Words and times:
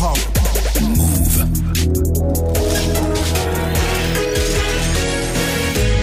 Move. 0.00 1.46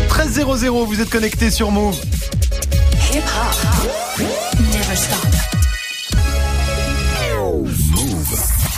13 0.08 0.34
00, 0.60 0.86
vous 0.86 1.02
êtes 1.02 1.10
connecté 1.10 1.50
sur 1.50 1.72
Move. 1.72 2.00
Hip 3.12 3.24
hop. 3.24 4.20
Never 4.60 4.96
stop. 4.96 5.18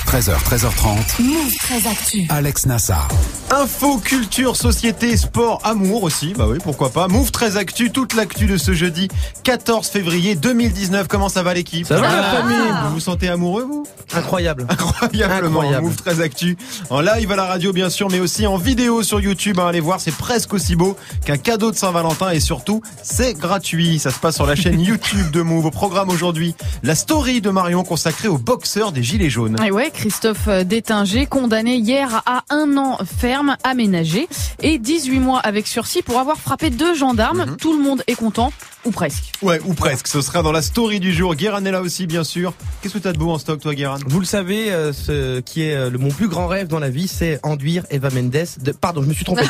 13h, 0.07 0.37
13h30. 0.45 1.21
Move 1.21 1.55
très 1.57 1.85
actu. 1.85 2.25
Alex 2.29 2.65
Nassar. 2.65 3.09
Info, 3.51 3.97
culture, 3.97 4.55
société, 4.55 5.17
sport, 5.17 5.59
amour 5.63 6.03
aussi. 6.03 6.33
Bah 6.37 6.45
oui, 6.47 6.59
pourquoi 6.63 6.91
pas. 6.91 7.07
Move 7.07 7.31
très 7.31 7.57
actu, 7.57 7.89
toute 7.91 8.13
l'actu 8.13 8.45
de 8.45 8.57
ce 8.57 8.73
jeudi 8.73 9.07
14 9.43 9.87
février 9.87 10.35
2019. 10.35 11.07
Comment 11.07 11.29
ça 11.29 11.41
va 11.41 11.55
l'équipe 11.55 11.87
Ça 11.87 11.95
va, 11.97 12.15
la 12.15 12.23
famille 12.23 12.57
Vous 12.85 12.93
vous 12.93 12.99
sentez 12.99 13.27
amoureux 13.27 13.63
vous? 13.63 13.87
Incroyable. 14.13 14.67
Incroyablement. 14.69 15.61
Incroyable. 15.61 15.83
Move 15.87 15.95
très 15.95 16.21
actu. 16.21 16.57
En 16.91 17.01
live 17.01 17.31
à 17.31 17.35
la 17.35 17.45
radio 17.45 17.73
bien 17.73 17.89
sûr, 17.89 18.09
mais 18.11 18.19
aussi 18.19 18.45
en 18.45 18.57
vidéo 18.57 19.01
sur 19.01 19.19
YouTube. 19.19 19.59
hein. 19.59 19.67
allez 19.67 19.79
voir, 19.79 19.99
c'est 19.99 20.15
presque 20.15 20.53
aussi 20.53 20.75
beau 20.75 20.95
qu'un 21.25 21.37
cadeau 21.37 21.71
de 21.71 21.75
Saint-Valentin 21.75 22.29
et 22.29 22.39
surtout, 22.39 22.83
c'est 23.01 23.33
gratuit. 23.33 23.97
Ça 23.97 24.11
se 24.11 24.19
passe 24.19 24.35
sur 24.35 24.45
la 24.45 24.55
chaîne 24.55 24.79
YouTube 24.79 25.31
de 25.31 25.41
Move. 25.41 25.65
Au 25.65 25.71
programme 25.71 26.09
aujourd'hui, 26.09 26.53
la 26.83 26.93
story 26.93 27.41
de 27.41 27.49
Marion 27.49 27.83
consacrée 27.83 28.27
aux 28.27 28.37
boxeurs 28.37 28.91
des 28.91 29.01
Gilets 29.01 29.29
jaunes. 29.31 29.57
Et 29.65 29.71
ouais, 29.71 29.89
Christophe 29.91 30.47
Détinger, 30.65 31.25
condamné 31.25 31.77
hier 31.77 32.21
à 32.27 32.43
un 32.51 32.77
an 32.77 32.99
ferme 33.19 33.38
aménagé 33.63 34.27
et 34.61 34.77
18 34.77 35.19
mois 35.19 35.39
avec 35.39 35.67
sursis 35.67 36.01
pour 36.01 36.19
avoir 36.19 36.37
frappé 36.37 36.69
deux 36.69 36.93
gendarmes. 36.93 37.45
Mhm. 37.45 37.57
Tout 37.57 37.77
le 37.77 37.83
monde 37.83 38.03
est 38.07 38.15
content, 38.15 38.51
ou 38.85 38.91
presque. 38.91 39.31
Ouais, 39.41 39.59
ou 39.65 39.73
presque. 39.73 40.07
Ce 40.07 40.21
sera 40.21 40.41
dans 40.41 40.51
la 40.51 40.61
story 40.61 40.99
du 40.99 41.13
jour. 41.13 41.35
Guérin 41.35 41.63
est 41.65 41.71
là 41.71 41.81
aussi, 41.81 42.07
bien 42.07 42.23
sûr. 42.23 42.53
Qu'est-ce 42.81 42.93
que 42.93 42.99
t'as 42.99 43.13
de 43.13 43.17
beau 43.17 43.31
en 43.31 43.37
stock, 43.37 43.59
toi, 43.59 43.73
Guérin? 43.73 43.97
Vous 44.07 44.19
le 44.19 44.25
savez, 44.25 44.71
euh, 44.71 44.93
ce 44.93 45.39
qui 45.41 45.63
est 45.63 45.75
euh, 45.75 45.89
le, 45.89 45.97
mon 45.97 46.09
plus 46.09 46.27
grand 46.27 46.47
rêve 46.47 46.67
dans 46.67 46.79
la 46.79 46.89
vie, 46.89 47.07
c'est 47.07 47.39
enduire 47.43 47.85
Eva 47.91 48.09
Mendes. 48.09 48.45
De... 48.61 48.71
Pardon, 48.71 49.01
je 49.03 49.07
me 49.07 49.13
suis 49.13 49.25
trompé. 49.25 49.43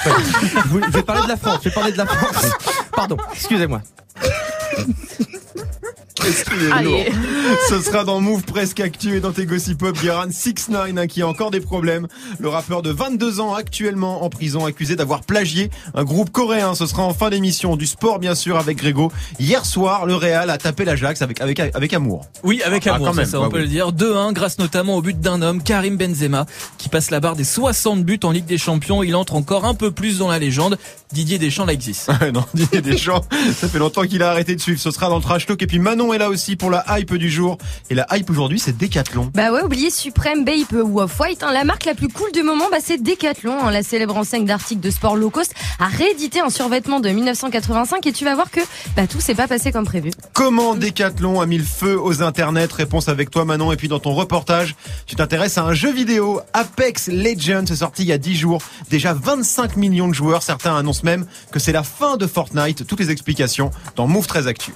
je 0.71 0.91
vais 0.91 1.03
parler 1.03 1.23
de 1.23 1.27
la 1.27 1.37
France. 1.37 1.59
Je 1.63 1.69
vais 1.69 1.75
parler 1.75 1.91
de 1.91 1.97
la 1.97 2.05
France. 2.05 2.51
Pardon, 2.95 3.17
excusez-moi. 3.33 3.81
Allez. 6.71 7.11
Ce 7.69 7.81
sera 7.81 8.03
dans 8.03 8.21
Move 8.21 8.43
Presque 8.43 8.79
Actu 8.79 9.17
et 9.17 9.19
dans 9.19 9.31
tes 9.31 9.45
Gossip 9.45 9.79
Pop, 9.79 9.97
Guérin 9.99 10.27
6 10.29 10.69
9 10.69 10.91
hein, 10.97 11.07
qui 11.07 11.21
a 11.21 11.27
encore 11.27 11.49
des 11.49 11.59
problèmes. 11.59 12.07
Le 12.39 12.49
rappeur 12.49 12.81
de 12.81 12.91
22 12.91 13.39
ans 13.39 13.53
actuellement 13.55 14.23
en 14.23 14.29
prison 14.29 14.65
accusé 14.65 14.95
d'avoir 14.95 15.21
plagié 15.21 15.71
un 15.95 16.03
groupe 16.03 16.29
coréen. 16.29 16.75
Ce 16.75 16.85
sera 16.85 17.03
en 17.03 17.13
fin 17.13 17.29
d'émission 17.29 17.75
du 17.75 17.87
sport 17.87 18.19
bien 18.19 18.35
sûr 18.35 18.57
avec 18.57 18.77
Grégo. 18.77 19.11
Hier 19.39 19.65
soir, 19.65 20.05
le 20.05 20.15
Real 20.15 20.49
a 20.49 20.57
tapé 20.57 20.85
l'Ajax 20.85 21.21
avec 21.21 21.41
avec 21.41 21.59
avec 21.59 21.93
amour. 21.93 22.25
Oui, 22.43 22.61
avec 22.63 22.85
Ah, 22.85 22.95
amour, 22.95 23.07
quand 23.07 23.13
c'est 23.13 23.21
même, 23.21 23.29
ça, 23.29 23.39
bah 23.39 23.45
on 23.47 23.49
peut 23.49 23.57
oui. 23.57 23.63
le 23.63 23.69
dire. 23.69 23.91
2-1, 23.91 24.33
grâce 24.33 24.59
notamment 24.59 24.95
au 24.97 25.01
but 25.01 25.19
d'un 25.19 25.41
homme, 25.41 25.63
Karim 25.63 25.97
Benzema, 25.97 26.45
qui 26.77 26.89
passe 26.89 27.09
la 27.09 27.19
barre 27.19 27.35
des 27.35 27.43
60 27.43 28.03
buts 28.03 28.19
en 28.23 28.31
Ligue 28.31 28.45
des 28.45 28.57
Champions. 28.59 29.01
Il 29.01 29.15
entre 29.15 29.33
encore 29.35 29.65
un 29.65 29.73
peu 29.73 29.89
plus 29.91 30.19
dans 30.19 30.27
la 30.29 30.37
légende. 30.37 30.77
Didier 31.11 31.39
Deschamps 31.39 31.65
la 31.65 31.73
existe. 31.73 32.07
Ouais, 32.21 32.31
non, 32.33 32.45
Didier 32.53 32.81
Deschamps, 32.81 33.25
ça 33.55 33.67
fait 33.67 33.79
longtemps 33.79 34.03
qu'il 34.03 34.21
a 34.21 34.29
arrêté 34.29 34.55
de 34.55 34.61
suivre. 34.61 34.79
Ce 34.79 34.91
sera 34.91 35.09
dans 35.09 35.15
le 35.17 35.23
trash 35.23 35.47
talk 35.47 35.59
et 35.63 35.65
puis 35.67 35.79
Manon 35.79 36.13
est 36.13 36.18
là 36.19 36.29
aussi 36.29 36.55
pour 36.55 36.69
la 36.69 36.85
hype 36.89 37.15
du 37.15 37.31
jour. 37.31 37.57
Et 37.89 37.95
la 37.95 38.05
hype 38.15 38.29
aujourd'hui, 38.29 38.59
c'est 38.59 38.77
Décathlon. 38.77 39.31
Bah 39.33 39.51
ouais, 39.51 39.63
oubliez 39.63 39.89
Supreme, 39.89 40.45
Bape 40.45 40.71
ou 40.73 40.99
Off-White. 41.01 41.41
hein. 41.41 41.51
La 41.51 41.63
marque 41.63 41.85
la 41.85 41.95
plus 41.95 42.09
cool 42.09 42.31
du 42.31 42.43
moment, 42.43 42.65
bah 42.71 42.77
c'est 42.83 43.01
Decathlon. 43.01 43.57
hein. 43.63 43.71
La 43.71 43.81
célèbre 43.81 44.15
enseigne 44.15 44.45
d'articles 44.45 44.81
de 44.81 44.91
sport 44.91 45.15
low 45.15 45.29
cost 45.31 45.53
a 45.79 45.87
réédité 45.87 46.41
un 46.41 46.49
survêtement 46.51 46.99
de 46.99 47.09
1985 47.09 48.05
et 48.05 48.11
tu 48.11 48.25
vas 48.25 48.35
voir 48.35 48.51
que 48.51 48.59
bah 48.95 49.07
tout 49.07 49.19
s'est 49.19 49.33
pas 49.35 49.47
passé 49.47 49.71
comme 49.71 49.85
prévu. 49.85 50.11
Comment 50.33 50.75
Decathlon 50.75 51.41
a 51.41 51.45
mis 51.45 51.57
le 51.57 51.63
feu 51.63 51.99
aux 51.99 52.21
internets? 52.21 52.67
Réponse 52.73 53.07
avec 53.09 53.31
toi 53.31 53.45
Manon 53.45 53.71
et 53.71 53.77
puis 53.77 53.87
dans 53.87 53.99
ton 53.99 54.13
reportage, 54.13 54.75
tu 55.07 55.15
t'intéresses 55.15 55.57
à 55.57 55.63
un 55.63 55.73
jeu 55.73 55.91
vidéo 55.91 56.41
Apex 56.53 57.07
Legends, 57.07 57.65
sorti 57.75 58.03
il 58.03 58.09
y 58.09 58.11
a 58.13 58.17
10 58.17 58.35
jours. 58.35 58.61
Déjà 58.89 59.13
25 59.13 59.77
millions 59.77 60.07
de 60.09 60.13
joueurs, 60.13 60.43
certains 60.43 60.75
annoncent 60.75 61.01
même 61.03 61.25
que 61.51 61.59
c'est 61.59 61.71
la 61.71 61.83
fin 61.83 62.17
de 62.17 62.27
Fortnite. 62.27 62.85
Toutes 62.85 62.99
les 62.99 63.11
explications 63.11 63.71
dans 63.95 64.07
Move 64.07 64.27
13 64.27 64.47
Actu. 64.47 64.73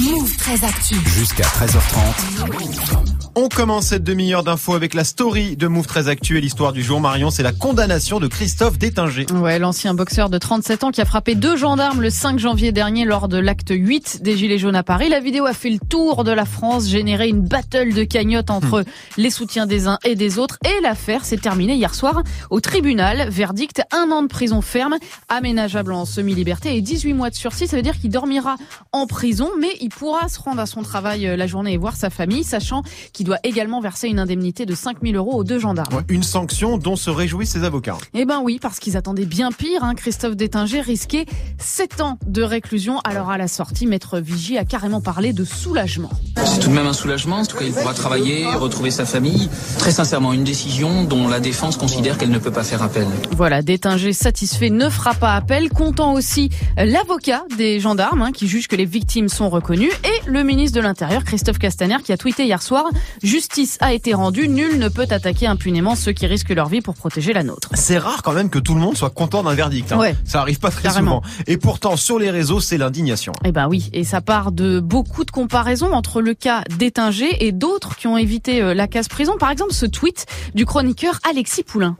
Move 0.00 0.36
très 0.36 0.64
actu. 0.64 0.94
Jusqu'à 1.06 1.44
13h30. 1.44 3.22
On 3.34 3.48
commence 3.48 3.86
cette 3.86 4.04
demi-heure 4.04 4.42
d'infos 4.42 4.74
avec 4.74 4.92
la 4.92 5.04
story 5.04 5.56
de 5.56 5.66
Move 5.66 5.86
13 5.86 6.08
Actu 6.08 6.36
et 6.36 6.40
l'histoire 6.42 6.74
du 6.74 6.82
jour. 6.82 7.00
Marion, 7.00 7.30
c'est 7.30 7.42
la 7.42 7.52
condamnation 7.52 8.20
de 8.20 8.26
Christophe 8.26 8.76
Détinger. 8.76 9.24
Ouais, 9.32 9.58
l'ancien 9.58 9.94
boxeur 9.94 10.28
de 10.28 10.36
37 10.36 10.84
ans 10.84 10.90
qui 10.90 11.00
a 11.00 11.06
frappé 11.06 11.34
deux 11.34 11.56
gendarmes 11.56 12.02
le 12.02 12.10
5 12.10 12.38
janvier 12.38 12.72
dernier 12.72 13.06
lors 13.06 13.28
de 13.28 13.38
l'acte 13.38 13.70
8 13.70 14.22
des 14.22 14.36
Gilets 14.36 14.58
jaunes 14.58 14.76
à 14.76 14.82
Paris. 14.82 15.08
La 15.08 15.20
vidéo 15.20 15.46
a 15.46 15.54
fait 15.54 15.70
le 15.70 15.78
tour 15.78 16.24
de 16.24 16.30
la 16.30 16.44
France, 16.44 16.88
généré 16.88 17.28
une 17.28 17.40
battle 17.40 17.94
de 17.94 18.04
cagnotte 18.04 18.50
entre 18.50 18.84
les 19.16 19.30
soutiens 19.30 19.66
des 19.66 19.88
uns 19.88 19.98
et 20.04 20.14
des 20.14 20.38
autres. 20.38 20.58
Et 20.66 20.82
l'affaire 20.82 21.24
s'est 21.24 21.38
terminée 21.38 21.74
hier 21.74 21.94
soir 21.94 22.22
au 22.50 22.60
tribunal. 22.60 23.30
Verdict, 23.30 23.82
un 23.92 24.10
an 24.10 24.22
de 24.22 24.28
prison 24.28 24.60
ferme, 24.60 24.96
aménageable 25.30 25.92
en 25.92 26.04
semi-liberté 26.04 26.76
et 26.76 26.82
18 26.82 27.14
mois 27.14 27.30
de 27.30 27.34
sursis. 27.34 27.66
Ça 27.66 27.76
veut 27.76 27.82
dire 27.82 27.98
qu'il 27.98 28.10
dormira 28.10 28.56
en 28.92 29.06
prison, 29.06 29.48
mais 29.58 29.70
il 29.82 29.88
pourra 29.88 30.28
se 30.28 30.38
rendre 30.38 30.60
à 30.60 30.66
son 30.66 30.82
travail 30.82 31.26
euh, 31.26 31.36
la 31.36 31.48
journée 31.48 31.72
et 31.72 31.76
voir 31.76 31.96
sa 31.96 32.08
famille, 32.08 32.44
sachant 32.44 32.82
qu'il 33.12 33.26
doit 33.26 33.40
également 33.42 33.80
verser 33.80 34.08
une 34.08 34.20
indemnité 34.20 34.64
de 34.64 34.74
5000 34.74 35.16
euros 35.16 35.34
aux 35.34 35.44
deux 35.44 35.58
gendarmes. 35.58 35.92
Ouais, 35.92 36.04
Une 36.08 36.22
sanction 36.22 36.78
dont 36.78 36.94
se 36.94 37.10
réjouissent 37.10 37.50
ses 37.50 37.64
avocats. 37.64 37.98
Eh 38.14 38.24
ben 38.24 38.40
oui, 38.42 38.58
parce 38.62 38.78
qu'ils 38.78 38.96
attendaient 38.96 39.26
bien 39.26 39.50
pire. 39.50 39.82
Hein. 39.82 39.94
Christophe 39.96 40.36
Détinger 40.36 40.80
risquait 40.80 41.26
7 41.58 42.00
ans 42.00 42.18
de 42.26 42.42
réclusion. 42.42 43.00
Alors 43.00 43.30
à 43.30 43.38
la 43.38 43.48
sortie, 43.48 43.86
Maître 43.86 44.20
Vigie 44.20 44.56
a 44.56 44.64
carrément 44.64 45.00
parlé 45.00 45.32
de 45.32 45.44
soulagement. 45.44 46.10
C'est 46.44 46.60
tout 46.60 46.68
de 46.68 46.74
même 46.74 46.86
un 46.86 46.92
soulagement, 46.92 47.38
en 47.38 47.44
tout 47.44 47.56
cas 47.56 47.64
il 47.64 47.72
pourra 47.72 47.92
travailler, 47.92 48.46
retrouver 48.46 48.92
sa 48.92 49.04
famille. 49.04 49.48
Très 49.78 49.90
sincèrement, 49.90 50.32
une 50.32 50.44
décision 50.44 51.02
dont 51.02 51.26
la 51.26 51.40
défense 51.40 51.76
considère 51.76 52.18
qu'elle 52.18 52.30
ne 52.30 52.38
peut 52.38 52.52
pas 52.52 52.62
faire 52.62 52.82
appel. 52.82 53.08
Voilà, 53.36 53.62
Détinger 53.62 54.12
satisfait 54.12 54.70
ne 54.70 54.88
fera 54.88 55.14
pas 55.14 55.34
appel, 55.34 55.70
comptant 55.70 56.12
aussi 56.12 56.50
l'avocat 56.76 57.44
des 57.58 57.80
gendarmes 57.80 58.22
hein, 58.22 58.32
qui 58.32 58.46
juge 58.46 58.68
que 58.68 58.76
les 58.76 58.84
victimes 58.84 59.28
sont 59.28 59.50
reconnues 59.50 59.71
et 59.80 60.28
le 60.30 60.42
ministre 60.42 60.76
de 60.76 60.82
l'Intérieur, 60.82 61.24
Christophe 61.24 61.58
Castaner, 61.58 61.96
qui 62.04 62.12
a 62.12 62.16
tweeté 62.16 62.44
hier 62.44 62.60
soir 62.62 62.84
«Justice 63.22 63.78
a 63.80 63.92
été 63.92 64.12
rendue, 64.12 64.48
nul 64.48 64.78
ne 64.78 64.88
peut 64.88 65.06
attaquer 65.08 65.46
impunément 65.46 65.94
ceux 65.94 66.12
qui 66.12 66.26
risquent 66.26 66.50
leur 66.50 66.68
vie 66.68 66.80
pour 66.82 66.94
protéger 66.94 67.32
la 67.32 67.42
nôtre». 67.42 67.68
C'est 67.74 67.96
rare 67.98 68.22
quand 68.22 68.32
même 68.32 68.50
que 68.50 68.58
tout 68.58 68.74
le 68.74 68.80
monde 68.80 68.96
soit 68.96 69.10
content 69.10 69.42
d'un 69.42 69.54
verdict. 69.54 69.90
hein. 69.92 69.98
Ouais. 69.98 70.14
Ça 70.24 70.40
arrive 70.40 70.58
pas 70.58 70.70
très 70.70 70.82
Carrément. 70.82 71.22
souvent. 71.22 71.44
Et 71.46 71.56
pourtant, 71.56 71.96
sur 71.96 72.18
les 72.18 72.30
réseaux, 72.30 72.60
c'est 72.60 72.76
l'indignation. 72.78 73.32
Eh 73.44 73.52
ben 73.52 73.66
oui, 73.68 73.88
et 73.92 74.04
ça 74.04 74.20
part 74.20 74.52
de 74.52 74.80
beaucoup 74.80 75.24
de 75.24 75.30
comparaisons 75.30 75.92
entre 75.92 76.20
le 76.20 76.34
cas 76.34 76.62
d'Étinger 76.76 77.46
et 77.46 77.52
d'autres 77.52 77.96
qui 77.96 78.06
ont 78.06 78.18
évité 78.18 78.60
euh, 78.60 78.74
la 78.74 78.88
case 78.88 79.08
prison. 79.08 79.36
Par 79.38 79.50
exemple, 79.50 79.72
ce 79.72 79.86
tweet 79.86 80.26
du 80.54 80.66
chroniqueur 80.66 81.18
Alexis 81.28 81.62
Poulain. 81.62 81.96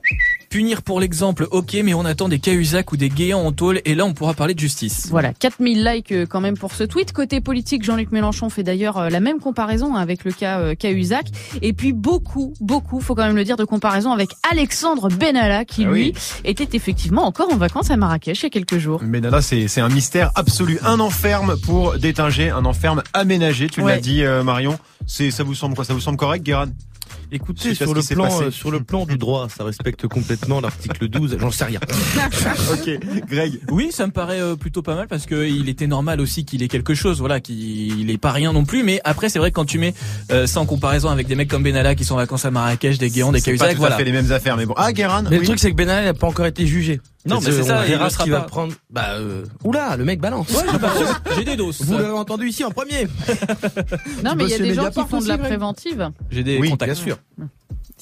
Punir 0.53 0.83
pour 0.83 1.01
l'exemple, 1.01 1.49
ok, 1.51 1.79
mais 1.83 1.95
on 1.95 2.05
attend 2.05 2.29
des 2.29 2.39
Cahuzac 2.39 2.93
ou 2.93 2.99
des 2.99 3.09
Guéants 3.09 3.41
en 3.41 3.53
tôle, 3.53 3.81
et 3.87 3.95
là 3.95 4.05
on 4.05 4.13
pourra 4.13 4.35
parler 4.35 4.53
de 4.53 4.59
justice. 4.61 5.07
Voilà, 5.09 5.33
4000 5.33 5.83
likes 5.83 6.13
euh, 6.13 6.27
quand 6.27 6.43
même 6.43 6.59
pour 6.59 6.75
ce 6.75 6.85
tweet. 6.85 7.13
Côté 7.15 7.41
politique, 7.41 7.83
Jean-Luc 7.83 8.13
Mélenchon 8.13 8.51
fait 8.51 8.63
d'ailleurs 8.63 8.99
euh, 8.99 9.09
la 9.09 9.21
même 9.21 9.39
comparaison 9.41 9.95
avec 9.95 10.25
le 10.27 10.33
cas 10.33 10.59
euh, 10.61 10.75
Cahuzac. 10.75 11.25
Et 11.63 11.73
puis 11.73 11.95
beaucoup, 11.95 12.53
beaucoup, 12.61 13.01
faut 13.01 13.15
quand 13.15 13.25
même 13.25 13.35
le 13.35 13.45
dire, 13.45 13.57
de 13.57 13.65
comparaison 13.65 14.13
avec 14.13 14.29
Alexandre 14.51 15.09
Benalla 15.09 15.65
qui 15.65 15.87
Ah 15.87 15.91
lui 15.91 16.13
oui. 16.13 16.41
était 16.45 16.77
effectivement 16.77 17.25
encore 17.25 17.51
en 17.51 17.57
vacances 17.57 17.91
à 17.91 17.97
Marrakech 17.97 18.41
il 18.41 18.43
y 18.43 18.47
a 18.49 18.51
quelques 18.51 18.77
jours. 18.77 19.03
Nana, 19.03 19.41
c'est 19.41 19.69
c'est 19.69 19.81
un 19.81 19.89
mystère 19.89 20.33
absolu. 20.34 20.79
Un 20.84 21.01
enferme 21.01 21.57
pour 21.65 21.95
Détinger, 21.99 22.51
un 22.51 22.67
enferme 22.67 23.03
aménagé. 23.15 23.69
Tu 23.71 23.81
Ouais. 23.81 23.95
l'as 23.95 24.01
dit, 24.03 24.23
euh, 24.23 24.43
Marion. 24.43 24.79
C'est 25.07 25.31
ça 25.31 25.45
vous 25.45 25.55
semble 25.55 25.75
quoi? 25.75 25.87
Ça 25.87 25.95
vous 25.95 26.01
semble 26.01 26.19
correct, 26.19 26.45
Guérin? 26.45 26.67
Écoutez, 27.34 27.75
sur 27.75 27.94
le 27.94 28.03
plan, 28.03 28.43
euh, 28.43 28.50
sur 28.50 28.70
le 28.70 28.81
plan 28.81 29.06
du 29.06 29.16
droit, 29.16 29.48
ça 29.48 29.65
respecte 29.65 30.06
complètement 30.06 30.60
l'article 30.60 31.09
12. 31.09 31.38
J'en 31.41 31.50
sais 31.50 31.65
rien. 31.65 31.81
Ok, 32.72 32.91
Greg. 33.28 33.60
Oui, 33.70 33.91
ça 33.91 34.06
me 34.06 34.12
paraît 34.12 34.41
euh, 34.41 34.54
plutôt 34.54 34.82
pas 34.82 34.94
mal 34.94 35.09
parce 35.09 35.25
que 35.26 35.47
il 35.47 35.69
était 35.69 35.87
normal 35.87 36.21
aussi 36.21 36.44
qu'il 36.44 36.62
ait 36.62 36.69
quelque 36.69 36.94
chose, 36.94 37.21
voilà, 37.21 37.41
qu'il 37.41 38.10
est 38.10 38.19
pas 38.19 38.32
rien 38.32 38.53
non 38.53 38.65
plus. 38.65 38.82
Mais 38.82 39.00
après, 39.04 39.28
c'est 39.28 39.38
vrai 39.38 39.50
que 39.50 39.56
quand 39.56 39.65
tu 39.65 39.78
mets 39.78 39.94
euh, 40.31 40.47
ça 40.47 40.60
en 40.60 40.66
comparaison 40.66 41.09
avec 41.09 41.26
des 41.26 41.34
mecs 41.34 41.48
comme 41.48 41.62
Benalla 41.62 41.95
qui 41.95 42.04
sont 42.04 42.15
en 42.15 42.18
vacances 42.18 42.45
à 42.45 42.51
Marrakech, 42.51 42.98
des 42.98 43.09
Guéants, 43.10 43.33
des 43.33 43.41
Cahuzac, 43.41 43.77
voilà. 43.77 43.95
à 43.95 43.98
fait 43.98 44.04
les 44.04 44.12
mêmes 44.12 44.30
affaires, 44.30 44.57
mais 44.57 44.66
bon. 44.66 44.74
Ah, 44.77 44.92
Guérin. 44.92 45.22
Mais 45.22 45.30
oui. 45.30 45.39
le 45.39 45.45
truc, 45.45 45.59
c'est 45.59 45.71
que 45.71 45.77
Benalla 45.77 46.04
n'a 46.04 46.15
pas 46.15 46.27
encore 46.27 46.47
été 46.47 46.66
jugé. 46.66 47.01
Non, 47.24 47.39
mais 47.41 47.53
c'est 47.53 47.63
ça, 47.63 47.84
il 47.86 47.91
verra 47.91 48.09
ce 48.10 48.15
sera 48.15 48.24
qu'il 48.24 48.33
va 48.33 48.41
pas. 48.41 48.47
prendre. 48.47 48.72
Bah, 48.91 49.10
euh, 49.13 49.45
oula, 49.63 49.97
le 49.97 50.04
mec 50.04 50.21
balance. 50.21 50.48
Ouais, 50.51 50.65
j'ai 51.36 51.45
des 51.45 51.57
doses. 51.57 51.80
Vous 51.83 51.97
l'avez 51.97 52.10
entendu 52.10 52.48
ici 52.48 52.65
en 52.65 52.71
premier. 52.71 53.07
Non, 54.24 54.34
mais 54.36 54.45
il 54.45 54.51
y 54.51 54.54
a 54.54 54.59
des 54.59 54.74
gens 54.74 54.91
qui 54.91 55.01
font 55.09 55.21
de 55.21 55.28
la 55.28 55.39
préventive. 55.39 56.10
J'ai 56.30 56.42
des 56.42 56.59
Oui, 56.59 56.71
contacts. 56.71 56.92
Bien 56.92 57.01
sûr. 57.03 57.19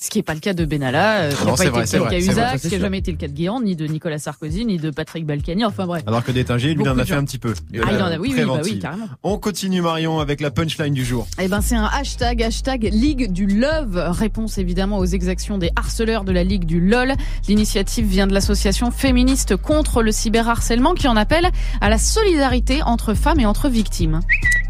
Ce 0.02 0.08
qui 0.08 0.16
n'est 0.16 0.22
pas 0.22 0.32
le 0.32 0.40
cas 0.40 0.54
de 0.54 0.64
Benalla, 0.64 1.24
euh, 1.24 1.30
ce 1.30 1.36
qui 1.36 1.44
n'a 1.44 1.52
pas 1.52 1.82
été 1.82 1.98
le 1.98 2.04
cas 2.04 2.56
ce 2.56 2.68
qui 2.68 2.74
n'a 2.74 2.80
jamais 2.80 2.98
été 2.98 3.12
le 3.12 3.18
cas 3.18 3.28
de 3.28 3.34
Guéant, 3.34 3.60
ni 3.60 3.76
de 3.76 3.86
Nicolas 3.86 4.18
Sarkozy, 4.18 4.64
ni 4.64 4.78
de 4.78 4.90
Patrick 4.90 5.26
Balkany. 5.26 5.62
Enfin 5.66 5.86
bref. 5.86 6.02
Alors 6.06 6.24
que 6.24 6.32
Détinger, 6.32 6.72
lui, 6.72 6.84
il 6.84 6.88
en 6.88 6.98
a 6.98 7.04
fait 7.04 7.12
gens. 7.12 7.18
un 7.18 7.24
petit 7.24 7.38
peu. 7.38 7.52
Ah, 7.52 7.88
il 7.92 8.02
en 8.02 8.06
a, 8.06 8.16
oui, 8.16 8.32
oui, 8.34 8.44
bah 8.46 8.60
oui, 8.64 8.78
carrément. 8.78 9.08
On 9.22 9.36
continue, 9.36 9.82
Marion, 9.82 10.18
avec 10.18 10.40
la 10.40 10.50
punchline 10.50 10.94
du 10.94 11.04
jour. 11.04 11.26
Eh 11.38 11.48
ben, 11.48 11.60
c'est 11.60 11.74
un 11.74 11.84
hashtag, 11.84 12.42
hashtag 12.42 12.88
Ligue 12.90 13.30
du 13.30 13.46
Love. 13.46 14.02
Réponse 14.08 14.56
évidemment 14.56 14.96
aux 14.96 15.04
exactions 15.04 15.58
des 15.58 15.70
harceleurs 15.76 16.24
de 16.24 16.32
la 16.32 16.44
Ligue 16.44 16.64
du 16.64 16.80
LOL. 16.80 17.12
L'initiative 17.46 18.06
vient 18.06 18.26
de 18.26 18.32
l'association 18.32 18.90
féministe 18.90 19.56
contre 19.56 20.02
le 20.02 20.12
cyberharcèlement 20.12 20.94
qui 20.94 21.08
en 21.08 21.16
appelle 21.16 21.50
à 21.82 21.90
la 21.90 21.98
solidarité 21.98 22.82
entre 22.82 23.12
femmes 23.12 23.40
et 23.40 23.44
entre 23.44 23.68
victimes. 23.68 24.20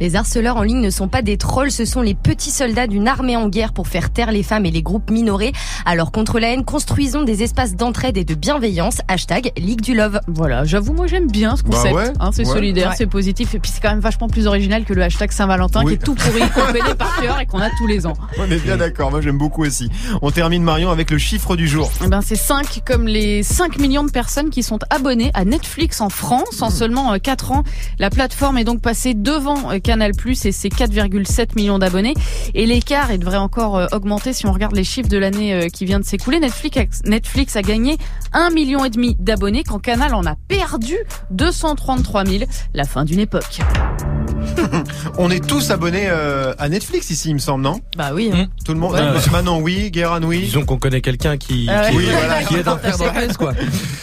Les 0.01 0.17
harceleurs 0.17 0.57
en 0.57 0.63
ligne 0.63 0.81
ne 0.81 0.89
sont 0.89 1.09
pas 1.09 1.21
des 1.21 1.37
trolls, 1.37 1.71
ce 1.71 1.85
sont 1.85 2.01
les 2.01 2.15
petits 2.15 2.51
soldats 2.51 2.87
d'une 2.87 3.07
armée 3.07 3.37
en 3.37 3.51
guerre 3.51 3.75
pour 3.75 3.87
faire 3.87 4.11
taire 4.11 4.33
les 4.33 4.43
femmes 4.43 4.65
et 4.65 4.71
les 4.71 4.83
groupes 4.83 5.11
minorés. 5.21 5.53
Alors 5.85 6.13
contre 6.13 6.39
la 6.41 6.49
haine, 6.49 6.65
construisons 6.65 7.23
des 7.23 7.43
espaces 7.43 7.77
d'entraide 7.77 8.17
et 8.17 8.25
de 8.25 8.35
bienveillance. 8.35 9.01
Hashtag 9.09 9.53
Ligue 9.59 9.81
du 9.83 9.95
Love. 9.95 10.21
Voilà, 10.29 10.65
j'avoue, 10.65 10.95
moi 10.95 11.07
j'aime 11.07 11.27
bien 11.31 11.57
ce 11.57 11.63
Bah 11.63 11.71
concept. 11.77 11.95
ouais, 11.95 12.13
Hein, 12.21 12.31
c'est 12.33 12.47
ouais. 12.47 12.53
solidaire, 12.55 12.91
Ouais. 12.91 12.95
c'est 12.97 13.07
positif, 13.07 13.55
et 13.55 13.59
puis 13.59 13.71
c'est 13.75 13.81
quand 13.83 13.91
même 13.91 14.01
vachement 14.01 14.29
plus 14.29 14.47
original 14.47 14.85
que 14.85 14.95
le 14.95 15.03
hashtag 15.03 15.31
Saint-Valentin 15.31 15.83
Oui. 15.85 15.93
qui 15.99 16.03
est 16.03 16.05
tout 16.05 16.15
pourri, 16.15 16.41
qu'on 16.55 16.73
connaît 16.73 16.95
par 16.95 17.21
cœur 17.21 17.39
et 17.41 17.47
qu'on 17.47 17.61
a 17.61 17.69
tous 17.77 17.87
les 17.87 18.07
ans. 18.07 18.15
On 18.39 18.51
est 18.51 18.59
bien 18.63 18.77
d'accord, 18.79 19.11
moi 19.11 19.21
j'aime 19.21 19.39
beaucoup 19.39 19.65
aussi. 19.65 19.91
On 20.23 20.31
termine 20.31 20.63
Marion 20.63 20.91
avec 20.91 21.11
le 21.11 21.19
chiffre 21.19 21.57
du 21.57 21.69
jour. 21.69 21.91
Eh 22.05 22.09
ben, 22.09 22.21
c'est 22.23 22.37
5 22.37 22.81
comme 22.87 23.07
les 23.07 23.43
5 23.43 23.79
millions 23.79 24.05
de 24.05 24.11
personnes 24.11 24.51
qui 24.51 24.63
sont 24.63 24.79
abonnées 24.91 25.31
à 25.35 25.45
Netflix 25.45 26.01
en 26.01 26.09
France. 26.09 26.63
En 26.63 26.71
seulement 26.71 27.19
4 27.19 27.53
ans, 27.53 27.65
la 27.99 28.11
plateforme 28.11 28.59
est 28.59 28.65
donc 28.65 28.81
passée 28.81 29.15
devant 29.15 29.71
euh, 29.73 29.79
Canal+, 29.79 30.13
et 30.27 30.35
ses 30.53 30.69
4,7 30.69 31.55
millions 31.57 31.79
d'abonnés. 31.79 32.15
Et 32.55 32.67
l'écart, 32.67 33.11
devrait 33.19 33.37
encore 33.39 33.77
euh, 33.77 33.87
augmenter 33.93 34.33
si 34.33 34.47
on 34.47 34.53
regarde 34.53 34.75
les 34.75 34.85
chiffres 34.85 35.00
de 35.09 35.19
l'année 35.19 35.55
euh, 35.55 35.69
qui 35.69 35.85
vient 35.85 36.01
de 36.01 36.05
s'écouler. 36.05 36.39
Netflix, 36.41 37.57
a- 37.57 37.63
gagné 37.63 37.99
1 38.33 38.51
million 38.51 38.85
et 38.85 38.91
demi 38.91 39.17
d'abonnés 39.19 39.63
quand 39.65 39.79
Canal 39.79 40.15
en 40.15 40.25
a 40.27 40.35
perdu 40.49 40.97
233 41.31 42.25
000. 42.25 42.45
La 42.75 42.85
fin 42.85 43.05
d'une 43.05 43.21
époque. 43.21 43.61
On 45.19 45.31
est 45.31 45.45
tous 45.47 45.71
abonnés 45.71 46.07
euh, 46.09 46.55
à 46.59 46.69
Netflix 46.69 47.11
ici, 47.11 47.31
il 47.31 47.35
me 47.35 47.39
semble, 47.39 47.63
non? 47.65 47.81
Bah 47.97 48.11
oui. 48.15 48.31
Mmh. 48.31 48.47
Tout 48.65 48.73
le 48.73 48.79
monde 48.81 48.93
Ouais, 48.93 49.01
ouais. 49.01 49.31
Manon, 49.33 49.61
oui. 49.61 49.91
Guérin, 49.91 50.23
oui. 50.23 50.41
Disons 50.41 50.65
qu'on 50.65 50.79
connaît 50.79 51.01
quelqu'un 51.01 51.37
qui, 51.37 51.67
Ah 51.71 51.83
ouais. 51.85 51.91
qui, 51.91 51.97
Oui, 51.99 52.05
voilà. 52.11 52.43
qui 52.45 52.55
est 52.57 52.67
un 52.69 52.79
frère 52.79 52.99
d'Orpheus, 52.99 53.35
quoi. 53.39 53.53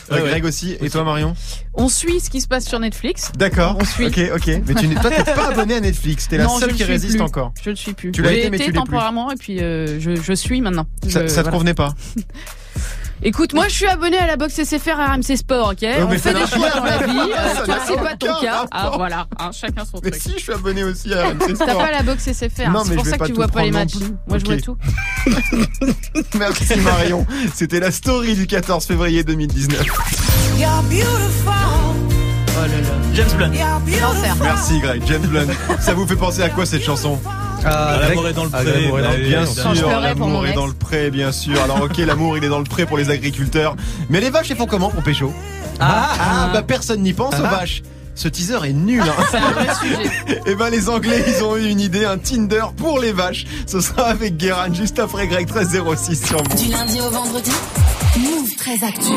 Euh, 0.09 0.25
Greg 0.25 0.45
aussi. 0.45 0.77
Et 0.79 0.89
toi, 0.89 1.03
Marion? 1.03 1.33
On 1.73 1.89
suit 1.89 2.21
ce 2.21 2.29
qui 2.29 2.39
se 2.39 2.47
passe 2.47 2.65
sur 2.65 2.79
Netflix. 2.79 3.29
D'accord. 3.37 3.75
On 3.81 3.83
suit. 3.83 4.05
Ok, 4.05 4.17
ok. 4.35 4.61
Mais 4.65 4.73
tu 4.75 4.87
n'es 4.87 4.95
toi, 4.95 5.09
t'es 5.11 5.23
pas 5.33 5.49
abonné 5.49 5.75
à 5.75 5.79
Netflix. 5.81 6.29
T'es 6.29 6.37
la 6.37 6.45
Non, 6.45 6.51
je 6.55 6.59
seule 6.61 6.69
le 6.69 6.75
qui 6.75 6.83
suis 6.83 6.91
résiste 6.93 7.15
plus. 7.17 7.23
encore. 7.25 7.51
Je 7.61 7.71
ne 7.71 7.75
suis 7.75 7.91
plus. 7.93 8.13
Tu 8.13 8.21
l'as 8.21 8.29
J'ai 8.31 8.39
été, 8.39 8.49
mais 8.49 8.57
tu 8.57 8.63
l'es 8.67 8.69
plus. 8.71 8.79
temporairement 8.79 9.31
et 9.33 9.35
puis 9.35 9.59
euh, 9.61 9.99
je, 9.99 10.15
je 10.15 10.31
suis 10.31 10.61
maintenant. 10.61 10.85
Ça, 11.09 11.23
Je- 11.23 11.27
ça 11.27 11.35
te 11.35 11.41
voilà. 11.41 11.51
convenait 11.51 11.73
pas 11.73 11.93
Écoute, 13.23 13.53
moi 13.53 13.67
je 13.67 13.73
suis 13.73 13.87
abonné 13.87 14.17
à 14.17 14.27
la 14.27 14.37
box 14.37 14.53
SFR 14.63 14.91
RMC 14.95 15.35
Sport, 15.37 15.69
ok 15.71 15.77
mais 15.81 16.03
On 16.03 16.09
fait 16.11 16.33
des 16.33 16.45
choix 16.45 16.69
dans 16.69 16.83
la 16.83 16.97
vie. 16.99 17.17
Euh, 17.17 17.65
toi, 17.65 17.75
c'est 17.87 17.95
pas 17.95 18.15
ton 18.15 18.27
cas. 18.41 18.51
rapport. 18.59 18.67
Ah 18.71 18.91
voilà, 18.95 19.27
hein, 19.39 19.49
chacun 19.51 19.83
son 19.85 19.99
Mais 20.03 20.11
truc. 20.11 20.21
si, 20.21 20.33
je 20.37 20.43
suis 20.43 20.53
abonné 20.53 20.83
aussi 20.83 21.11
à 21.13 21.29
RMC 21.29 21.37
T'as 21.39 21.55
Sport. 21.65 21.77
pas 21.79 21.91
la 21.91 22.03
box 22.03 22.23
SFR, 22.31 22.69
Non, 22.69 22.83
c'est 22.85 22.95
pour 22.95 23.05
ça 23.07 23.17
que 23.17 23.25
tu 23.25 23.33
vois 23.33 23.47
pas 23.47 23.63
les 23.63 23.71
matchs. 23.71 23.95
non. 23.95 24.17
Moi 24.27 24.37
je 24.37 24.45
vois 24.45 24.57
tout. 24.57 24.77
Merci 26.37 26.75
Marion. 26.79 27.25
C'était 27.55 27.79
la 27.79 27.91
story 27.91 28.35
du 28.35 28.45
14 28.47 28.85
février 28.85 29.23
2019. 29.23 29.81
Oh 32.59 32.61
là 32.61 32.67
là. 32.67 32.73
James 33.13 33.27
Blunt. 33.35 33.51
Merci 34.41 34.79
Greg. 34.79 35.01
James 35.07 35.25
Blunt. 35.27 35.47
Ça 35.79 35.93
vous 35.93 36.05
fait 36.07 36.15
penser 36.15 36.41
à 36.43 36.49
quoi 36.49 36.65
cette 36.65 36.83
chanson? 36.83 37.19
Ah, 37.65 37.98
L'amour 38.01 38.24
Greg- 38.24 38.31
est 38.31 38.36
dans 38.36 38.44
le 38.44 38.50
Ah, 38.54 38.57
pré. 38.63 38.81
l'amour 38.81 39.00
est 39.00 39.04
dans 39.04 39.12
le 39.12 39.18
oui, 39.18 39.27
Bien 39.30 39.45
sûr, 39.45 40.00
l'amour 40.00 40.45
est 40.45 40.50
ex. 40.50 40.56
dans 40.56 40.68
le 40.68 40.74
pré, 40.74 41.09
bien 41.12 41.31
sûr. 41.31 41.62
Alors 41.62 41.81
ok, 41.83 41.98
l'amour 41.98 42.38
il 42.38 42.44
est 42.44 42.50
dans 42.50 42.59
le 42.59 42.63
pré 42.65 42.86
pour 42.86 42.98
les 42.98 43.09
agriculteurs. 43.09 43.75
Mais 44.09 44.19
les 44.21 44.30
vaches, 44.30 44.51
elles 44.51 44.57
font 44.57 44.65
comment 44.68 44.89
pour 44.89 45.04
pécho? 45.04 45.33
Ah, 45.80 46.09
ah, 46.19 46.50
bah 46.54 46.62
personne 46.63 47.01
n'y 47.01 47.13
pense 47.13 47.36
aux 47.39 47.44
vaches. 47.44 47.81
Ce 48.15 48.27
teaser 48.27 48.57
est 48.65 48.74
nul. 48.74 49.01
Hein. 49.04 49.24
C'est 49.30 49.38
un 49.38 49.51
vrai 49.51 49.68
sujet. 49.80 50.42
Et 50.48 50.56
ben 50.56 50.69
les 50.71 50.89
Anglais, 50.89 51.24
ils 51.27 51.44
ont 51.44 51.56
eu 51.56 51.68
une 51.68 51.80
idée, 51.80 52.04
un 52.04 52.18
Tinder 52.18 52.63
pour 52.75 53.00
les 53.00 53.12
vaches. 53.12 53.45
Ce 53.68 53.80
sera 53.80 54.06
avec 54.07 54.38
Guérin 54.38 54.74
juste 54.74 54.98
après 54.98 55.27
Greg 55.27 55.45
1306 55.54 56.25
sur 56.25 56.42
Du 56.42 56.50
Move. 56.65 56.71
lundi 56.71 57.00
au 57.00 57.12
vendredi, 57.12 57.51
Move 58.18 58.56
très 58.57 58.83
actu. 58.83 59.12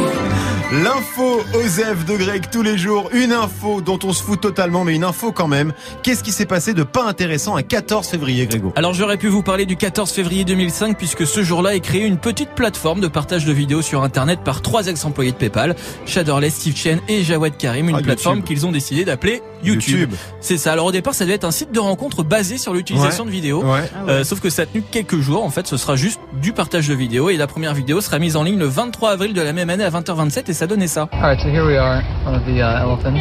L'info 0.72 1.40
Osef 1.52 2.04
de 2.04 2.16
Greg 2.16 2.44
tous 2.52 2.62
les 2.62 2.78
jours. 2.78 3.10
Une 3.12 3.32
info 3.32 3.80
dont 3.80 3.98
on 4.04 4.12
se 4.12 4.22
fout 4.22 4.40
totalement, 4.40 4.84
mais 4.84 4.94
une 4.94 5.02
info 5.02 5.32
quand 5.32 5.48
même. 5.48 5.72
Qu'est-ce 6.04 6.22
qui 6.22 6.30
s'est 6.30 6.46
passé 6.46 6.74
de 6.74 6.84
pas 6.84 7.02
intéressant 7.08 7.56
un 7.56 7.62
14 7.62 8.06
février, 8.06 8.46
Grégo? 8.46 8.72
Alors 8.76 8.94
j'aurais 8.94 9.16
pu 9.16 9.26
vous 9.26 9.42
parler 9.42 9.66
du 9.66 9.74
14 9.76 10.12
février 10.12 10.44
2005 10.44 10.96
puisque 10.96 11.26
ce 11.26 11.42
jour-là 11.42 11.74
est 11.74 11.80
créée 11.80 12.04
une 12.04 12.18
petite 12.18 12.50
plateforme 12.50 13.00
de 13.00 13.08
partage 13.08 13.44
de 13.46 13.52
vidéos 13.52 13.82
sur 13.82 14.04
internet 14.04 14.40
par 14.44 14.62
trois 14.62 14.86
ex-employés 14.86 15.32
de 15.32 15.36
PayPal, 15.36 15.74
Shadowless, 16.06 16.54
Steve 16.54 16.76
Chen 16.76 17.00
et 17.08 17.24
Jawed 17.24 17.56
Karim, 17.56 17.88
une 17.88 17.96
Ah, 17.96 18.02
plateforme 18.02 18.44
qu'ils 18.44 18.64
ont 18.64 18.70
décidé 18.70 19.04
d'appeler 19.04 19.42
YouTube. 19.64 19.98
YouTube. 19.98 20.14
C'est 20.40 20.56
ça. 20.56 20.70
Alors 20.72 20.86
au 20.86 20.92
départ 20.92 21.14
ça 21.14 21.24
devait 21.24 21.34
être 21.34 21.44
un 21.44 21.50
site 21.50 21.72
de 21.72 21.80
rencontre 21.80 22.22
basé 22.22 22.58
sur 22.58 22.74
l'utilisation 22.74 23.24
de 23.24 23.30
vidéos. 23.30 23.64
Ouais. 23.64 23.90
Ah 23.92 24.04
ouais. 24.04 24.12
Euh, 24.12 24.24
sauf 24.24 24.38
que 24.38 24.50
ça 24.50 24.62
a 24.62 24.66
tenu 24.66 24.84
quelques 24.88 25.18
jours. 25.18 25.42
En 25.44 25.50
fait, 25.50 25.66
ce 25.66 25.76
sera 25.76 25.96
juste 25.96 26.20
du 26.40 26.52
partage 26.52 26.86
de 26.86 26.94
vidéos 26.94 27.28
et 27.28 27.36
la 27.36 27.48
première 27.48 27.74
vidéo 27.74 28.00
sera 28.00 28.20
mise 28.20 28.36
en 28.36 28.44
ligne 28.44 28.58
le 28.58 28.66
23 28.66 29.10
avril 29.10 29.32
de 29.34 29.40
la 29.42 29.52
même 29.52 29.68
année 29.68 29.82
à 29.84 29.90
20h27 29.90 30.48
et 30.48 30.59
ça 30.60 30.66
donnait 30.66 30.86
ça. 30.88 31.08
Alright, 31.12 31.40
so 31.40 31.48
here 31.48 31.64
we 31.64 31.76
are, 31.78 32.02
one 32.26 32.34
of 32.34 32.44
the 32.44 32.58
uh, 32.60 32.82
elephants. 32.82 33.16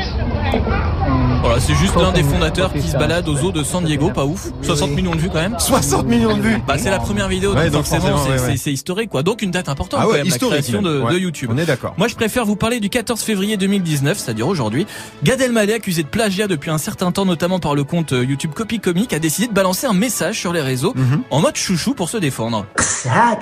And 1.07 1.39
Voilà, 1.41 1.59
c'est 1.61 1.73
juste 1.75 1.95
l'un 1.95 2.11
des 2.11 2.21
fondateurs 2.23 2.73
qui 2.73 2.81
se 2.81 2.97
balade 2.97 3.29
aux 3.29 3.37
eaux 3.45 3.51
de 3.53 3.63
San 3.63 3.81
Diego, 3.85 4.09
pas 4.09 4.25
ouf. 4.25 4.49
60 4.61 4.91
millions 4.91 5.15
de 5.15 5.21
vues 5.21 5.29
quand 5.29 5.39
même. 5.39 5.55
60 5.57 6.05
millions 6.05 6.35
de 6.35 6.41
vues. 6.41 6.57
Bah 6.67 6.75
c'est 6.77 6.89
la 6.91 6.99
première 6.99 7.29
vidéo, 7.29 7.53
Ouais, 7.53 7.69
donc, 7.69 7.85
forcément 7.85 8.17
c'est 8.17 8.31
ouais, 8.45 8.57
ouais. 8.65 8.71
historique 8.73 9.09
quoi. 9.09 9.23
Donc 9.23 9.41
une 9.41 9.51
date 9.51 9.69
importante 9.69 10.01
Ah 10.03 10.05
quand 10.05 10.13
même, 10.17 10.27
la 10.27 10.37
création 10.37 10.81
de, 10.81 10.89
même. 10.97 11.03
Ouais. 11.05 11.13
de 11.13 11.17
YouTube. 11.19 11.49
On 11.53 11.57
est 11.57 11.65
d'accord. 11.65 11.93
Moi 11.97 12.09
je 12.09 12.15
préfère 12.15 12.43
vous 12.45 12.57
parler 12.57 12.81
du 12.81 12.89
14 12.89 13.21
février 13.21 13.55
2019, 13.55 14.17
c'est-à-dire 14.17 14.47
aujourd'hui. 14.47 14.85
Gad 15.23 15.39
Elmaleh, 15.39 15.75
accusé 15.75 16.03
de 16.03 16.09
plagiat 16.09 16.47
depuis 16.47 16.71
un 16.71 16.77
certain 16.77 17.13
temps, 17.13 17.25
notamment 17.25 17.59
par 17.59 17.73
le 17.73 17.85
compte 17.85 18.11
euh, 18.11 18.25
YouTube 18.25 18.51
Copy 18.53 18.79
Comic, 18.81 19.13
a 19.13 19.19
décidé 19.19 19.47
de 19.47 19.53
balancer 19.53 19.87
un 19.87 19.93
message 19.93 20.37
sur 20.37 20.51
les 20.51 20.61
réseaux 20.61 20.93
Mhm. 20.95 21.21
en 21.31 21.39
mode 21.39 21.55
chouchou 21.55 21.93
pour 21.93 22.09
se 22.09 22.17
défendre. 22.17 22.65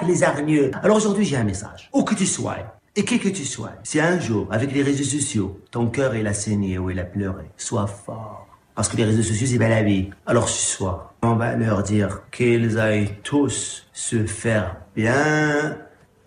Les 0.07 0.23
hargneux. 0.23 0.69
Alors 0.83 0.97
aujourd'hui, 0.97 1.25
j'ai 1.25 1.35
un 1.37 1.43
message. 1.43 1.89
Où 1.93 2.03
que 2.03 2.13
tu 2.13 2.25
sois, 2.27 2.55
et 2.97 3.05
qui 3.05 3.19
que 3.19 3.29
tu 3.29 3.45
sois, 3.45 3.71
si 3.83 3.99
un 3.99 4.19
jour, 4.19 4.47
avec 4.51 4.71
les 4.73 4.81
réseaux 4.81 5.03
sociaux, 5.03 5.59
ton 5.71 5.87
cœur 5.87 6.15
il 6.15 6.25
a 6.27 6.33
saigné 6.33 6.77
ou 6.79 6.89
il 6.89 6.99
a 6.99 7.03
pleuré, 7.03 7.45
sois 7.55 7.85
fort. 7.87 8.47
Parce 8.75 8.89
que 8.89 8.97
les 8.97 9.05
réseaux 9.05 9.23
sociaux, 9.23 9.47
c'est 9.49 9.57
bien 9.57 9.69
la 9.69 9.81
vie. 9.83 10.09
Alors 10.25 10.49
ce 10.49 10.75
soir, 10.77 11.13
on 11.21 11.35
va 11.35 11.55
leur 11.55 11.81
dire 11.83 12.21
qu'ils 12.31 12.77
aillent 12.79 13.13
tous 13.23 13.87
se 13.93 14.25
faire 14.25 14.77
bien 14.95 15.77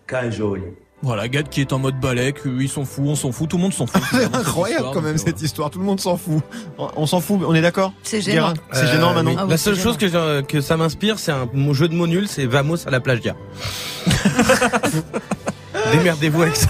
cajoler. 0.07 0.73
Voilà, 1.03 1.27
Gad 1.27 1.49
qui 1.49 1.61
est 1.61 1.73
en 1.73 1.79
mode 1.79 1.99
balèque, 1.99 2.41
ils 2.45 2.69
s'en 2.69 2.85
fout, 2.85 3.03
on 3.07 3.15
s'en 3.15 3.31
fout, 3.31 3.49
tout 3.49 3.57
le 3.57 3.63
monde 3.63 3.73
s'en 3.73 3.87
fout. 3.87 4.01
C'est 4.11 4.25
incroyable 4.35 4.75
histoire, 4.81 4.93
quand 4.93 5.01
même 5.01 5.17
cette 5.17 5.41
histoire. 5.41 5.69
Tout 5.71 5.79
le 5.79 5.85
monde 5.85 5.99
s'en 5.99 6.15
fout. 6.15 6.43
On 6.77 7.05
s'en 7.07 7.19
fout. 7.21 7.39
On 7.45 7.55
est 7.55 7.61
d'accord 7.61 7.91
C'est 8.03 8.21
gênant. 8.21 8.53
C'est 8.71 8.85
gênant, 8.87 9.11
oui. 9.15 9.33
Ah 9.37 9.43
oui, 9.45 9.49
La 9.51 9.57
c'est 9.57 9.63
seule 9.63 9.79
chose 9.79 9.97
que, 9.97 10.07
je- 10.07 10.41
que 10.41 10.61
ça 10.61 10.77
m'inspire, 10.77 11.17
c'est 11.19 11.31
un 11.31 11.47
jeu 11.73 11.87
de 11.87 11.95
mots 11.95 12.05
nul, 12.07 12.27
c'est 12.27 12.45
Vamos 12.45 12.87
à 12.87 12.91
la 12.91 12.99
plagiat. 12.99 13.35
Démerdez-vous 15.91 16.41
avec 16.41 16.55
ça. 16.55 16.69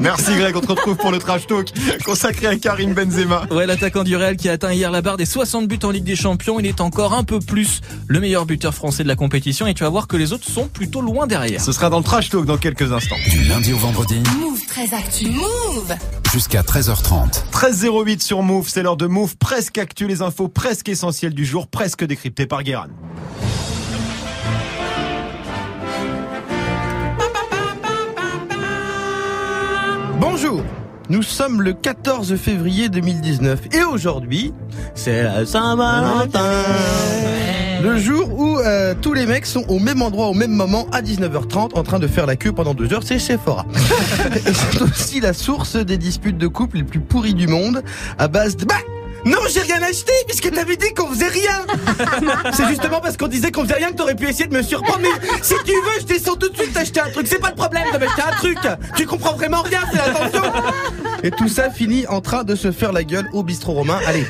Merci 0.00 0.36
Greg. 0.36 0.56
On 0.56 0.60
te 0.60 0.68
retrouve 0.68 0.96
pour 0.96 1.10
le 1.10 1.18
trash 1.18 1.46
talk 1.46 1.68
consacré 2.04 2.46
à 2.46 2.56
Karim 2.56 2.94
Benzema. 2.94 3.46
Ouais, 3.50 3.66
l'attaquant 3.66 4.04
du 4.04 4.16
Real 4.16 4.36
qui 4.36 4.48
a 4.48 4.52
atteint 4.52 4.72
hier 4.72 4.90
la 4.90 5.02
barre 5.02 5.16
des 5.16 5.26
60 5.26 5.66
buts 5.66 5.78
en 5.82 5.90
Ligue 5.90 6.04
des 6.04 6.16
Champions, 6.16 6.60
il 6.60 6.66
est 6.66 6.80
encore 6.80 7.14
un 7.14 7.24
peu 7.24 7.40
plus 7.40 7.80
le 8.06 8.20
meilleur 8.20 8.46
buteur 8.46 8.74
français 8.74 9.02
de 9.02 9.08
la 9.08 9.16
compétition 9.16 9.66
et 9.66 9.74
tu 9.74 9.82
vas 9.84 9.90
voir 9.90 10.06
que 10.06 10.16
les 10.16 10.32
autres 10.32 10.48
sont 10.48 10.68
plutôt 10.68 11.00
loin 11.00 11.26
derrière. 11.26 11.60
Ce 11.60 11.72
sera 11.72 11.90
dans 11.90 11.98
le 11.98 12.04
trash 12.04 12.30
talk 12.30 12.44
dans 12.44 12.58
quelques 12.58 12.92
instants. 12.92 13.16
Du 13.30 13.44
lundi 13.44 13.72
au 13.72 13.78
vendredi 13.78 14.22
Move 14.40 14.60
très 14.66 14.94
actu. 14.94 15.30
Move. 15.30 15.94
jusqu'à 16.32 16.62
13h30. 16.62 17.42
13.08 17.52 18.20
sur 18.20 18.42
Move, 18.42 18.68
c'est 18.68 18.82
l'heure 18.82 18.96
de 18.96 19.06
Move, 19.06 19.36
presque 19.36 19.78
actu, 19.78 20.06
les 20.06 20.22
infos 20.22 20.48
presque 20.48 20.88
essentielles 20.88 21.34
du 21.34 21.44
jour, 21.44 21.66
presque 21.68 22.04
décryptées 22.04 22.46
par 22.46 22.62
Guérin. 22.62 22.88
Bonjour 30.20 30.62
nous 31.10 31.22
sommes 31.22 31.62
le 31.62 31.72
14 31.72 32.36
février 32.36 32.90
2019 32.90 33.68
et 33.72 33.82
aujourd'hui, 33.82 34.52
c'est 34.94 35.22
la 35.22 35.46
Saint-Valentin. 35.46 36.64
Le 37.82 37.96
jour 37.96 38.38
où 38.38 38.58
euh, 38.58 38.94
tous 39.00 39.14
les 39.14 39.24
mecs 39.24 39.46
sont 39.46 39.64
au 39.68 39.78
même 39.78 40.02
endroit 40.02 40.26
au 40.26 40.34
même 40.34 40.50
moment 40.50 40.86
à 40.92 41.00
19h30 41.00 41.78
en 41.78 41.82
train 41.82 41.98
de 41.98 42.06
faire 42.06 42.26
la 42.26 42.36
queue 42.36 42.52
pendant 42.52 42.74
deux 42.74 42.92
heures, 42.92 43.04
c'est 43.04 43.18
Sephora. 43.18 43.64
et 44.34 44.52
c'est 44.52 44.82
aussi 44.82 45.20
la 45.20 45.32
source 45.32 45.76
des 45.76 45.96
disputes 45.96 46.36
de 46.36 46.46
couple 46.46 46.76
les 46.76 46.84
plus 46.84 47.00
pourries 47.00 47.32
du 47.32 47.46
monde 47.46 47.82
à 48.18 48.28
base 48.28 48.58
de... 48.58 48.66
Bah 48.66 48.74
non, 49.24 49.38
j'ai 49.48 49.60
rien 49.60 49.82
acheté 49.82 50.12
puisque 50.26 50.50
t'avais 50.52 50.76
dit 50.76 50.92
qu'on 50.94 51.08
faisait 51.08 51.28
rien. 51.28 51.66
C'est 52.52 52.68
justement 52.68 53.00
parce 53.00 53.16
qu'on 53.16 53.28
disait 53.28 53.50
qu'on 53.50 53.62
faisait 53.62 53.74
rien 53.74 53.90
que 53.90 53.96
t'aurais 53.96 54.14
pu 54.14 54.28
essayer 54.28 54.46
de 54.46 54.54
me 54.54 54.62
surprendre. 54.62 55.00
Mais 55.02 55.28
si 55.42 55.54
tu 55.64 55.72
veux, 55.72 56.00
je 56.00 56.06
descends 56.06 56.36
tout 56.36 56.48
de 56.48 56.56
suite 56.56 56.72
t'acheter 56.72 57.00
un 57.00 57.10
truc. 57.10 57.26
C'est 57.26 57.40
pas 57.40 57.50
le 57.50 57.56
problème 57.56 57.84
de 57.92 57.98
m'acheter 57.98 58.22
un 58.22 58.36
truc. 58.36 58.58
Tu 58.96 59.06
comprends 59.06 59.34
vraiment 59.34 59.62
rien, 59.62 59.80
c'est 59.90 59.98
l'attention. 59.98 60.52
Et 61.22 61.30
tout 61.30 61.48
ça 61.48 61.70
finit 61.70 62.06
en 62.06 62.20
train 62.20 62.44
de 62.44 62.54
se 62.54 62.70
faire 62.70 62.92
la 62.92 63.04
gueule 63.04 63.28
au 63.32 63.42
bistrot 63.42 63.72
romain. 63.72 63.98
Allez, 64.06 64.26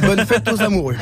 bonne 0.00 0.24
fête 0.26 0.50
aux 0.50 0.62
amoureux. 0.62 0.96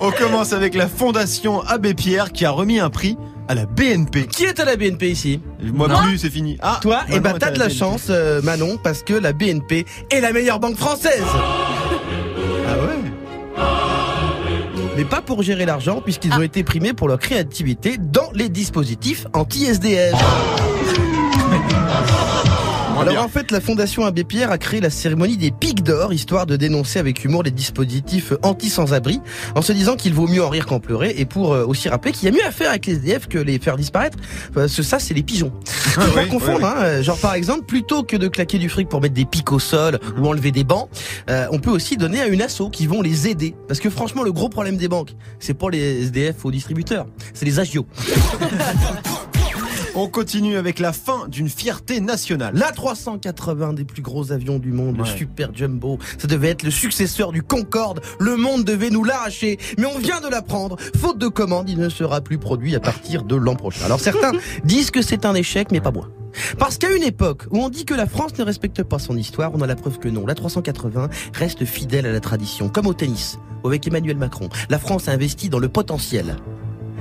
On 0.00 0.10
commence 0.10 0.52
avec 0.52 0.74
la 0.74 0.88
fondation 0.88 1.60
Abbé 1.62 1.94
Pierre 1.94 2.32
qui 2.32 2.44
a 2.44 2.50
remis 2.50 2.78
un 2.80 2.88
prix 2.90 3.18
à 3.48 3.54
la 3.54 3.66
BNP. 3.66 4.26
Qui 4.26 4.44
est 4.44 4.60
à 4.60 4.64
la 4.64 4.76
BNP 4.76 5.10
ici 5.10 5.40
Moi 5.62 5.88
Non. 5.88 5.98
plus, 6.02 6.18
c'est 6.18 6.30
fini. 6.30 6.56
Ah, 6.60 6.78
Toi, 6.82 7.00
et 7.08 7.12
Manon 7.12 7.22
bah 7.22 7.30
à 7.34 7.38
t'as 7.38 7.50
de 7.50 7.58
la 7.58 7.68
chance, 7.68 8.06
euh, 8.10 8.40
Manon, 8.42 8.78
parce 8.82 9.02
que 9.02 9.14
la 9.14 9.32
BNP 9.32 9.86
est 10.10 10.20
la 10.20 10.32
meilleure 10.32 10.60
banque 10.60 10.76
française. 10.76 11.22
Ah 12.68 12.72
ouais? 12.76 13.64
Mais 14.96 15.04
pas 15.04 15.22
pour 15.22 15.42
gérer 15.42 15.64
l'argent, 15.64 16.00
puisqu'ils 16.02 16.32
ont 16.34 16.42
été 16.42 16.62
primés 16.64 16.92
pour 16.92 17.08
leur 17.08 17.18
créativité 17.18 17.96
dans 17.98 18.30
les 18.34 18.48
dispositifs 18.48 19.26
anti-SDF. 19.32 20.14
Alors 23.00 23.14
bien. 23.14 23.22
en 23.22 23.28
fait, 23.28 23.50
la 23.50 23.60
Fondation 23.60 24.04
Abbé 24.04 24.24
Pierre 24.24 24.50
a 24.50 24.58
créé 24.58 24.80
la 24.80 24.90
cérémonie 24.90 25.36
des 25.36 25.50
pics 25.50 25.82
d'or, 25.82 26.12
histoire 26.12 26.46
de 26.46 26.56
dénoncer 26.56 26.98
avec 26.98 27.24
humour 27.24 27.42
les 27.42 27.50
dispositifs 27.50 28.32
anti-sans-abri, 28.42 29.20
en 29.54 29.62
se 29.62 29.72
disant 29.72 29.96
qu'il 29.96 30.14
vaut 30.14 30.26
mieux 30.26 30.42
en 30.42 30.48
rire 30.48 30.66
qu'en 30.66 30.80
pleurer, 30.80 31.14
et 31.16 31.24
pour 31.24 31.54
euh, 31.54 31.64
aussi 31.64 31.88
rappeler 31.88 32.12
qu'il 32.12 32.28
y 32.28 32.28
a 32.28 32.34
mieux 32.34 32.44
à 32.44 32.50
faire 32.50 32.70
avec 32.70 32.86
les 32.86 32.94
SDF 32.94 33.28
que 33.28 33.38
les 33.38 33.58
faire 33.58 33.76
disparaître, 33.76 34.18
parce 34.52 34.74
que 34.74 34.82
ça, 34.82 34.98
c'est 34.98 35.14
les 35.14 35.22
pigeons. 35.22 35.52
Pas 35.94 36.02
oui, 36.16 36.28
confondre, 36.28 36.60
oui, 36.60 36.64
hein. 36.64 37.02
Genre 37.02 37.18
par 37.18 37.34
exemple, 37.34 37.64
plutôt 37.64 38.02
que 38.02 38.16
de 38.16 38.28
claquer 38.28 38.58
du 38.58 38.68
fric 38.68 38.88
pour 38.88 39.00
mettre 39.00 39.14
des 39.14 39.24
pics 39.24 39.52
au 39.52 39.58
sol 39.58 39.98
ou 40.18 40.26
enlever 40.26 40.50
des 40.50 40.64
bancs, 40.64 40.88
euh, 41.30 41.46
on 41.52 41.58
peut 41.58 41.70
aussi 41.70 41.96
donner 41.96 42.20
à 42.20 42.26
une 42.26 42.42
asso 42.42 42.68
qui 42.72 42.86
vont 42.86 43.02
les 43.02 43.28
aider. 43.28 43.54
Parce 43.68 43.80
que 43.80 43.90
franchement, 43.90 44.22
le 44.22 44.32
gros 44.32 44.48
problème 44.48 44.76
des 44.76 44.88
banques, 44.88 45.14
c'est 45.38 45.54
pas 45.54 45.70
les 45.70 46.02
SDF 46.04 46.44
aux 46.44 46.50
distributeurs, 46.50 47.06
c'est 47.34 47.44
les 47.44 47.60
agios. 47.60 47.86
On 50.00 50.06
continue 50.06 50.56
avec 50.56 50.78
la 50.78 50.92
fin 50.92 51.26
d'une 51.26 51.48
fierté 51.48 52.00
nationale. 52.00 52.54
La 52.54 52.70
380 52.70 53.72
des 53.72 53.84
plus 53.84 54.00
gros 54.00 54.30
avions 54.30 54.60
du 54.60 54.70
monde, 54.70 54.92
Ouais. 55.00 55.08
le 55.10 55.18
Super 55.18 55.52
Jumbo. 55.52 55.98
Ça 56.18 56.28
devait 56.28 56.50
être 56.50 56.62
le 56.62 56.70
successeur 56.70 57.32
du 57.32 57.42
Concorde. 57.42 58.00
Le 58.20 58.36
monde 58.36 58.62
devait 58.62 58.90
nous 58.90 59.02
l'arracher. 59.02 59.58
Mais 59.76 59.86
on 59.86 59.98
vient 59.98 60.20
de 60.20 60.28
l'apprendre. 60.28 60.76
Faute 60.96 61.18
de 61.18 61.26
commande, 61.26 61.68
il 61.68 61.78
ne 61.78 61.88
sera 61.88 62.20
plus 62.20 62.38
produit 62.38 62.76
à 62.76 62.80
partir 62.80 63.24
de 63.24 63.34
l'an 63.34 63.56
prochain. 63.56 63.84
Alors 63.86 63.98
certains 63.98 64.30
disent 64.64 64.92
que 64.92 65.02
c'est 65.02 65.24
un 65.26 65.34
échec, 65.34 65.72
mais 65.72 65.80
pas 65.80 65.90
moi. 65.90 66.08
Parce 66.58 66.78
qu'à 66.78 66.94
une 66.94 67.02
époque 67.02 67.46
où 67.50 67.58
on 67.58 67.68
dit 67.68 67.84
que 67.84 67.94
la 67.94 68.06
France 68.06 68.38
ne 68.38 68.44
respecte 68.44 68.84
pas 68.84 69.00
son 69.00 69.16
histoire, 69.16 69.50
on 69.52 69.62
a 69.62 69.66
la 69.66 69.74
preuve 69.74 69.98
que 69.98 70.08
non. 70.08 70.26
La 70.26 70.36
380 70.36 71.08
reste 71.34 71.64
fidèle 71.64 72.06
à 72.06 72.12
la 72.12 72.20
tradition, 72.20 72.68
comme 72.68 72.86
au 72.86 72.94
tennis, 72.94 73.40
avec 73.64 73.84
Emmanuel 73.88 74.16
Macron. 74.16 74.48
La 74.70 74.78
France 74.78 75.08
a 75.08 75.12
investi 75.12 75.48
dans 75.48 75.58
le 75.58 75.68
potentiel. 75.68 76.36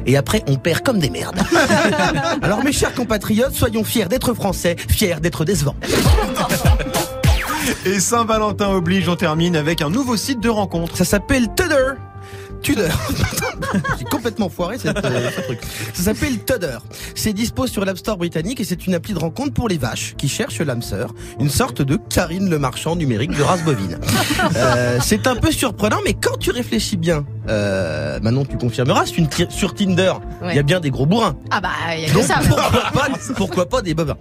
Et 0.07 0.15
après, 0.15 0.43
on 0.47 0.55
perd 0.55 0.81
comme 0.81 0.99
des 0.99 1.09
merdes. 1.09 1.39
Alors 2.41 2.63
mes 2.63 2.71
chers 2.71 2.93
compatriotes, 2.93 3.53
soyons 3.53 3.83
fiers 3.83 4.05
d'être 4.05 4.33
français, 4.33 4.77
fiers 4.89 5.19
d'être 5.21 5.43
décevants. 5.43 5.75
Et 7.85 7.99
Saint-Valentin 7.99 8.69
oblige, 8.69 9.09
on 9.09 9.17
termine 9.17 9.57
avec 9.57 9.81
un 9.81 9.89
nouveau 9.89 10.15
site 10.15 10.39
de 10.39 10.49
rencontre. 10.49 10.95
Ça 10.95 11.03
s'appelle 11.03 11.47
Tudor. 11.55 11.95
Tudor. 12.61 12.87
J'ai 13.99 14.05
complètement 14.05 14.49
foiré 14.49 14.77
cette, 14.77 15.03
euh, 15.03 15.29
ce 15.35 15.41
truc. 15.41 15.59
Ça 15.93 16.03
s'appelle 16.03 16.43
Tudor. 16.43 16.83
C'est 17.13 17.33
dispo 17.33 17.67
sur 17.67 17.85
l'App 17.85 17.97
Store 17.97 18.17
britannique 18.17 18.59
et 18.61 18.63
c'est 18.63 18.87
une 18.87 18.95
appli 18.95 19.13
de 19.13 19.19
rencontre 19.19 19.53
pour 19.53 19.67
les 19.67 19.77
vaches 19.77 20.15
qui 20.17 20.27
cherchent 20.27 20.61
l'âme 20.61 20.81
sœur. 20.81 21.13
Une 21.39 21.49
sorte 21.49 21.81
de 21.81 21.97
Karine 22.09 22.49
le 22.49 22.59
marchand 22.59 22.95
numérique 22.95 23.35
de 23.35 23.43
race 23.43 23.63
bovine. 23.63 23.99
Euh, 24.55 24.99
c'est 25.01 25.27
un 25.27 25.35
peu 25.35 25.51
surprenant, 25.51 25.99
mais 26.05 26.13
quand 26.13 26.37
tu 26.37 26.51
réfléchis 26.51 26.95
bien, 26.95 27.25
euh, 27.49 28.19
maintenant 28.21 28.45
tu 28.45 28.57
confirmeras, 28.57 29.05
sur, 29.05 29.19
une 29.19 29.27
ti- 29.29 29.45
sur 29.49 29.73
Tinder, 29.73 30.13
il 30.49 30.55
y 30.55 30.59
a 30.59 30.63
bien 30.63 30.79
des 30.79 30.89
gros 30.89 31.05
bourrins. 31.05 31.35
Ah 31.51 31.61
bah, 31.61 31.69
il 31.95 32.01
y 32.01 32.05
a 32.05 32.09
que 32.09 32.13
Donc, 32.13 32.23
ça. 32.23 32.39
pourquoi 32.47 32.81
pas, 32.91 33.07
pourquoi 33.35 33.69
pas 33.69 33.81
des 33.81 33.93
bovins 33.93 34.17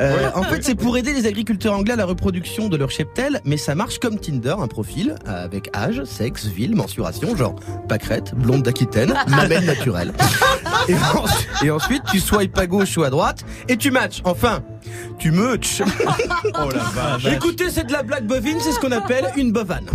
Euh, 0.00 0.30
En 0.34 0.42
fait, 0.42 0.62
c'est 0.64 0.74
pour 0.74 0.96
aider 0.96 1.12
les 1.12 1.26
agriculteurs 1.26 1.74
anglais 1.74 1.92
à 1.94 1.96
la 1.96 2.06
reproduction 2.06 2.68
de 2.68 2.76
leur 2.76 2.90
cheptel, 2.90 3.40
mais 3.44 3.56
ça 3.56 3.74
marche 3.74 3.98
comme 3.98 4.18
Tinder, 4.18 4.54
un 4.58 4.66
profil 4.68 5.14
avec 5.26 5.70
âge, 5.76 6.02
sexe, 6.04 6.46
ville, 6.46 6.74
mensuration, 6.74 7.36
genre 7.36 7.54
pâquerette, 7.88 8.34
blonde 8.34 8.62
d'Aquitaine, 8.62 9.14
mamelle 9.28 9.64
naturelle. 9.64 10.12
Et, 10.88 10.94
en- 10.94 11.64
et 11.64 11.70
ensuite, 11.70 12.02
tu 12.10 12.20
swipes 12.20 12.58
à 12.58 12.66
gauche 12.66 12.96
ou 12.96 13.04
à 13.04 13.10
droite 13.10 13.44
et 13.68 13.76
tu 13.76 13.90
matches. 13.90 14.20
Enfin, 14.24 14.60
tu 15.18 15.30
meutches. 15.30 15.82
Oh 16.56 16.70
la 16.70 16.82
vache. 17.18 17.24
Écoutez, 17.26 17.70
c'est 17.70 17.84
de 17.84 17.92
la 17.92 18.02
blague 18.02 18.26
bovine, 18.26 18.58
c'est 18.60 18.70
ce 18.72 18.78
qu'on 18.78 18.92
appelle 18.92 19.30
une 19.36 19.50
bovane. 19.50 19.86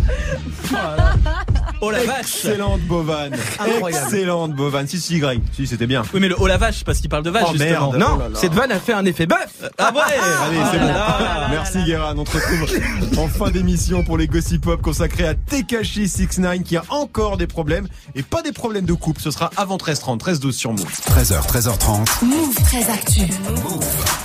Oh 1.81 1.91
la 1.91 2.03
vache 2.03 2.19
Excellente 2.45 2.81
bovane. 2.81 3.33
Incroyable. 3.57 4.05
Excellente 4.13 4.53
bovane. 4.53 4.87
Si, 4.87 4.99
si, 4.99 5.19
Greg. 5.19 5.41
Si, 5.53 5.65
c'était 5.65 5.87
bien. 5.87 6.01
Oui 6.13 6.19
mais 6.19 6.27
le 6.27 6.35
oh 6.37 6.45
la 6.47 6.57
vache 6.57 6.83
parce 6.83 6.99
qu'il 6.99 7.09
parle 7.09 7.23
de 7.23 7.29
vache 7.29 7.45
Oh, 7.47 7.53
justement. 7.53 7.91
merde. 7.91 7.97
Non, 7.97 8.07
Oh 8.15 8.19
là 8.19 8.29
là. 8.29 8.35
cette 8.39 8.53
vanne 8.53 8.71
a 8.71 8.79
fait 8.79 8.91
un 8.93 9.05
effet 9.05 9.25
bœuf. 9.25 9.69
Ah 9.77 9.91
ouais 9.93 10.01
Allez, 10.01 10.57
c'est 10.71 10.77
Ah 10.77 10.81
bon. 10.81 10.87
là. 10.87 11.47
Merci 11.51 11.83
Guérin. 11.85 12.15
On 12.17 12.23
te 12.25 12.31
retrouve 12.31 13.19
en 13.19 13.27
fin 13.27 13.49
d'émission 13.49 14.03
pour 14.03 14.17
les 14.17 14.27
Gossip 14.27 14.61
Pop 14.63 14.81
consacrés 14.81 15.25
à 15.27 15.35
Tekashi 15.35 16.09
69 16.09 16.63
qui 16.63 16.75
a 16.75 16.83
encore 16.89 17.37
des 17.37 17.47
problèmes 17.47 17.87
et 18.15 18.23
pas 18.23 18.41
des 18.41 18.51
problèmes 18.51 18.85
de 18.85 18.93
coupe. 18.93 19.19
Ce 19.21 19.31
sera 19.31 19.49
avant 19.55 19.77
13h30, 19.77 20.19
13h12 20.19 20.51
sur 20.51 20.71
Move. 20.73 20.85
13h, 21.07 21.47
13h30. 21.47 22.25
Move 22.25 22.55
très 22.65 22.89
actu. 22.89 23.21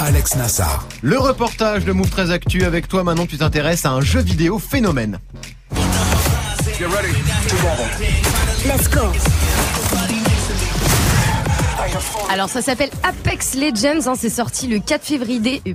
Alex 0.00 0.34
Nassar. 0.36 0.86
Le 1.02 1.18
reportage 1.18 1.84
de 1.84 1.92
Move 1.92 2.10
13 2.10 2.30
Actu 2.32 2.64
avec 2.64 2.88
toi 2.88 3.04
maintenant 3.04 3.26
tu 3.26 3.38
t'intéresses 3.38 3.84
à 3.86 3.90
un 3.92 4.00
jeu 4.00 4.20
vidéo 4.20 4.58
phénomène. 4.58 5.18
Get 6.78 6.92
ready. 6.92 7.12
Together. 7.48 7.88
Let's 8.66 8.88
go. 8.88 9.33
Alors 12.30 12.48
ça 12.48 12.60
s'appelle 12.62 12.90
Apex 13.02 13.54
Legends, 13.54 14.08
hein, 14.10 14.14
c'est 14.18 14.30
sorti 14.30 14.66
le 14.66 14.78
4 14.80 15.04
février, 15.04 15.62
euh, 15.66 15.72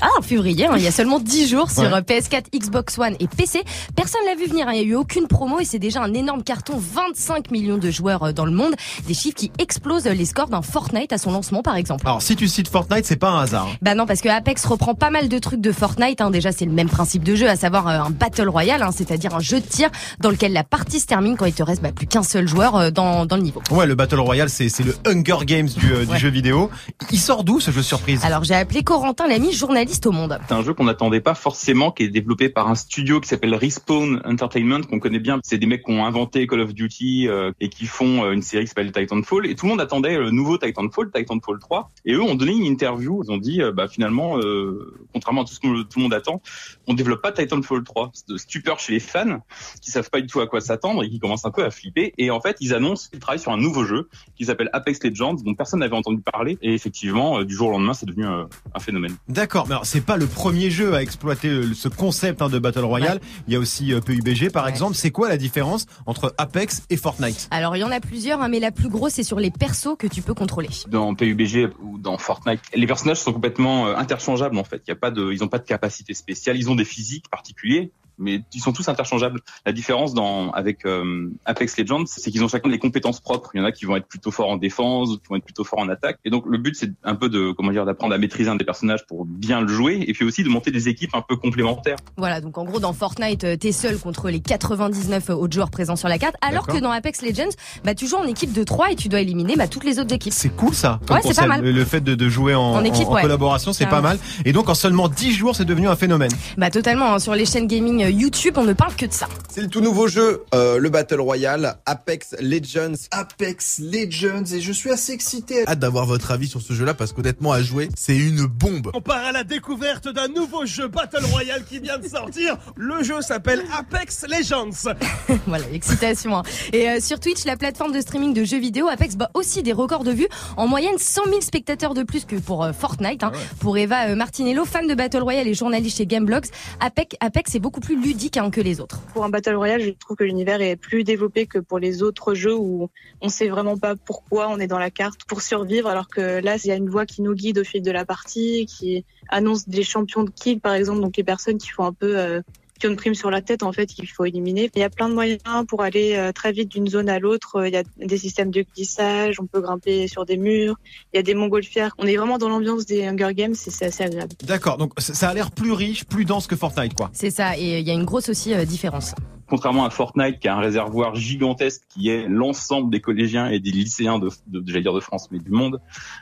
ah, 0.00 0.08
février 0.22 0.66
hein, 0.66 0.72
il 0.76 0.82
y 0.82 0.86
a 0.86 0.90
seulement 0.90 1.18
10 1.20 1.48
jours 1.48 1.70
sur 1.70 1.82
Ouais. 1.82 1.92
euh, 1.92 2.00
PS4, 2.00 2.44
Xbox 2.54 2.98
One 2.98 3.14
et 3.20 3.26
PC. 3.28 3.62
Personne 3.94 4.20
l'a 4.26 4.34
vu 4.34 4.46
venir, 4.48 4.66
hein, 4.68 4.72
il 4.72 4.80
n'y 4.80 4.86
a 4.86 4.88
eu 4.88 4.94
aucune 4.94 5.26
promo 5.26 5.60
et 5.60 5.64
c'est 5.64 5.78
déjà 5.78 6.00
un 6.02 6.14
énorme 6.14 6.42
carton, 6.42 6.74
25 6.78 7.50
millions 7.50 7.76
de 7.78 7.90
joueurs 7.90 8.22
euh, 8.24 8.32
dans 8.32 8.46
le 8.46 8.52
monde, 8.52 8.74
des 9.06 9.14
chiffres 9.14 9.36
qui 9.36 9.50
explosent 9.58 10.06
les 10.06 10.24
scores 10.24 10.48
d'un 10.48 10.62
Fortnite 10.62 11.12
à 11.12 11.18
son 11.18 11.32
lancement 11.32 11.62
par 11.62 11.76
exemple. 11.76 12.06
Alors 12.06 12.22
si 12.22 12.34
tu 12.36 12.48
cites 12.48 12.68
Fortnite, 12.68 13.04
c'est 13.04 13.16
pas 13.16 13.30
un 13.30 13.40
hasard. 13.42 13.68
Bah 13.82 13.94
non, 13.94 14.06
parce 14.06 14.20
que 14.22 14.28
Apex 14.28 14.64
reprend 14.64 14.94
pas 14.94 15.10
mal 15.10 15.28
de 15.28 15.38
trucs 15.38 15.60
de 15.60 15.72
Fortnite. 15.72 16.22
Déjà, 16.32 16.52
c'est 16.52 16.64
le 16.64 16.72
même 16.72 16.88
principe 16.88 17.22
de 17.24 17.34
jeu, 17.34 17.48
à 17.48 17.56
savoir 17.56 17.86
euh, 17.88 17.98
un 18.00 18.10
battle 18.10 18.48
royale, 18.48 18.84
c'est-à-dire 18.96 19.34
un 19.34 19.40
jeu 19.40 19.60
de 19.60 19.66
tir 19.66 19.90
dans 20.20 20.30
lequel 20.30 20.52
la 20.52 20.64
partie 20.64 21.00
se 21.00 21.06
termine 21.06 21.36
quand 21.36 21.46
il 21.46 21.52
te 21.52 21.62
reste 21.62 21.82
bah, 21.82 21.92
plus 21.92 22.06
qu'un 22.06 22.22
seul 22.22 22.48
joueur 22.48 22.90
dans, 22.92 23.26
dans 23.26 23.36
le 23.36 23.42
niveau. 23.42 23.62
Ouais, 23.70 23.86
le 23.86 23.94
Battle 23.94 24.20
Royale, 24.20 24.48
c'est 24.48 24.68
le 24.80 24.94
Hunger 25.06 25.44
Games 25.58 25.68
du, 25.68 25.92
euh, 25.92 26.04
du 26.04 26.16
jeu 26.16 26.28
vidéo. 26.28 26.70
Il 27.10 27.18
sort 27.18 27.42
d'où 27.42 27.58
ce 27.58 27.72
jeu 27.72 27.82
surprise? 27.82 28.24
Alors 28.24 28.44
j'ai 28.44 28.54
appelé 28.54 28.84
Corentin 28.84 29.26
Lamy, 29.26 29.52
journaliste 29.52 30.06
au 30.06 30.12
Monde. 30.12 30.38
C'est 30.46 30.54
un 30.54 30.62
jeu 30.62 30.72
qu'on 30.72 30.84
n'attendait 30.84 31.20
pas 31.20 31.34
forcément, 31.34 31.90
qui 31.90 32.04
est 32.04 32.08
développé 32.08 32.48
par 32.48 32.68
un 32.68 32.76
studio 32.76 33.20
qui 33.20 33.28
s'appelle 33.28 33.56
Respawn 33.56 34.22
Entertainment, 34.24 34.82
qu'on 34.82 35.00
connaît 35.00 35.18
bien. 35.18 35.40
C'est 35.42 35.58
des 35.58 35.66
mecs 35.66 35.84
qui 35.84 35.90
ont 35.90 36.06
inventé 36.06 36.46
Call 36.46 36.60
of 36.60 36.74
Duty 36.74 37.26
euh, 37.26 37.50
et 37.58 37.70
qui 37.70 37.86
font 37.86 38.24
euh, 38.24 38.30
une 38.30 38.42
série 38.42 38.64
qui 38.64 38.68
s'appelle 38.68 38.92
Titanfall. 38.92 39.46
Et 39.46 39.56
tout 39.56 39.66
le 39.66 39.70
monde 39.70 39.80
attendait 39.80 40.16
le 40.16 40.30
nouveau 40.30 40.58
Titanfall, 40.58 41.10
Titanfall 41.10 41.58
3. 41.58 41.90
Et 42.04 42.12
eux 42.12 42.22
ont 42.22 42.36
donné 42.36 42.52
une 42.52 42.64
interview. 42.64 43.24
Ils 43.24 43.32
ont 43.32 43.36
dit, 43.36 43.60
euh, 43.60 43.72
bah 43.72 43.88
finalement, 43.88 44.38
euh, 44.38 44.94
contrairement 45.12 45.42
à 45.42 45.44
tout 45.44 45.54
ce 45.54 45.58
que 45.58 45.82
tout 45.82 45.98
le 45.98 46.02
monde 46.04 46.14
attend, 46.14 46.40
on 46.86 46.94
développe 46.94 47.20
pas 47.20 47.32
Titanfall 47.32 47.82
3. 47.82 48.12
C'est 48.14 48.28
de 48.28 48.36
stupeur 48.36 48.78
chez 48.78 48.92
les 48.92 49.00
fans 49.00 49.40
qui 49.82 49.90
savent 49.90 50.10
pas 50.10 50.20
du 50.20 50.28
tout 50.28 50.40
à 50.40 50.46
quoi 50.46 50.60
s'attendre 50.60 51.02
et 51.02 51.10
qui 51.10 51.18
commencent 51.18 51.46
un 51.46 51.50
peu 51.50 51.64
à 51.64 51.70
flipper. 51.70 52.14
Et 52.16 52.30
en 52.30 52.40
fait, 52.40 52.56
ils 52.60 52.74
annoncent 52.74 53.08
qu'ils 53.10 53.18
travaillent 53.18 53.40
sur 53.40 53.50
un 53.50 53.58
nouveau 53.58 53.84
jeu 53.84 54.08
qui 54.36 54.44
s'appelle 54.44 54.70
Apex 54.72 55.02
Legends, 55.02 55.36
dont 55.48 55.54
personne 55.54 55.80
n'avait 55.80 55.96
entendu 55.96 56.20
parler. 56.20 56.58
Et 56.62 56.74
effectivement, 56.74 57.38
euh, 57.40 57.44
du 57.44 57.54
jour 57.54 57.68
au 57.68 57.72
lendemain, 57.72 57.94
c'est 57.94 58.06
devenu 58.06 58.26
euh, 58.26 58.44
un 58.74 58.78
phénomène. 58.80 59.16
D'accord, 59.28 59.66
mais 59.66 59.72
alors 59.74 59.86
c'est 59.86 60.00
pas 60.00 60.16
le 60.16 60.26
premier 60.26 60.70
jeu 60.70 60.94
à 60.94 61.02
exploiter 61.02 61.48
euh, 61.48 61.74
ce 61.74 61.88
concept 61.88 62.42
hein, 62.42 62.48
de 62.48 62.58
Battle 62.58 62.84
Royale. 62.84 63.20
Il 63.46 63.52
y 63.52 63.56
a 63.56 63.58
aussi 63.58 63.92
euh, 63.92 64.00
PUBG 64.00 64.50
par 64.50 64.64
Ouais. 64.64 64.70
exemple. 64.70 64.94
C'est 64.94 65.10
quoi 65.10 65.28
la 65.28 65.36
différence 65.36 65.86
entre 66.06 66.34
Apex 66.38 66.82
et 66.90 66.96
Fortnite? 66.96 67.48
Alors 67.50 67.76
il 67.76 67.80
y 67.80 67.84
en 67.84 67.90
a 67.90 68.00
plusieurs, 68.00 68.40
hein, 68.42 68.48
mais 68.48 68.60
la 68.60 68.70
plus 68.70 68.88
grosse 68.88 69.14
c'est 69.14 69.22
sur 69.22 69.38
les 69.40 69.50
persos 69.50 69.96
que 69.98 70.06
tu 70.06 70.22
peux 70.22 70.34
contrôler. 70.34 70.68
dans 70.88 71.14
PUBG 71.14 71.70
ou 71.82 71.98
dans 71.98 72.18
Fortnite, 72.18 72.60
les 72.74 72.86
personnages 72.86 73.18
sont 73.18 73.32
complètement 73.32 73.86
euh, 73.88 73.96
interchangeables 73.96 74.58
en 74.58 74.64
fait. 74.64 74.82
Il 74.86 74.90
y 74.90 74.92
a 74.92 74.96
pas 74.96 75.10
de, 75.10 75.32
ils 75.32 75.42
ont 75.44 75.48
pas 75.48 75.58
de 75.58 75.64
capacité 75.66 76.14
spéciale, 76.14 76.56
ils 76.56 76.68
ont 76.70 76.74
des 76.74 76.84
physiques 76.84 77.28
particuliers, 77.30 77.90
mais 78.18 78.42
ils 78.54 78.60
sont 78.60 78.72
tous 78.72 78.88
interchangeables. 78.88 79.40
La 79.66 79.72
différence 79.72 80.14
dans 80.14 80.50
avec 80.52 80.84
euh, 80.86 81.30
Apex 81.44 81.76
Legends, 81.78 82.04
c'est 82.06 82.30
qu'ils 82.30 82.42
ont 82.44 82.48
chacun 82.48 82.68
des 82.68 82.78
compétences 82.78 83.20
propres. 83.20 83.50
Il 83.54 83.58
y 83.58 83.60
en 83.60 83.64
a 83.66 83.72
qui 83.72 83.84
vont 83.84 83.96
être 83.96 84.06
plutôt 84.06 84.30
forts 84.30 84.48
en 84.50 84.56
défense, 84.56 85.08
d'autres 85.10 85.22
qui 85.22 85.28
vont 85.28 85.36
être 85.36 85.44
plutôt 85.44 85.64
forts 85.64 85.80
en 85.80 85.88
attaque. 85.88 86.18
Et 86.24 86.30
donc 86.30 86.44
le 86.46 86.58
but 86.58 86.74
c'est 86.76 86.90
un 87.04 87.14
peu 87.14 87.28
de 87.28 87.52
comment 87.52 87.70
dire 87.72 87.84
d'apprendre 87.84 88.14
à 88.14 88.18
maîtriser 88.18 88.50
un 88.50 88.56
des 88.56 88.64
personnages 88.64 89.06
pour 89.06 89.24
bien 89.24 89.60
le 89.60 89.68
jouer, 89.68 90.04
et 90.06 90.12
puis 90.12 90.24
aussi 90.24 90.42
de 90.44 90.48
monter 90.48 90.70
des 90.70 90.88
équipes 90.88 91.14
un 91.14 91.22
peu 91.22 91.36
complémentaires. 91.36 91.96
Voilà, 92.16 92.40
donc 92.40 92.58
en 92.58 92.64
gros 92.64 92.80
dans 92.80 92.92
Fortnite, 92.92 93.44
euh, 93.44 93.56
t'es 93.56 93.72
seul 93.72 93.98
contre 93.98 94.28
les 94.30 94.40
99 94.40 95.30
autres 95.30 95.52
joueurs 95.54 95.70
présents 95.70 95.96
sur 95.96 96.08
la 96.08 96.18
carte, 96.18 96.36
alors 96.40 96.66
que 96.66 96.78
dans 96.78 96.90
Apex 96.90 97.22
Legends, 97.22 97.50
bah 97.84 97.94
tu 97.94 98.06
joues 98.06 98.16
en 98.16 98.26
équipe 98.26 98.52
de 98.52 98.64
3 98.64 98.92
et 98.92 98.96
tu 98.96 99.08
dois 99.08 99.20
éliminer 99.20 99.56
bah, 99.56 99.68
toutes 99.68 99.84
les 99.84 99.98
autres 99.98 100.14
équipes. 100.14 100.32
C'est 100.32 100.54
cool 100.54 100.74
ça. 100.74 101.00
comme 101.06 101.16
Ouais, 101.16 101.22
c'est 101.24 101.34
pas 101.40 101.46
mal. 101.46 101.62
Le- 101.64 101.84
fait 101.84 102.00
de, 102.00 102.14
de 102.14 102.28
jouer 102.28 102.54
en, 102.54 102.60
En 102.74 102.84
équipe, 102.84 103.06
en- 103.06 103.12
en 103.12 103.14
ouais. 103.14 103.22
collaboration, 103.22 103.72
c'est 103.72 103.86
pas 103.86 104.00
mal. 104.00 104.18
Et 104.44 104.52
donc 104.52 104.68
en 104.68 104.74
seulement 104.74 105.08
10 105.08 105.32
jours, 105.32 105.54
c'est 105.56 105.64
devenu 105.64 105.88
un 105.88 105.96
phénomène. 105.96 106.30
Bah 106.58 106.70
totalement, 106.70 107.14
hein, 107.14 107.18
sur 107.18 107.34
les 107.34 107.46
chaînes 107.46 107.66
gaming 107.66 108.02
euh, 108.04 108.07
YouTube, 108.10 108.54
on 108.56 108.64
ne 108.64 108.72
parle 108.72 108.94
que 108.94 109.06
de 109.06 109.12
ça. 109.12 109.28
C'est 109.50 109.60
le 109.60 109.68
tout 109.68 109.80
nouveau 109.80 110.08
jeu, 110.08 110.44
euh, 110.54 110.78
le 110.78 110.88
Battle 110.88 111.20
Royale, 111.20 111.76
Apex 111.86 112.34
Legends. 112.40 112.94
Apex 113.10 113.78
Legends 113.80 114.44
et 114.52 114.60
je 114.60 114.72
suis 114.72 114.90
assez 114.90 115.12
excité. 115.12 115.66
Hâte 115.68 115.78
d'avoir 115.80 116.06
votre 116.06 116.30
avis 116.30 116.46
sur 116.48 116.62
ce 116.62 116.72
jeu-là 116.72 116.94
parce 116.94 117.12
qu'honnêtement, 117.12 117.52
à 117.52 117.60
jouer, 117.62 117.88
c'est 117.96 118.16
une 118.16 118.46
bombe. 118.46 118.90
On 118.94 119.00
part 119.00 119.24
à 119.24 119.32
la 119.32 119.44
découverte 119.44 120.08
d'un 120.08 120.28
nouveau 120.28 120.64
jeu 120.64 120.88
Battle 120.88 121.24
Royale 121.26 121.64
qui 121.68 121.80
vient 121.80 121.98
de 121.98 122.06
sortir. 122.08 122.56
Le 122.76 123.02
jeu 123.02 123.20
s'appelle 123.20 123.64
Apex 123.76 124.24
Legends. 124.28 124.70
voilà, 125.46 125.64
excitation. 125.72 126.36
hein. 126.38 126.42
Et 126.72 126.88
euh, 126.88 127.00
sur 127.00 127.18
Twitch, 127.20 127.44
la 127.44 127.56
plateforme 127.56 127.92
de 127.92 128.00
streaming 128.00 128.32
de 128.32 128.44
jeux 128.44 128.60
vidéo, 128.60 128.88
Apex 128.88 129.16
bat 129.16 129.30
aussi 129.34 129.62
des 129.62 129.72
records 129.72 130.04
de 130.04 130.12
vues. 130.12 130.28
En 130.56 130.66
moyenne, 130.68 130.98
100 130.98 131.24
000 131.26 131.40
spectateurs 131.40 131.94
de 131.94 132.04
plus 132.04 132.24
que 132.24 132.36
pour 132.36 132.62
euh, 132.64 132.72
Fortnite. 132.72 133.24
hein. 133.24 133.32
Pour 133.60 133.76
Eva 133.76 134.08
euh, 134.08 134.14
Martinello, 134.14 134.64
fan 134.64 134.86
de 134.86 134.94
Battle 134.94 135.22
Royale 135.22 135.48
et 135.48 135.54
journaliste 135.54 135.96
chez 135.98 136.06
Gameblogs, 136.06 136.46
Apex, 136.80 137.16
Apex 137.20 137.54
est 137.56 137.58
beaucoup 137.58 137.80
plus 137.80 137.88
plus 137.88 137.96
ludique 138.00 138.36
hein, 138.36 138.50
que 138.50 138.60
les 138.60 138.80
autres. 138.80 139.00
Pour 139.12 139.24
un 139.24 139.28
Battle 139.28 139.54
Royale, 139.54 139.82
je 139.82 139.90
trouve 139.90 140.16
que 140.16 140.24
l'univers 140.24 140.60
est 140.60 140.76
plus 140.76 141.04
développé 141.04 141.46
que 141.46 141.58
pour 141.58 141.78
les 141.78 142.02
autres 142.02 142.34
jeux 142.34 142.56
où 142.56 142.90
on 143.20 143.28
sait 143.28 143.48
vraiment 143.48 143.76
pas 143.76 143.96
pourquoi 143.96 144.48
on 144.48 144.58
est 144.58 144.66
dans 144.66 144.78
la 144.78 144.90
carte 144.90 145.24
pour 145.24 145.42
survivre, 145.42 145.88
alors 145.88 146.08
que 146.08 146.40
là, 146.40 146.56
il 146.56 146.66
y 146.66 146.70
a 146.70 146.76
une 146.76 146.88
voix 146.88 147.06
qui 147.06 147.22
nous 147.22 147.34
guide 147.34 147.58
au 147.58 147.64
fil 147.64 147.82
de 147.82 147.90
la 147.90 148.04
partie, 148.04 148.66
qui 148.66 149.04
annonce 149.28 149.68
des 149.68 149.82
champions 149.82 150.24
de 150.24 150.30
kill, 150.30 150.60
par 150.60 150.74
exemple, 150.74 151.00
donc 151.00 151.16
les 151.16 151.24
personnes 151.24 151.58
qui 151.58 151.68
font 151.68 151.84
un 151.84 151.92
peu 151.92 152.18
euh, 152.18 152.40
qui 152.78 152.86
ont 152.86 152.90
une 152.90 152.96
prime 152.96 153.14
sur 153.14 153.30
la 153.30 153.42
tête, 153.42 153.62
en 153.62 153.72
fait, 153.72 153.86
qu'il 153.86 154.08
faut 154.08 154.24
éliminer. 154.24 154.70
Il 154.74 154.80
y 154.80 154.84
a 154.84 154.90
plein 154.90 155.08
de 155.08 155.14
moyens 155.14 155.40
pour 155.68 155.82
aller 155.82 156.14
euh, 156.16 156.32
très 156.32 156.52
vite 156.52 156.70
d'une 156.70 156.88
zone 156.88 157.08
à 157.08 157.18
l'autre. 157.18 157.66
Il 157.66 157.72
y 157.72 157.76
a 157.76 157.82
des 157.98 158.18
systèmes 158.18 158.50
de 158.50 158.64
glissage, 158.74 159.40
on 159.40 159.46
peut 159.46 159.60
grimper 159.60 160.08
sur 160.08 160.24
des 160.24 160.36
murs, 160.36 160.76
il 161.12 161.16
y 161.16 161.20
a 161.20 161.22
des 161.22 161.34
montgolfières. 161.34 161.94
On 161.98 162.06
est 162.06 162.16
vraiment 162.16 162.38
dans 162.38 162.48
l'ambiance 162.48 162.86
des 162.86 163.06
Hunger 163.06 163.34
Games 163.34 163.52
et 163.52 163.70
c'est 163.70 163.86
assez 163.86 164.04
agréable. 164.04 164.32
D'accord, 164.44 164.78
donc 164.78 164.92
ça 164.98 165.14
ça 165.18 165.32
a 165.32 165.34
l'air 165.34 165.50
plus 165.50 165.72
riche, 165.72 166.04
plus 166.04 166.24
dense 166.24 166.46
que 166.46 166.56
Fortnite, 166.56 166.94
quoi. 166.94 167.10
C'est 167.12 167.30
ça, 167.30 167.58
et 167.58 167.80
il 167.80 167.86
y 167.86 167.90
a 167.90 167.94
une 167.94 168.04
grosse 168.04 168.28
aussi 168.28 168.54
euh, 168.54 168.64
différence. 168.64 169.14
Contrairement 169.48 169.84
à 169.84 169.90
Fortnite, 169.90 170.38
qui 170.38 170.48
a 170.48 170.56
un 170.56 170.60
réservoir 170.60 171.14
gigantesque 171.14 171.82
qui 171.88 172.08
est 172.08 172.28
l'ensemble 172.28 172.90
des 172.90 173.00
collégiens 173.00 173.48
et 173.48 173.60
des 173.60 173.70
lycéens 173.70 174.18
de, 174.18 174.30
de, 174.46 174.62
j'allais 174.66 174.82
dire 174.82 174.94
de 174.94 175.00
France, 175.00 175.28
mais 175.30 175.38
du 175.38 175.50
monde, 175.50 175.80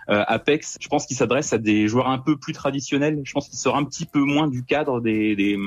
euh, 0.09 0.25
Apex, 0.27 0.79
je 0.81 0.89
pense 0.89 1.07
qu'il 1.07 1.17
s'adresse 1.17 1.53
à 1.53 1.59
des 1.59 1.89
joueurs 1.89 2.09
un 2.09 2.19
peu 2.19 2.37
plus 2.37 2.53
traditionnels. 2.53 3.21
Je 3.25 3.33
pense 3.33 3.49
qu'il 3.49 3.59
sort 3.59 3.77
un 3.77 3.85
petit 3.85 4.07
peu 4.07 4.21
moins 4.21 4.49
du 4.49 4.65
cadre 4.65 5.01
des, 5.01 5.37
des, 5.37 5.59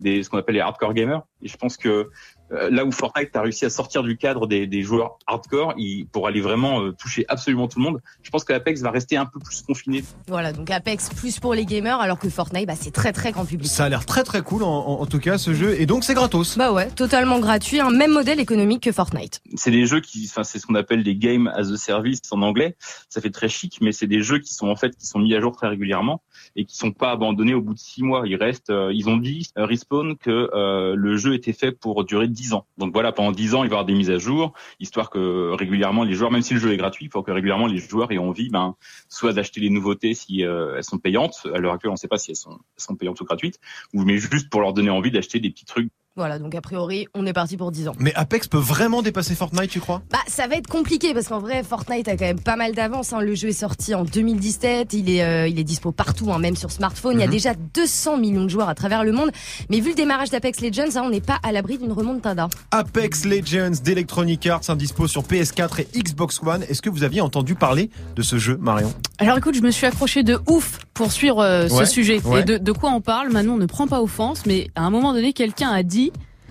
des 0.00 0.22
ce 0.22 0.30
qu'on 0.30 0.38
appelle 0.38 0.54
les 0.56 0.60
hardcore 0.60 0.94
gamers. 0.94 1.22
Et 1.42 1.48
je 1.48 1.56
pense 1.56 1.76
que 1.76 2.10
euh, 2.50 2.70
là 2.70 2.84
où 2.84 2.90
Fortnite 2.92 3.34
a 3.36 3.42
réussi 3.42 3.64
à 3.66 3.70
sortir 3.70 4.02
du 4.02 4.16
cadre 4.16 4.46
des, 4.46 4.66
des 4.66 4.82
joueurs 4.82 5.18
hardcore, 5.26 5.74
il, 5.76 6.06
pour 6.06 6.26
aller 6.26 6.40
vraiment 6.40 6.80
euh, 6.82 6.92
toucher 6.92 7.24
absolument 7.28 7.68
tout 7.68 7.78
le 7.78 7.84
monde, 7.84 8.00
je 8.22 8.30
pense 8.30 8.42
que 8.44 8.52
Apex 8.54 8.80
va 8.80 8.90
rester 8.90 9.16
un 9.18 9.26
peu 9.26 9.38
plus 9.38 9.62
confiné. 9.62 10.02
Voilà, 10.28 10.52
donc 10.52 10.70
Apex 10.70 11.10
plus 11.10 11.38
pour 11.40 11.52
les 11.54 11.66
gamers, 11.66 12.00
alors 12.00 12.18
que 12.18 12.28
Fortnite, 12.30 12.66
bah, 12.66 12.74
c'est 12.74 12.90
très 12.90 13.12
très 13.12 13.32
grand 13.32 13.44
public. 13.44 13.68
Ça 13.70 13.84
a 13.84 13.88
l'air 13.90 14.06
très 14.06 14.24
très 14.24 14.40
cool 14.42 14.62
en, 14.62 14.68
en- 14.68 15.00
en 15.02 15.06
tout 15.06 15.18
cas 15.18 15.36
ce 15.36 15.52
jeu 15.52 15.78
et 15.80 15.84
donc 15.86 16.04
c'est 16.04 16.14
gratos. 16.14 16.56
Bah 16.56 16.72
ouais, 16.72 16.88
totalement 16.90 17.38
gratuit, 17.38 17.80
un 17.80 17.90
même 17.90 18.12
modèle 18.12 18.40
économique 18.40 18.82
que 18.84 18.92
Fortnite. 18.92 19.40
c'est 19.56 19.70
des 19.70 19.84
jeux 19.86 20.00
qui, 20.00 20.26
enfin, 20.30 20.42
c'est 20.44 20.58
ce 20.58 20.66
qu'on 20.66 20.74
appelle 20.74 21.04
des 21.04 21.16
game 21.16 21.48
as 21.48 21.70
a 21.70 21.76
service 21.76 22.20
en 22.30 22.40
anglais. 22.42 22.76
Ça 23.10 23.20
fait 23.20 23.30
très 23.30 23.48
chic, 23.48 23.78
mais 23.82 23.92
c'est 23.92 24.06
des 24.06 24.22
jeux 24.22 24.38
qui 24.38 24.54
sont 24.54 24.68
en 24.68 24.76
fait 24.76 24.96
qui 24.96 25.06
sont 25.06 25.18
mis 25.18 25.34
à 25.34 25.40
jour 25.40 25.54
très 25.54 25.68
régulièrement 25.68 26.22
et 26.58 26.64
qui 26.64 26.76
sont 26.76 26.90
pas 26.90 27.12
abandonnés 27.12 27.54
au 27.54 27.62
bout 27.62 27.72
de 27.72 27.78
six 27.78 28.02
mois. 28.02 28.24
Ils 28.26 28.34
restent, 28.34 28.70
euh, 28.70 28.92
ils 28.92 29.08
ont 29.08 29.16
dit 29.16 29.48
euh, 29.56 29.64
respawn 29.64 30.16
que 30.16 30.50
euh, 30.52 30.96
le 30.96 31.16
jeu 31.16 31.34
était 31.34 31.52
fait 31.52 31.70
pour 31.70 32.04
durer 32.04 32.26
dix 32.26 32.52
ans. 32.52 32.66
Donc 32.78 32.92
voilà, 32.92 33.12
pendant 33.12 33.30
dix 33.30 33.54
ans, 33.54 33.62
il 33.62 33.70
va 33.70 33.76
y 33.76 33.78
avoir 33.78 33.84
des 33.84 33.94
mises 33.94 34.10
à 34.10 34.18
jour, 34.18 34.54
histoire 34.80 35.08
que 35.08 35.52
régulièrement 35.52 36.02
les 36.02 36.14
joueurs, 36.14 36.32
même 36.32 36.42
si 36.42 36.54
le 36.54 36.60
jeu 36.60 36.72
est 36.72 36.76
gratuit, 36.76 37.06
il 37.06 37.10
faut 37.12 37.22
que 37.22 37.30
régulièrement 37.30 37.68
les 37.68 37.78
joueurs 37.78 38.10
aient 38.10 38.18
envie, 38.18 38.50
ben, 38.50 38.74
soit 39.08 39.32
d'acheter 39.32 39.60
les 39.60 39.70
nouveautés 39.70 40.14
si 40.14 40.40
elles 40.40 40.82
sont 40.82 40.98
payantes. 40.98 41.46
À 41.54 41.58
l'heure 41.58 41.74
actuelle, 41.74 41.90
on 41.90 41.94
ne 41.94 41.98
sait 41.98 42.08
pas 42.08 42.18
si 42.18 42.32
elles 42.32 42.36
sont, 42.36 42.50
elles 42.50 42.82
sont 42.82 42.96
payantes 42.96 43.20
ou 43.20 43.24
gratuites, 43.24 43.60
ou 43.94 44.02
mais 44.02 44.18
juste 44.18 44.50
pour 44.50 44.60
leur 44.60 44.72
donner 44.72 44.90
envie 44.90 45.12
d'acheter 45.12 45.38
des 45.38 45.50
petits 45.50 45.64
trucs 45.64 45.92
Voilà, 46.18 46.40
donc 46.40 46.52
a 46.56 46.60
priori, 46.60 47.06
on 47.14 47.24
est 47.26 47.32
parti 47.32 47.56
pour 47.56 47.70
10 47.70 47.86
ans. 47.88 47.92
Mais 48.00 48.12
Apex 48.16 48.48
peut 48.48 48.58
vraiment 48.58 49.02
dépasser 49.02 49.36
Fortnite, 49.36 49.70
tu 49.70 49.78
crois? 49.78 50.02
Bah, 50.10 50.18
ça 50.26 50.48
va 50.48 50.56
être 50.56 50.66
compliqué 50.66 51.14
parce 51.14 51.28
qu'en 51.28 51.38
vrai, 51.38 51.62
Fortnite 51.62 52.08
a 52.08 52.16
quand 52.16 52.24
même 52.24 52.40
pas 52.40 52.56
mal 52.56 52.74
d'avance. 52.74 53.12
hein. 53.12 53.20
Le 53.20 53.36
jeu 53.36 53.50
est 53.50 53.52
sorti 53.52 53.94
en 53.94 54.02
2017, 54.04 54.92
il 54.94 55.10
est, 55.10 55.22
euh, 55.22 55.46
il 55.46 55.58
est 55.60 55.64
dispo 55.64 55.92
partout, 55.92 56.32
hein, 56.32 56.40
même 56.40 56.56
sur 56.56 56.72
smartphone. 56.72 57.14
Il 57.14 57.20
y 57.20 57.22
a 57.22 57.26
Mhm. 57.26 57.32
déjà 57.32 57.54
200 57.74 58.16
millions 58.18 58.42
de 58.42 58.48
joueurs 58.50 58.68
à 58.68 58.74
travers 58.74 59.04
le 59.04 59.12
monde. 59.12 59.30
Mais 59.70 59.78
vu 59.80 59.90
le 59.90 59.94
démarrage 59.94 60.30
d'Apex 60.30 60.60
Legends, 60.60 60.96
hein, 60.96 61.02
on 61.04 61.10
n'est 61.10 61.20
pas 61.20 61.38
à 61.44 61.52
l'abri 61.52 61.78
d'une 61.78 61.92
remontada. 61.92 62.48
Apex 62.72 63.24
Legends 63.24 63.80
d'Electronic 63.84 64.44
Arts, 64.48 64.62
un 64.68 64.76
dispo 64.76 65.06
sur 65.06 65.22
PS4 65.22 65.80
et 65.80 65.88
Xbox 66.02 66.40
One. 66.44 66.64
Est-ce 66.68 66.82
que 66.82 66.90
vous 66.90 67.04
aviez 67.04 67.20
entendu 67.20 67.54
parler 67.54 67.90
de 68.16 68.22
ce 68.22 68.38
jeu, 68.38 68.56
Marion? 68.60 68.92
Alors 69.18 69.38
écoute, 69.38 69.54
je 69.54 69.62
me 69.62 69.70
suis 69.70 69.86
accroché 69.86 70.24
de 70.24 70.38
ouf 70.48 70.78
pour 70.94 71.12
suivre 71.12 71.40
euh, 71.42 71.68
Ouais, 71.68 71.84
ce 71.86 71.92
sujet. 71.92 72.20
ouais. 72.24 72.40
Et 72.40 72.44
de, 72.44 72.58
de 72.58 72.72
quoi 72.72 72.90
on 72.90 73.00
parle? 73.00 73.30
Manon 73.30 73.56
ne 73.56 73.66
prend 73.66 73.86
pas 73.86 74.02
offense, 74.02 74.46
mais 74.46 74.68
à 74.74 74.82
un 74.82 74.90
moment 74.90 75.12
donné, 75.12 75.32
quelqu'un 75.32 75.70
a 75.70 75.82
dit 75.82 76.07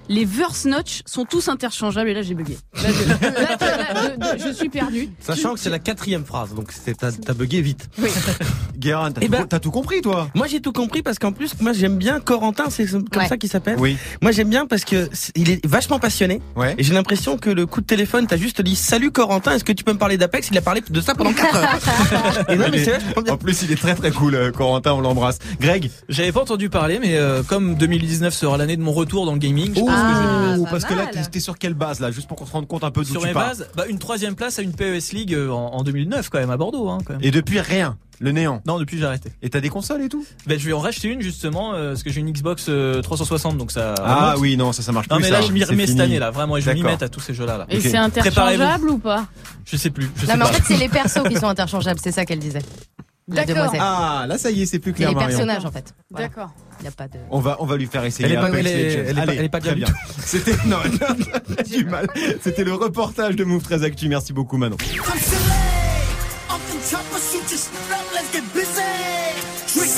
les 0.09 0.25
verse 0.25 0.65
notch 0.65 1.01
sont 1.05 1.25
tous 1.25 1.47
interchangeables 1.49 2.09
et 2.09 2.13
là 2.13 2.21
j'ai 2.21 2.33
bugué. 2.33 2.57
Là, 2.75 2.81
je, 2.91 3.09
là, 3.09 3.93
là, 3.93 4.09
de- 4.17 4.37
de- 4.37 4.47
je 4.47 4.53
suis 4.53 4.69
perdu. 4.69 5.09
Sachant 5.19 5.53
que 5.53 5.59
c'est 5.59 5.69
la 5.69 5.79
quatrième 5.79 6.25
phrase, 6.25 6.53
donc 6.53 6.71
c'est- 6.71 6.95
t'as 6.97 7.33
bugué 7.33 7.61
vite. 7.61 7.89
Guérin, 8.77 9.11
t'as 9.11 9.21
Eh 9.21 9.25
tout, 9.25 9.31
ben- 9.31 9.47
t'as 9.47 9.59
tout 9.59 9.71
compris, 9.71 10.01
toi? 10.01 10.29
Moi 10.35 10.47
j'ai 10.47 10.61
tout 10.61 10.71
compris 10.71 11.01
parce 11.01 11.17
qu'en 11.19 11.31
plus 11.31 11.51
moi 11.59 11.73
j'aime 11.73 11.97
bien 11.97 12.19
Corentin, 12.19 12.65
c'est 12.69 12.85
comme 12.89 13.03
Ouais. 13.15 13.27
ça 13.27 13.37
qu'il 13.37 13.49
s'appelle. 13.49 13.77
Oui. 13.79 13.97
Moi 14.21 14.31
j'aime 14.31 14.49
bien 14.49 14.65
parce 14.67 14.85
que 14.85 15.09
c'est- 15.13 15.31
il 15.35 15.49
est 15.49 15.65
vachement 15.65 15.99
passionné 15.99 16.41
Ouais. 16.55 16.75
et 16.77 16.83
j'ai 16.83 16.93
l'impression 16.93 17.37
que 17.37 17.49
le 17.49 17.65
coup 17.65 17.81
de 17.81 17.85
téléphone 17.87 18.27
t'as 18.27 18.37
juste 18.37 18.61
dit 18.61 18.75
salut 18.75 19.11
Corentin, 19.11 19.53
est-ce 19.53 19.63
que 19.63 19.71
tu 19.73 19.83
peux 19.83 19.93
me 19.93 19.97
parler 19.97 20.17
d'Apex? 20.17 20.49
Il 20.51 20.57
a 20.57 20.61
parlé 20.61 20.81
de 20.87 21.01
ça 21.01 21.15
pendant 21.15 21.33
4 21.33 21.55
heures. 21.55 22.45
et 22.49 22.55
non 22.55 22.65
mais. 22.71 22.85
En 23.31 23.37
plus, 23.37 23.61
il 23.63 23.71
est 23.71 23.75
très 23.75 23.95
très 23.95 24.11
cool, 24.11 24.35
euh, 24.35 24.51
Corentin, 24.51 24.93
on 24.93 25.01
l'embrasse. 25.01 25.39
Greg? 25.59 25.89
J'avais 26.07 26.31
pas 26.31 26.41
entendu 26.41 26.69
parler, 26.69 26.99
mais 26.99 27.17
euh, 27.17 27.43
comme 27.43 27.75
2019 27.75 28.33
sera 28.33 28.57
l'année 28.57 28.77
de 28.77 28.81
mon 28.81 28.93
retour 28.93 29.25
dans 29.25 29.33
le 29.33 29.39
gaming, 29.39 29.73
que 30.01 30.63
Ah, 30.65 30.69
parce 30.69 30.85
que 30.85 30.93
là, 30.93 31.05
t'es 31.07 31.39
sur 31.39 31.57
quelle 31.57 31.73
base, 31.73 31.99
là 31.99 32.11
Juste 32.11 32.27
pour 32.27 32.37
qu'on 32.37 32.45
se 32.45 32.51
rende 32.51 32.67
compte 32.67 32.83
un 32.83 32.91
peu 32.91 33.01
d'où 33.03 33.11
Sur 33.11 33.21
tu 33.21 33.27
mes 33.27 33.33
pars. 33.33 33.47
bases, 33.49 33.67
bah, 33.75 33.85
une 33.87 33.99
troisième 33.99 34.35
place 34.35 34.59
à 34.59 34.61
une 34.61 34.73
PES 34.73 35.11
League 35.13 35.33
euh, 35.33 35.49
en, 35.49 35.73
en 35.73 35.83
2009 35.83 36.29
quand 36.29 36.39
même 36.39 36.49
à 36.51 36.57
Bordeaux. 36.57 36.89
Hein, 36.89 36.99
quand 37.05 37.13
même. 37.13 37.23
Et 37.23 37.31
depuis, 37.31 37.59
rien. 37.59 37.97
Le 38.19 38.31
néant. 38.31 38.63
Non, 38.65 38.79
depuis 38.79 38.97
j'ai 38.97 39.05
arrêté. 39.05 39.31
Et 39.43 39.49
t'as 39.51 39.59
des 39.59 39.69
consoles 39.69 40.01
et 40.01 40.09
tout? 40.09 40.25
Ben, 40.47 40.57
je 40.57 40.65
vais 40.65 40.73
en 40.73 40.79
racheter 40.79 41.07
une 41.09 41.21
justement 41.21 41.75
euh, 41.75 41.89
parce 41.89 42.01
que 42.01 42.09
j'ai 42.09 42.19
une 42.19 42.31
Xbox 42.31 42.65
euh, 42.67 42.99
360 43.03 43.59
donc 43.59 43.71
ça. 43.71 43.93
Ah 44.03 44.29
remonte. 44.31 44.41
oui, 44.41 44.57
non, 44.57 44.71
ça, 44.71 44.81
ça 44.81 44.91
marche 44.91 45.07
Non 45.11 45.17
plus. 45.17 45.25
mais 45.25 45.29
ça. 45.29 45.39
là 45.39 45.45
je 45.45 45.51
m'y 45.51 45.63
remets 45.63 45.85
cette 45.85 45.99
année 45.99 46.17
là 46.17 46.31
vraiment 46.31 46.57
et 46.57 46.61
je 46.61 46.65
vais 46.65 46.73
m'y 46.73 46.81
mettre 46.81 47.03
à 47.03 47.09
tous 47.09 47.19
ces 47.19 47.35
jeux 47.35 47.45
là. 47.45 47.59
là. 47.59 47.65
Et 47.69 47.79
c'est 47.79 47.95
interchangeable 47.95 48.89
ou 48.89 48.97
pas? 48.97 49.27
Je 49.65 49.77
sais 49.77 49.91
plus. 49.91 50.09
Je 50.15 50.25
Non, 50.25 50.31
sais 50.31 50.37
mais 50.39 50.43
en 50.45 50.47
fait, 50.47 50.63
c'est 50.65 50.77
les 50.77 50.89
persos 50.89 51.21
qui 51.29 51.35
sont 51.39 51.45
interchangeables, 51.47 51.99
c'est 52.03 52.11
ça 52.11 52.25
qu'elle 52.25 52.39
disait. 52.39 52.63
D'accord. 53.27 53.71
Ah, 53.79 54.25
là, 54.27 54.37
ça 54.39 54.49
y 54.49 54.63
est, 54.63 54.65
c'est 54.65 54.79
plus 54.79 54.91
C'est 54.93 54.97
clair, 54.97 55.09
les 55.09 55.15
Marion. 55.15 55.29
personnages 55.29 55.65
en 55.65 55.71
fait. 55.71 55.93
Voilà. 56.09 56.27
D'accord. 56.29 56.49
Y 56.83 56.87
a 56.87 56.91
pas 56.91 57.07
de. 57.07 57.17
On 57.31 57.39
va, 57.39 57.57
on 57.59 57.65
va 57.65 57.77
lui 57.77 57.87
faire 57.87 58.03
essayer. 58.03 58.25
Elle 58.25 58.33
est 58.33 58.35
pas- 58.41 58.49
elle 58.49 58.67
est- 58.67 58.71
elle 58.71 59.09
est 59.09 59.13
pas- 59.13 59.21
Allez, 59.21 59.35
elle 59.37 59.45
est 59.45 59.49
pas 59.49 59.59
très 59.59 59.75
bien 59.75 59.87
C'était, 60.23 60.55
non, 60.65 60.77
du 61.69 61.85
mal. 61.85 62.07
C'était 62.41 62.63
le 62.63 62.73
reportage 62.73 63.35
de 63.35 63.43
Move 63.43 63.63
13 63.63 63.83
Actu. 63.83 64.07
Merci 64.09 64.33
beaucoup, 64.33 64.57
Manon. 64.57 64.77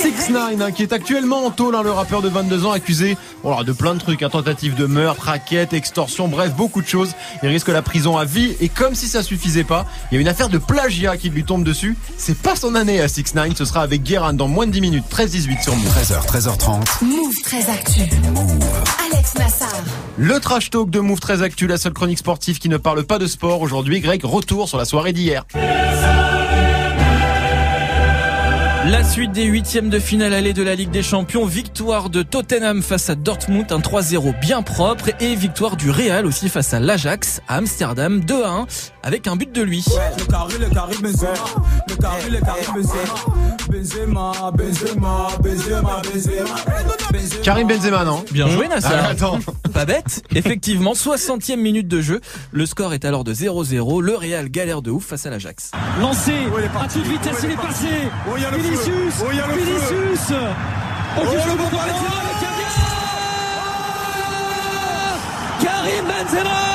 6 0.00 0.30
9 0.30 0.60
hein, 0.62 0.72
qui 0.72 0.82
est 0.82 0.94
actuellement 0.94 1.44
en 1.44 1.50
tôle, 1.50 1.74
hein, 1.74 1.82
le 1.82 1.90
rappeur 1.90 2.22
de 2.22 2.30
22 2.30 2.64
ans 2.64 2.72
accusé 2.72 3.18
voilà, 3.42 3.64
de 3.64 3.72
plein 3.72 3.94
de 3.94 3.98
trucs, 3.98 4.22
hein, 4.22 4.30
tentative 4.30 4.74
de 4.74 4.86
meurtre, 4.86 5.24
raquette, 5.24 5.74
extorsion, 5.74 6.26
bref, 6.26 6.54
beaucoup 6.54 6.80
de 6.80 6.86
choses. 6.86 7.12
Il 7.42 7.50
risque 7.50 7.68
la 7.68 7.82
prison 7.82 8.16
à 8.16 8.24
vie 8.24 8.56
et 8.60 8.70
comme 8.70 8.94
si 8.94 9.08
ça 9.08 9.22
suffisait 9.22 9.62
pas, 9.62 9.84
il 10.10 10.14
y 10.14 10.18
a 10.18 10.20
une 10.22 10.28
affaire 10.28 10.48
de 10.48 10.56
plagiat 10.56 11.18
qui 11.18 11.28
lui 11.28 11.44
tombe 11.44 11.64
dessus. 11.64 11.98
C'est 12.16 12.38
pas 12.38 12.56
son 12.56 12.76
année 12.76 13.02
à 13.02 13.08
6 13.08 13.34
9 13.34 13.54
ce 13.56 13.66
sera 13.66 13.82
avec 13.82 14.02
Guérin 14.02 14.32
dans 14.32 14.48
moins 14.48 14.66
de 14.66 14.72
10 14.72 14.80
minutes, 14.80 15.04
13-18 15.12 15.62
sur 15.62 15.76
Move. 15.76 15.92
13h, 15.92 16.26
13h30. 16.26 17.04
Move 17.04 17.34
très 17.44 17.68
actu. 17.68 18.00
Alex 19.12 19.34
Nassar. 19.34 19.68
Le 20.16 20.40
trash 20.40 20.70
talk 20.70 20.88
de 20.88 21.00
Move 21.00 21.20
13 21.20 21.42
Actu, 21.42 21.66
la 21.66 21.76
seule 21.76 21.92
chronique 21.92 22.18
sportive 22.18 22.58
qui 22.58 22.70
ne 22.70 22.78
parle 22.78 23.04
pas 23.04 23.18
de 23.18 23.26
sport. 23.26 23.60
Aujourd'hui, 23.60 24.00
Greg, 24.00 24.24
retour 24.24 24.66
sur 24.66 24.78
la 24.78 24.86
soirée 24.86 25.12
d'hier. 25.12 25.44
La 28.90 29.04
suite 29.04 29.30
des 29.30 29.44
huitièmes 29.44 29.88
de 29.88 30.00
finale 30.00 30.34
allée 30.34 30.52
de 30.52 30.64
la 30.64 30.74
Ligue 30.74 30.90
des 30.90 31.04
Champions, 31.04 31.46
victoire 31.46 32.10
de 32.10 32.24
Tottenham 32.24 32.82
face 32.82 33.08
à 33.08 33.14
Dortmund, 33.14 33.70
un 33.70 33.78
3-0 33.78 34.40
bien 34.40 34.62
propre 34.62 35.10
et 35.20 35.36
victoire 35.36 35.76
du 35.76 35.92
Real 35.92 36.26
aussi 36.26 36.48
face 36.48 36.74
à 36.74 36.80
l'Ajax 36.80 37.40
à 37.46 37.58
Amsterdam 37.58 38.18
2-1 38.18 38.66
avec 39.02 39.26
un 39.26 39.36
but 39.36 39.52
de 39.52 39.62
lui. 39.62 39.84
Le 40.18 40.24
carré, 40.24 40.58
le 40.58 40.68
carré 40.68 40.94
Benzema. 41.02 41.32
Le 41.88 41.96
carré, 41.96 42.30
le 42.30 42.40
carré 42.40 42.60
Benzema. 42.74 43.14
Benzema, 43.70 44.50
Benzema, 44.52 45.28
Benzema, 45.42 46.02
Benzema. 46.02 46.54
Karim 47.42 47.68
Benzema, 47.68 48.04
non 48.04 48.24
Bien 48.30 48.48
joué 48.48 48.68
Nassar. 48.68 48.92
Ah, 49.04 49.08
attends. 49.08 49.38
Pas 49.72 49.84
bête. 49.84 50.22
Effectivement, 50.34 50.92
60e 50.92 51.56
minute 51.56 51.88
de 51.88 52.00
jeu. 52.00 52.20
Le 52.52 52.66
score 52.66 52.94
est 52.94 53.04
alors 53.04 53.24
de 53.24 53.32
0-0. 53.32 54.02
Le 54.02 54.14
Real 54.16 54.48
galère 54.48 54.82
de 54.82 54.90
ouf 54.90 55.06
face 55.06 55.26
à 55.26 55.30
l'Ajax. 55.30 55.70
Lancé 56.00 56.32
à 56.78 56.88
toute 56.88 57.06
vitesse, 57.06 57.40
il 57.44 57.50
est 57.52 57.56
passé. 57.56 57.86
Vinicius, 58.26 59.24
Vinicius. 59.56 60.36
Oh, 61.16 61.22
pour 61.22 61.32
Benzema, 61.32 61.54
le 62.24 62.44
Karim 65.64 66.04
Benzema. 66.06 66.69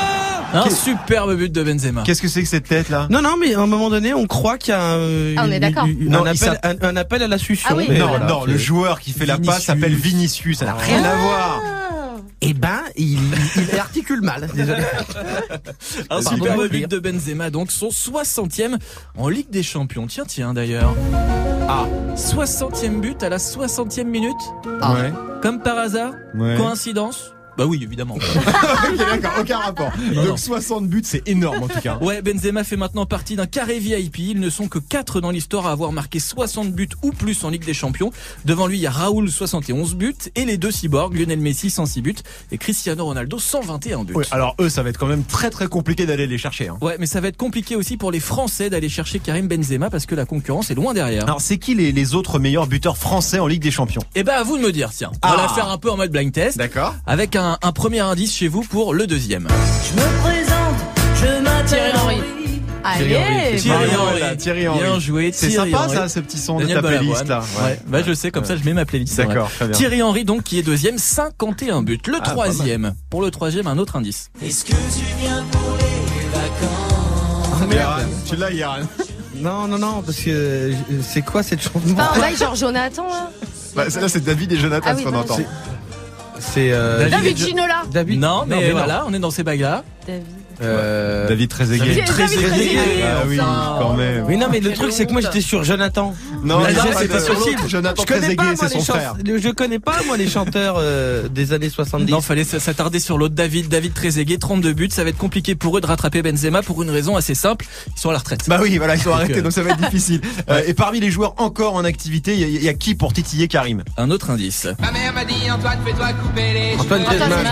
Un 0.55 0.69
superbe 0.69 1.35
but 1.35 1.51
de 1.51 1.63
Benzema. 1.63 2.03
Qu'est-ce 2.03 2.21
que 2.21 2.27
c'est 2.27 2.41
que 2.43 2.47
cette 2.49 2.67
tête 2.67 2.89
là? 2.89 3.07
Non 3.09 3.21
non 3.21 3.35
mais 3.39 3.53
à 3.55 3.59
un 3.61 3.67
moment 3.67 3.89
donné 3.89 4.13
on 4.13 4.25
croit 4.27 4.57
qu'il 4.57 4.71
y 4.71 4.77
a 4.77 4.81
un, 4.81 5.35
Ah, 5.37 5.43
on 5.45 5.51
est 5.51 5.55
une- 5.55 5.59
d'accord. 5.59 5.85
une- 5.85 6.09
Non, 6.09 6.25
un, 6.25 6.33
il 6.33 6.43
appel, 6.43 6.59
un, 6.63 6.87
un 6.89 6.95
appel 6.95 7.23
à 7.23 7.27
la 7.27 7.37
succion. 7.37 7.69
Ah 7.71 7.75
oui. 7.75 7.85
mais 7.89 7.97
Non, 7.99 8.07
voilà, 8.07 8.25
non, 8.25 8.45
le 8.45 8.57
joueur 8.57 8.99
qui 8.99 9.11
fait 9.11 9.25
la 9.25 9.37
passe 9.37 9.65
s'appelle 9.65 9.95
Vinicius, 9.95 10.59
ça 10.59 10.65
n'a 10.65 10.73
rien 10.75 11.03
à 11.03 11.15
voir. 11.15 11.61
Eh 12.41 12.53
ben 12.53 12.81
il, 12.95 13.17
il 13.55 13.79
articule 13.79 14.21
mal. 14.21 14.47
Désolé. 14.53 14.83
Un 16.09 16.21
superbe 16.21 16.67
but 16.69 16.89
de 16.89 16.99
Benzema, 16.99 17.49
donc 17.49 17.71
son 17.71 17.87
60e 17.89 18.77
en 19.17 19.29
Ligue 19.29 19.49
des 19.49 19.63
Champions. 19.63 20.05
Tiens, 20.07 20.25
tiens 20.27 20.53
d'ailleurs. 20.53 20.93
Ah, 21.67 21.85
60e 22.15 22.99
but 23.01 23.23
à 23.23 23.29
la 23.29 23.37
60e 23.37 24.03
minute 24.05 24.35
ouais. 24.65 25.11
Comme 25.41 25.59
par 25.61 25.77
hasard 25.79 26.11
ouais. 26.35 26.55
Coïncidence 26.57 27.31
Bah 27.57 27.65
oui, 27.65 27.79
évidemment. 27.81 28.17
Ok, 28.85 28.97
d'accord, 28.97 29.31
aucun 29.39 29.57
rapport. 29.57 29.91
Non, 30.13 30.15
Donc 30.15 30.27
non. 30.31 30.37
60 30.37 30.87
buts, 30.87 31.01
c'est 31.05 31.27
énorme 31.27 31.63
en 31.63 31.67
tout 31.67 31.79
cas. 31.79 31.97
Ouais, 32.01 32.21
Benzema 32.21 32.63
fait 32.63 32.75
maintenant 32.77 33.05
partie 33.05 33.35
d'un 33.35 33.45
carré 33.45 33.79
VIP. 33.79 34.19
Ils 34.19 34.39
ne 34.39 34.49
sont 34.49 34.67
que 34.67 34.79
4 34.79 35.21
dans 35.21 35.31
l'histoire 35.31 35.67
à 35.67 35.71
avoir 35.71 35.91
marqué 35.91 36.19
60 36.19 36.71
buts 36.71 36.89
ou 37.01 37.11
plus 37.11 37.43
en 37.43 37.49
Ligue 37.49 37.65
des 37.65 37.73
Champions. 37.73 38.11
Devant 38.45 38.67
lui, 38.67 38.77
il 38.77 38.81
y 38.81 38.87
a 38.87 38.91
Raoul 38.91 39.29
71 39.29 39.95
buts 39.95 40.15
et 40.35 40.45
les 40.45 40.57
deux 40.57 40.71
cyborgs, 40.71 41.17
Lionel 41.17 41.39
Messi 41.39 41.69
106 41.69 42.01
buts 42.01 42.15
et 42.51 42.57
Cristiano 42.57 43.05
Ronaldo 43.05 43.39
121 43.39 44.03
buts. 44.03 44.13
Ouais, 44.15 44.25
alors 44.31 44.55
eux, 44.59 44.69
ça 44.69 44.83
va 44.83 44.89
être 44.89 44.97
quand 44.99 45.07
même 45.07 45.23
très 45.23 45.49
très 45.49 45.67
compliqué 45.67 46.05
d'aller 46.05 46.27
les 46.27 46.37
chercher. 46.37 46.67
hein. 46.69 46.77
Ouais, 46.81 46.97
mais 46.99 47.05
ça 47.07 47.21
va 47.21 47.29
être 47.29 47.37
compliqué 47.37 47.75
aussi 47.75 47.97
pour 47.97 48.11
les 48.11 48.19
Français 48.19 48.69
d'aller 48.69 48.89
chercher 48.89 49.19
Karim 49.19 49.47
Benzema 49.47 49.89
parce 49.89 50.05
que 50.05 50.15
la 50.15 50.25
concurrence 50.25 50.71
est 50.71 50.75
loin 50.75 50.93
derrière. 50.93 51.23
Alors 51.23 51.41
c'est 51.41 51.57
qui 51.57 51.75
les, 51.75 51.91
les 51.91 52.15
autres 52.15 52.39
meilleurs 52.39 52.67
buteurs 52.67 52.97
français 52.97 53.39
en 53.39 53.47
Ligue 53.47 53.61
des 53.63 53.71
Champions? 53.71 54.03
Eh 54.15 54.23
ben 54.23 54.33
à 54.33 54.43
vous 54.43 54.57
de 54.57 54.63
me 54.63 54.71
dire, 54.71 54.91
tiens. 54.93 55.11
On 55.15 55.17
Ah. 55.21 55.35
va 55.35 55.41
la 55.43 55.49
faire 55.49 55.69
un 55.69 55.77
peu 55.77 55.89
en 55.91 55.97
mode 55.97 56.11
blind 56.11 56.31
test. 56.31 56.57
D'accord. 56.57 56.95
Avec 57.05 57.35
un, 57.35 57.44
un 57.61 57.71
premier 57.71 57.99
indice 57.99 58.35
chez 58.35 58.47
vous 58.47 58.61
pour 58.61 58.93
le 58.93 59.07
deuxième. 59.07 59.47
Je 59.89 59.95
me 59.95 60.21
présente, 60.21 60.75
je 61.15 61.41
m'appelle 61.43 61.65
Thierry 61.65 61.91
Henry. 61.97 62.17
Allez 62.83 63.57
Thierry 63.59 63.89
Henry. 63.95 64.19
là, 64.19 64.35
Thierry 64.35 64.67
Henry. 64.67 64.79
Bien 64.83 64.99
joué. 64.99 65.31
C'est 65.33 65.49
sympa 65.49 65.85
Henry. 65.85 65.95
ça, 65.95 66.07
ce 66.07 66.19
petit 66.19 66.37
son 66.37 66.59
Daniel 66.59 66.77
de 66.77 66.81
ta 66.81 66.87
playlist 66.87 67.27
là. 67.27 67.41
Ouais. 67.63 67.79
Bah 67.87 67.99
je 68.05 68.13
sais, 68.13 68.29
comme 68.31 68.45
ça 68.45 68.55
je 68.55 68.63
mets 68.63 68.73
ma 68.73 68.85
playlist. 68.85 69.17
D'accord, 69.17 69.45
vrai. 69.47 69.53
très 69.55 69.65
bien. 69.67 69.75
Thierry 69.77 70.01
Henry 70.03 70.23
donc 70.25 70.43
qui 70.43 70.59
est 70.59 70.63
deuxième, 70.63 70.97
51 70.99 71.81
buts. 71.81 71.99
Le 72.07 72.17
Ah, 72.21 72.29
troisième. 72.29 72.93
Pour 73.09 73.21
le 73.21 73.31
troisième, 73.31 73.67
un 73.67 73.77
autre 73.79 73.95
indice. 73.95 74.29
Est-ce 74.43 74.65
que 74.65 74.71
tu 74.71 75.05
viens 75.19 75.43
pour 75.51 75.77
les 75.79 76.29
vacances? 76.29 77.73
Yaran, 77.75 78.01
tu 78.29 78.35
l'as 78.35 78.51
Yaran. 78.51 78.81
Non, 79.37 79.67
non, 79.67 79.77
non, 79.79 80.01
parce 80.05 80.17
que 80.19 80.29
euh, 80.29 80.73
c'est 81.01 81.21
quoi 81.23 81.41
cette 81.43 81.61
chanson? 81.61 81.79
Pas 81.95 82.11
un 82.15 82.19
bail 82.19 82.35
genre 82.37 82.55
Jonathan 82.55 83.07
là 83.07 83.29
Bah, 83.75 83.83
là 83.99 84.07
c'est 84.09 84.23
David 84.23 84.53
et 84.53 84.57
Jonathan 84.57 84.87
Ah 84.89 84.93
ce 84.93 84.99
oui, 84.99 85.03
qu'on 85.05 85.15
entend. 85.15 85.37
C'est 86.39 86.71
euh, 86.71 87.09
David 87.09 87.37
Ginola. 87.37 87.83
David. 87.91 88.19
Non, 88.19 88.45
mais, 88.47 88.71
voilà, 88.71 89.05
on 89.07 89.13
est 89.13 89.19
dans 89.19 89.31
ces 89.31 89.43
bagues-là. 89.43 89.83
David. 90.07 90.25
Euh, 90.61 91.27
David 91.27 91.49
Trezeguet. 91.49 91.85
David 91.85 92.05
Trezeguet. 92.05 92.77
Ah 93.03 93.23
oui, 93.27 93.37
quand 93.37 93.93
même. 93.95 94.25
Oui, 94.27 94.37
non, 94.37 94.47
mais 94.51 94.59
le 94.59 94.73
truc, 94.73 94.91
c'est 94.91 95.05
que 95.05 95.11
moi 95.11 95.21
j'étais 95.21 95.41
sur 95.41 95.63
Jonathan. 95.63 96.15
Non, 96.43 96.59
Mais 96.59 96.73
non, 96.73 96.81
je- 96.91 96.97
c'est 96.97 97.07
pas 97.07 97.21
possible. 97.21 97.61
Jonathan 97.67 98.01
Je 98.01 98.05
connais 98.07 98.35
pas, 98.35 98.43
Trezeguet, 98.43 98.55
moi, 98.55 98.55
c'est 98.57 98.65
les 98.75 98.79
son 98.81 98.85
chans- 98.85 98.93
frère. 98.93 99.15
Je 99.25 99.49
connais 99.49 99.79
pas, 99.79 99.95
moi, 100.05 100.17
les 100.17 100.27
chanteurs 100.27 100.75
euh, 100.77 101.27
des 101.27 101.53
années 101.53 101.69
70. 101.69 102.11
Non, 102.11 102.21
fallait 102.21 102.43
s'attarder 102.43 102.99
sur 102.99 103.17
l'autre 103.17 103.35
David, 103.35 103.67
David 103.67 103.93
Trezeguet, 103.93 104.37
32 104.37 104.73
buts. 104.73 104.89
Ça 104.91 105.03
va 105.03 105.09
être 105.09 105.17
compliqué 105.17 105.55
pour 105.55 105.77
eux 105.77 105.81
de 105.81 105.87
rattraper 105.87 106.21
Benzema 106.21 106.61
pour 106.61 106.81
une 106.83 106.89
raison 106.89 107.15
assez 107.15 107.35
simple. 107.35 107.65
Ils 107.95 107.99
sont 107.99 108.09
à 108.09 108.13
la 108.13 108.19
retraite. 108.19 108.45
Bah 108.47 108.59
oui, 108.61 108.77
voilà, 108.77 108.95
ils 108.95 109.01
sont 109.01 109.11
arrêtés, 109.11 109.37
euh, 109.39 109.41
donc 109.41 109.51
ça 109.51 109.61
va 109.63 109.71
être 109.71 109.81
difficile. 109.81 110.21
Euh, 110.49 110.61
et 110.67 110.73
parmi 110.75 110.99
les 110.99 111.09
joueurs 111.09 111.33
encore 111.37 111.73
en 111.75 111.83
activité, 111.85 112.33
il 112.33 112.39
y, 112.39 112.43
a- 112.43 112.47
il 112.47 112.63
y 112.63 112.69
a 112.69 112.73
qui 112.73 112.93
pour 112.93 113.13
titiller 113.13 113.47
Karim? 113.47 113.83
Un 113.97 114.11
autre 114.11 114.29
indice. 114.29 114.67
Ma 114.79 114.91
mère 114.91 115.11
m'a 115.13 115.25
dit 115.25 115.33
Antoine, 115.49 115.79
fais-toi 115.83 116.07
couper 116.13 116.53
les 116.53 116.79
Antoine. 116.79 117.03
Griezmann. 117.03 117.45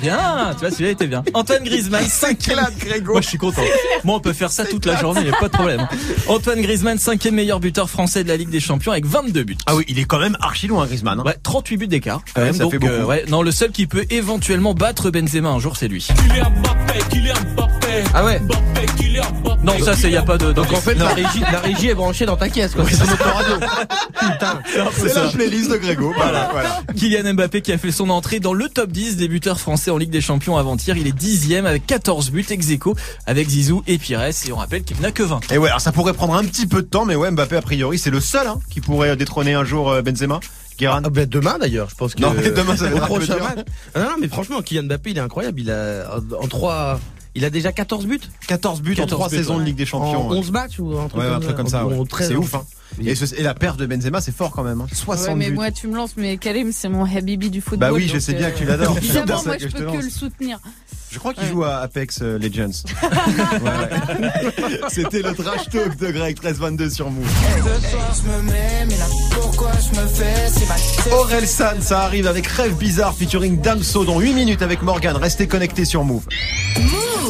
Bien, 0.00 0.50
tu 0.54 0.60
vois, 0.60 0.70
celui-là 0.70 0.90
était 0.90 1.06
bien. 1.06 1.22
Antoine 1.34 1.62
Griezmann, 1.62 2.04
5 2.10 2.38
Grégo. 2.78 3.12
Moi, 3.12 3.20
je 3.22 3.28
suis 3.28 3.38
content. 3.38 3.62
Moi, 4.04 4.16
on 4.16 4.20
peut 4.20 4.32
faire 4.32 4.50
ça 4.50 4.64
toute 4.64 4.84
la 4.86 4.96
journée, 4.96 5.22
y 5.26 5.28
a 5.30 5.36
pas 5.36 5.48
de 5.48 5.52
problème. 5.52 5.88
Antoine 6.28 6.60
Griezmann, 6.60 6.98
cinquième 6.98 7.34
meilleur 7.36 7.60
buteur 7.60 7.88
français 7.88 8.22
de 8.24 8.28
la 8.28 8.36
Ligue 8.36 8.50
des 8.50 8.60
Champions 8.60 8.92
avec 8.92 9.06
22 9.06 9.42
buts. 9.44 9.56
Ah 9.66 9.76
oui, 9.76 9.84
il 9.88 9.98
est 9.98 10.04
quand 10.04 10.18
même 10.18 10.36
archi 10.40 10.66
loin, 10.66 10.86
Griezmann. 10.86 11.20
hein. 11.20 11.22
Ouais, 11.24 11.36
38 11.42 11.76
buts 11.76 11.86
d'écart. 11.88 12.22
quand 12.34 12.40
Ouais, 12.40 12.46
même. 12.48 12.54
ça 12.56 12.64
Donc, 12.64 12.72
fait 12.72 12.78
beaucoup. 12.78 12.92
euh, 12.92 13.04
ouais, 13.04 13.24
non, 13.28 13.42
le 13.42 13.50
seul 13.52 13.70
qui 13.70 13.86
peut 13.86 14.04
éventuellement 14.10 14.74
battre 14.74 15.10
Benzema 15.10 15.48
un 15.50 15.58
jour, 15.58 15.76
c'est 15.76 15.88
lui. 15.88 16.06
Ah 18.14 18.24
ouais. 18.24 18.40
Non, 19.62 19.78
ça, 19.84 19.94
c'est 19.94 20.10
y 20.10 20.16
a 20.16 20.22
pas 20.22 20.38
de. 20.38 20.52
Donc 20.52 20.72
en 20.72 20.80
fait, 20.80 20.94
la 20.94 21.08
régie, 21.08 21.40
la 21.52 21.60
régie 21.60 21.88
est 21.88 21.94
branchée 21.94 22.24
dans 22.26 22.36
ta 22.36 22.48
caisse, 22.48 22.74
quoi. 22.74 22.84
C'est. 22.88 22.96
Putain. 22.98 24.60
C'est 24.96 25.14
la 25.14 25.28
playlist 25.28 25.70
de 25.70 25.76
Grégo. 25.76 26.12
Voilà, 26.16 26.48
voilà. 26.52 26.80
Kylian 26.96 27.34
Mbappé 27.34 27.60
qui 27.60 27.72
a 27.72 27.78
fait 27.78 27.92
son 27.92 28.10
entrée 28.10 28.40
dans 28.40 28.52
le 28.54 28.68
top 28.68 28.90
10 28.90 29.16
des 29.16 29.28
buteurs 29.28 29.60
français 29.60 29.90
en 29.90 29.98
Ligue 29.98 30.10
des 30.10 30.20
Champions 30.20 30.56
avant-hier. 30.56 30.96
Il 30.96 31.06
est 31.06 31.12
dixième 31.12 31.66
avec 31.66 31.86
14 31.86 32.30
buts 32.30 32.46
ex 32.48 32.70
aequo 32.70 32.94
avec 33.26 33.48
Zizou 33.48 33.82
et 33.86 33.98
Pires. 33.98 34.22
Et 34.22 34.52
on 34.52 34.56
rappelle 34.56 34.82
qu'il 34.82 34.98
n'a 35.00 35.12
que 35.12 35.22
20. 35.22 35.52
Et 35.52 35.58
ouais, 35.58 35.68
alors 35.68 35.80
ça 35.80 35.92
pourrait 35.92 36.14
prendre 36.14 36.34
un 36.34 36.44
petit 36.44 36.66
peu 36.66 36.82
de 36.82 36.86
temps, 36.86 37.04
mais 37.04 37.14
ouais, 37.16 37.30
Mbappé 37.30 37.56
a 37.56 37.62
priori 37.62 37.98
c'est 37.98 38.10
le 38.10 38.20
seul 38.20 38.46
hein, 38.46 38.58
qui 38.70 38.80
pourrait 38.80 39.16
détrôner 39.16 39.54
un 39.54 39.64
jour 39.64 39.90
euh, 39.90 40.02
Benzema. 40.02 40.40
Ah 40.86 41.00
ben 41.10 41.26
demain 41.28 41.58
d'ailleurs, 41.60 41.90
je 41.90 41.94
pense 41.94 42.14
que 42.14 42.22
Non, 42.22 42.32
mais 42.34 42.50
demain, 42.50 42.74
ça 42.74 42.86
va 42.86 42.92
au 42.92 42.96
être 42.96 43.04
un 43.04 43.06
peu 43.08 43.14
prochain 43.16 43.34
dur. 43.34 43.44
match. 43.44 43.66
Non, 43.94 44.16
mais 44.18 44.28
franchement, 44.28 44.62
Kylian 44.62 44.84
Mbappé, 44.84 45.10
il 45.10 45.18
est 45.18 45.20
incroyable. 45.20 45.60
Il 45.60 45.70
a 45.70 46.06
en 46.40 46.48
trois, 46.48 46.98
il 47.34 47.44
a 47.44 47.50
déjà 47.50 47.72
14 47.72 48.06
buts 48.06 48.20
14 48.46 48.82
buts 48.82 48.92
en 48.94 49.02
14 49.02 49.10
3 49.18 49.28
buts, 49.28 49.36
saisons 49.36 49.54
ouais. 49.54 49.60
de 49.60 49.64
Ligue 49.66 49.76
des 49.76 49.86
Champions. 49.86 50.28
en 50.30 50.34
11 50.34 50.50
matchs 50.50 50.78
ou 50.80 50.98
un 50.98 51.08
truc 51.08 51.20
Ouais, 51.22 51.28
un 51.28 51.32
comme 51.34 51.40
truc 51.42 51.50
ça. 51.50 51.56
comme 51.56 51.68
ça. 51.68 51.86
En- 51.86 51.88
ouais. 51.90 51.98
en 51.98 52.04
13 52.06 52.28
C'est 52.28 52.36
ouf. 52.36 52.54
Hein. 52.54 52.64
Et, 53.04 53.14
ce- 53.14 53.34
et 53.36 53.42
la 53.44 53.54
perte 53.54 53.78
de 53.78 53.86
Benzema, 53.86 54.20
c'est 54.20 54.34
fort 54.34 54.50
quand 54.50 54.64
même. 54.64 54.80
Hein. 54.80 54.86
60 54.92 55.28
Ouais, 55.28 55.34
mais 55.36 55.48
buts. 55.50 55.54
moi 55.54 55.70
tu 55.70 55.86
me 55.86 55.94
lances, 55.96 56.14
mais 56.16 56.36
Karim 56.38 56.72
c'est 56.72 56.88
mon 56.88 57.04
habibi 57.04 57.48
du 57.50 57.60
football. 57.60 57.90
Bah 57.90 57.94
oui, 57.94 58.10
je 58.12 58.18
sais 58.18 58.34
bien 58.34 58.48
euh, 58.48 58.50
que 58.50 58.58
tu 58.58 58.64
l'adores. 58.64 58.94
C'est 59.00 59.04
Évidemment, 59.18 59.42
moi 59.46 59.56
que 59.56 59.62
je 59.62 59.68
peux 59.76 59.84
que 59.86 59.96
le 60.02 60.10
soutenir. 60.10 60.58
Je 61.12 61.18
crois 61.18 61.34
qu'il 61.34 61.42
Ouais. 61.44 61.48
joue 61.50 61.64
à 61.64 61.76
Apex 61.78 62.18
euh, 62.22 62.38
Legends. 62.38 62.70
Ouais, 63.02 63.08
ouais. 63.64 64.80
C'était 64.88 65.22
le 65.22 65.32
trash 65.34 65.68
talk 65.70 65.96
de 65.98 66.10
Greg 66.10 66.36
1322 66.36 66.90
sur 66.90 67.10
Move. 67.10 67.26
Ce 67.28 67.90
soir 67.90 68.14
je 68.14 68.28
me 68.30 68.42
mets, 68.50 68.86
mais 68.88 68.96
là 68.96 69.06
pourquoi 69.32 69.70
je 69.72 70.00
me 70.00 70.06
fais 70.06 70.48
si 70.50 70.66
mal 70.66 70.78
Aurel 71.18 71.46
San, 71.46 71.80
ça 71.80 72.00
arrive 72.02 72.26
avec 72.26 72.46
Rêve 72.46 72.76
Bizarre 72.76 73.14
featuring 73.14 73.60
Damso 73.60 74.04
dans 74.04 74.18
8 74.20 74.34
minutes 74.34 74.62
avec 74.62 74.82
Morgan. 74.82 75.16
Restez 75.16 75.46
connectés 75.48 75.84
sur 75.84 76.04
Move. 76.04 76.24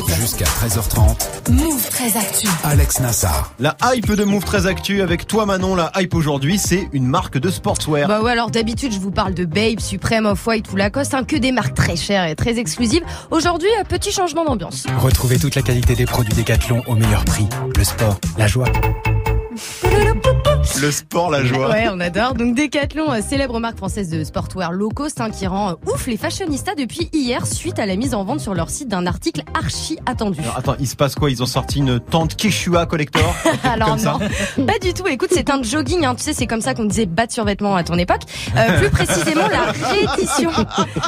Jusqu'à 0.09 0.45
13h30, 0.45 1.51
Move 1.51 1.89
très 1.89 2.17
actu. 2.17 2.49
Alex 2.65 3.01
Nassar. 3.01 3.53
La 3.59 3.77
hype 3.93 4.13
de 4.13 4.25
Move 4.25 4.45
très 4.45 4.67
actu 4.67 5.03
avec 5.03 5.27
toi 5.27 5.47
Manon. 5.47 5.75
La 5.75 5.93
hype 5.97 6.15
aujourd'hui, 6.15 6.59
c'est 6.59 6.89
une 6.93 7.07
marque 7.07 7.39
de 7.39 7.51
sportswear. 7.51 8.09
Bah 8.09 8.23
ouais, 8.23 8.31
alors 8.31 8.51
d'habitude, 8.51 8.93
je 8.93 8.99
vous 8.99 9.11
parle 9.11 9.35
de 9.35 9.45
Babe, 9.45 9.81
Supreme, 9.81 10.27
Off-White 10.27 10.73
ou 10.73 10.77
Lacoste, 10.77 11.15
hein, 11.15 11.25
que 11.25 11.37
des 11.37 11.53
marques 11.53 11.75
très 11.75 11.97
chères 11.97 12.27
et 12.27 12.35
très 12.35 12.59
exclusives. 12.59 13.03
Aujourd'hui, 13.31 13.69
un 13.79 13.85
petit 13.85 14.13
changement 14.13 14.45
d'ambiance. 14.45 14.87
Retrouvez 14.99 15.39
toute 15.39 15.55
la 15.55 15.63
qualité 15.63 15.95
des 15.95 16.07
produits 16.07 16.35
Décathlon 16.35 16.83
au 16.87 16.95
meilleur 16.95 17.25
prix. 17.25 17.49
Le 17.77 17.85
sport, 17.85 18.19
la 18.39 18.47
joie. 18.47 18.69
Le 20.81 20.91
sport, 20.91 21.31
la 21.31 21.45
joie. 21.45 21.69
Ouais, 21.69 21.89
on 21.93 22.01
adore. 22.01 22.33
Donc 22.33 22.57
Decathlon, 22.57 23.13
euh, 23.13 23.21
célèbre 23.21 23.61
marque 23.61 23.77
française 23.77 24.09
de 24.09 24.25
sportwear 24.25 24.73
low 24.73 24.89
cost, 24.89 25.21
hein, 25.21 25.29
qui 25.29 25.47
rend 25.47 25.73
euh, 25.73 25.93
ouf 25.93 26.07
les 26.07 26.17
fashionistas 26.17 26.75
depuis 26.75 27.11
hier 27.13 27.47
suite 27.47 27.79
à 27.79 27.85
la 27.85 27.97
mise 27.97 28.15
en 28.15 28.25
vente 28.25 28.41
sur 28.41 28.55
leur 28.55 28.71
site 28.71 28.89
d'un 28.89 29.05
article 29.07 29.43
archi 29.53 29.99
attendu. 30.07 30.41
Alors, 30.41 30.57
attends, 30.57 30.77
il 30.81 30.89
se 30.89 30.97
passe 30.97 31.17
quoi? 31.17 31.31
Ils 31.31 31.43
ont 31.43 31.47
sorti 31.47 31.81
une 31.81 32.01
tente 32.01 32.35
Quechua 32.35 32.87
Collector? 32.87 33.35
Alors 33.65 33.97
non, 33.99 34.19
pas 34.67 34.79
du 34.81 34.95
tout. 34.95 35.07
Écoute, 35.07 35.29
c'est 35.33 35.51
un 35.51 35.63
jogging. 35.63 36.07
Hein. 36.07 36.15
Tu 36.15 36.23
sais, 36.23 36.33
c'est 36.33 36.47
comme 36.47 36.63
ça 36.63 36.73
qu'on 36.73 36.87
disait 36.87 37.05
bas 37.05 37.27
de 37.27 37.33
survêtement 37.33 37.77
à 37.77 37.85
ton 37.85 37.99
époque. 37.99 38.23
Euh, 38.57 38.79
plus 38.79 38.91
précisément, 38.91 39.49
la 39.49 39.73
réédition 39.73 40.51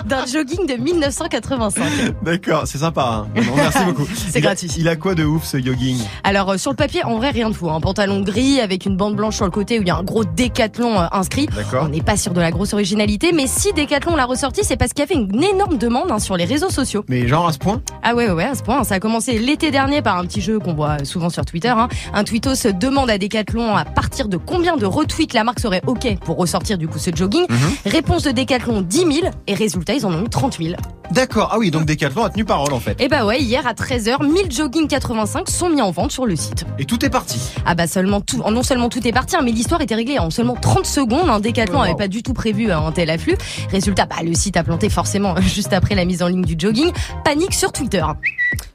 d'un 0.05 0.27
jogging 0.27 0.67
de 0.67 0.75
1985. 0.75 1.85
D'accord, 2.23 2.65
c'est 2.67 2.79
sympa. 2.79 3.25
Hein. 3.25 3.43
Merci 3.57 3.85
beaucoup. 3.87 4.07
C'est 4.33 4.41
gratuit. 4.41 4.71
Il 4.77 4.89
a 4.89 4.97
quoi 4.97 5.15
de 5.15 5.25
ouf 5.25 5.45
ce 5.45 5.63
jogging? 5.63 5.99
Alors 6.25 6.51
euh, 6.51 6.57
sur 6.59 6.73
le 6.73 6.77
papier, 6.77 7.05
en 7.05 7.17
vrai, 7.17 7.31
rien 7.31 7.49
de 7.49 7.55
fou. 7.55 7.71
Un 7.71 7.81
pantalon 7.81 8.21
gris 8.21 8.61
avec 8.61 8.85
une 8.85 8.97
bande 8.97 9.17
blanche 9.17 9.37
sur 9.37 9.47
le 9.47 9.51
côté 9.51 9.62
où 9.63 9.83
il 9.83 9.89
y 9.89 9.91
a 9.91 9.97
un 9.97 10.03
gros 10.03 10.25
décathlon 10.25 11.01
euh, 11.01 11.07
inscrit. 11.13 11.49
On 11.81 11.89
n'est 11.89 12.03
pas 12.03 12.17
sûr 12.17 12.33
de 12.33 12.41
la 12.41 12.51
grosse 12.51 12.73
originalité, 12.73 13.33
mais 13.33 13.47
si 13.47 13.73
Decathlon 13.73 14.17
l'a 14.17 14.27
ressorti, 14.27 14.63
c'est 14.65 14.77
parce 14.77 14.93
qu'il 14.93 15.05
y 15.09 15.13
avait 15.13 15.21
une 15.21 15.43
énorme 15.43 15.79
demande 15.79 16.11
hein, 16.11 16.19
sur 16.19 16.37
les 16.37 16.45
réseaux 16.45 16.71
sociaux. 16.71 17.05
Mais 17.09 17.27
genre 17.27 17.47
à 17.47 17.53
ce 17.53 17.59
point? 17.59 17.81
Ah 18.03 18.15
ouais, 18.15 18.27
ouais, 18.27 18.33
ouais, 18.33 18.45
à 18.45 18.55
ce 18.55 18.63
point. 18.63 18.85
Ça 18.85 18.97
a 18.97 19.01
commencé 19.01 19.39
l'été 19.39 19.71
dernier 19.71 20.03
par 20.03 20.19
un 20.19 20.25
petit 20.25 20.41
jeu 20.41 20.59
qu'on 20.59 20.75
voit 20.75 21.05
souvent 21.05 21.31
sur 21.31 21.45
Twitter. 21.45 21.69
Hein. 21.69 21.89
Un 22.13 22.25
tweetos 22.25 22.73
demande 22.73 23.11
à 23.11 23.19
Decathlon 23.19 23.77
à 23.77 23.85
partir 23.85 24.29
de 24.29 24.37
combien 24.37 24.77
de 24.77 24.87
retweets 24.87 25.35
la 25.35 25.45
marque 25.45 25.61
serait 25.61 25.83
OK 25.87 26.07
pour 26.25 26.37
ressortir 26.37 26.79
du 26.79 26.89
coup 26.89 26.99
ce 26.99 27.15
jogging. 27.15 27.47
Réponse 27.87 28.25
de 28.25 28.33
Decathlon 28.33 28.83
10 28.83 28.99
000 28.99 29.11
et 29.47 29.55
résultat, 29.55 29.95
ils 29.95 30.07
en 30.07 30.13
ont 30.13 30.25
eu 30.25 30.29
30 30.29 30.59
000. 30.59 30.75
D'accord. 31.11 31.51
Ah 31.53 31.59
oui, 31.59 31.71
donc 31.71 31.85
Decathlon 31.85 32.25
a 32.25 32.31
tenu 32.31 32.45
parole 32.45 32.73
en 32.73 32.81
fait. 32.81 32.99
Et 33.01 33.09
bah 33.09 33.27
ouais, 33.27 33.41
hier 33.41 33.67
à 33.67 33.75
13h, 33.75 34.25
1000 34.25 34.51
jogging 34.51 34.89
85 34.89 35.49
sont 35.51 35.69
mis 35.69 35.83
en 35.83 35.91
vente 35.91 36.11
sur 36.11 36.25
le 36.25 36.37
site. 36.37 36.65
Et 36.79 36.87
tout 36.87 37.05
est 37.05 37.11
parti. 37.11 37.39
Ah 37.67 37.75
bah 37.75 37.87
seulement 37.87 38.21
tout, 38.21 38.43
non 38.51 38.63
seulement 38.63 38.89
tout 38.89 39.07
est 39.07 39.13
parti, 39.13 39.37
hein, 39.37 39.41
mais 39.45 39.52
l'histoire 39.53 39.81
était 39.81 39.95
réglée 39.95 40.19
en 40.19 40.31
seulement 40.31 40.57
30 40.57 40.87
secondes. 40.87 41.29
Un 41.29 41.41
Oh, 41.73 41.83
n'avait 41.83 41.95
pas 41.95 42.09
du 42.09 42.23
tout 42.23 42.33
prévu 42.33 42.71
un 42.73 42.91
tel 42.93 43.11
afflux. 43.11 43.37
Résultat, 43.71 44.07
bah, 44.07 44.17
le 44.25 44.35
site 44.35 44.57
a 44.57 44.65
planté 44.65 44.89
forcément 44.89 45.35
juste 45.41 45.73
après 45.73 45.95
la 45.95 46.05
mise 46.05 46.23
en 46.23 46.29
ligne 46.29 46.45
du 46.45 46.55
jogging. 46.59 46.91
Panique 47.25 47.55
sur 47.55 47.73
Twitter. 47.73 48.05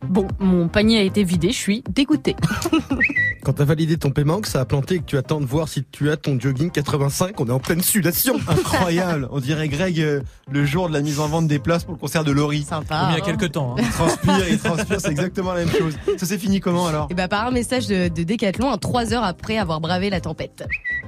Bon, 0.08 0.28
mon 0.40 0.68
panier 0.68 1.00
a 1.00 1.02
été 1.02 1.24
vidé, 1.24 1.50
je 1.50 1.58
suis 1.58 1.84
dégoûtée. 1.90 2.36
Quand 3.44 3.54
t'as 3.54 3.66
validé 3.66 3.98
ton 3.98 4.12
paiement, 4.12 4.42
que 4.42 4.48
ça 4.48 4.60
a 4.62 4.66
planté 4.66 4.96
et 4.96 5.00
que 5.00 5.06
tu 5.06 5.18
attends 5.18 5.40
de 5.40 5.46
voir 5.46 5.68
si 5.70 5.84
tu 5.92 6.10
as 6.10 6.18
ton 6.18 6.40
jogging 6.40 6.70
85, 6.70 7.40
on 7.40 7.48
est 7.48 7.52
en 7.52 7.60
pleine 7.60 7.82
sudation. 7.82 8.36
Incroyable. 8.48 9.28
On 9.32 9.40
dirait 9.40 9.70
Greg 9.70 10.00
euh, 10.02 10.22
le 10.52 10.66
jour 10.66 10.90
de 10.90 10.94
la 10.94 11.02
mise 11.02 11.20
en 11.20 11.28
vente 11.28 11.48
des 11.48 11.60
places 11.60 11.84
pour 11.84 11.94
le 11.94 12.00
concert 12.00 12.24
de 12.24 12.32
Laurie. 12.32 12.64
Sympa. 12.64 13.00
Comme 13.00 13.10
il 13.12 13.18
y 13.18 13.22
a 13.22 13.24
hein. 13.24 13.26
quelques 13.38 13.52
temps. 13.54 13.76
hein. 13.78 13.82
Il 13.82 13.90
transpire, 13.90 14.50
il 14.50 14.60
transpire, 14.60 15.00
c'est 15.02 15.12
exactement 15.12 15.54
la 15.54 15.66
même 15.66 15.74
chose. 15.74 15.96
Ça 16.18 16.26
s'est 16.26 16.38
fini 16.38 16.60
comment 16.60 16.88
alors? 16.88 17.08
Et 17.10 17.14
bah 17.14 17.28
par 17.28 17.48
un 17.48 17.52
message 17.52 17.88
de, 17.88 18.08
de 18.10 18.24
Decathlon, 18.24 18.72
hein, 18.72 18.78
trois 18.78 19.14
heures 19.14 19.24
après 19.24 19.58
avoir 19.58 19.80
bravé 19.80 20.10
la 20.10 20.20
tempête. 20.22 20.66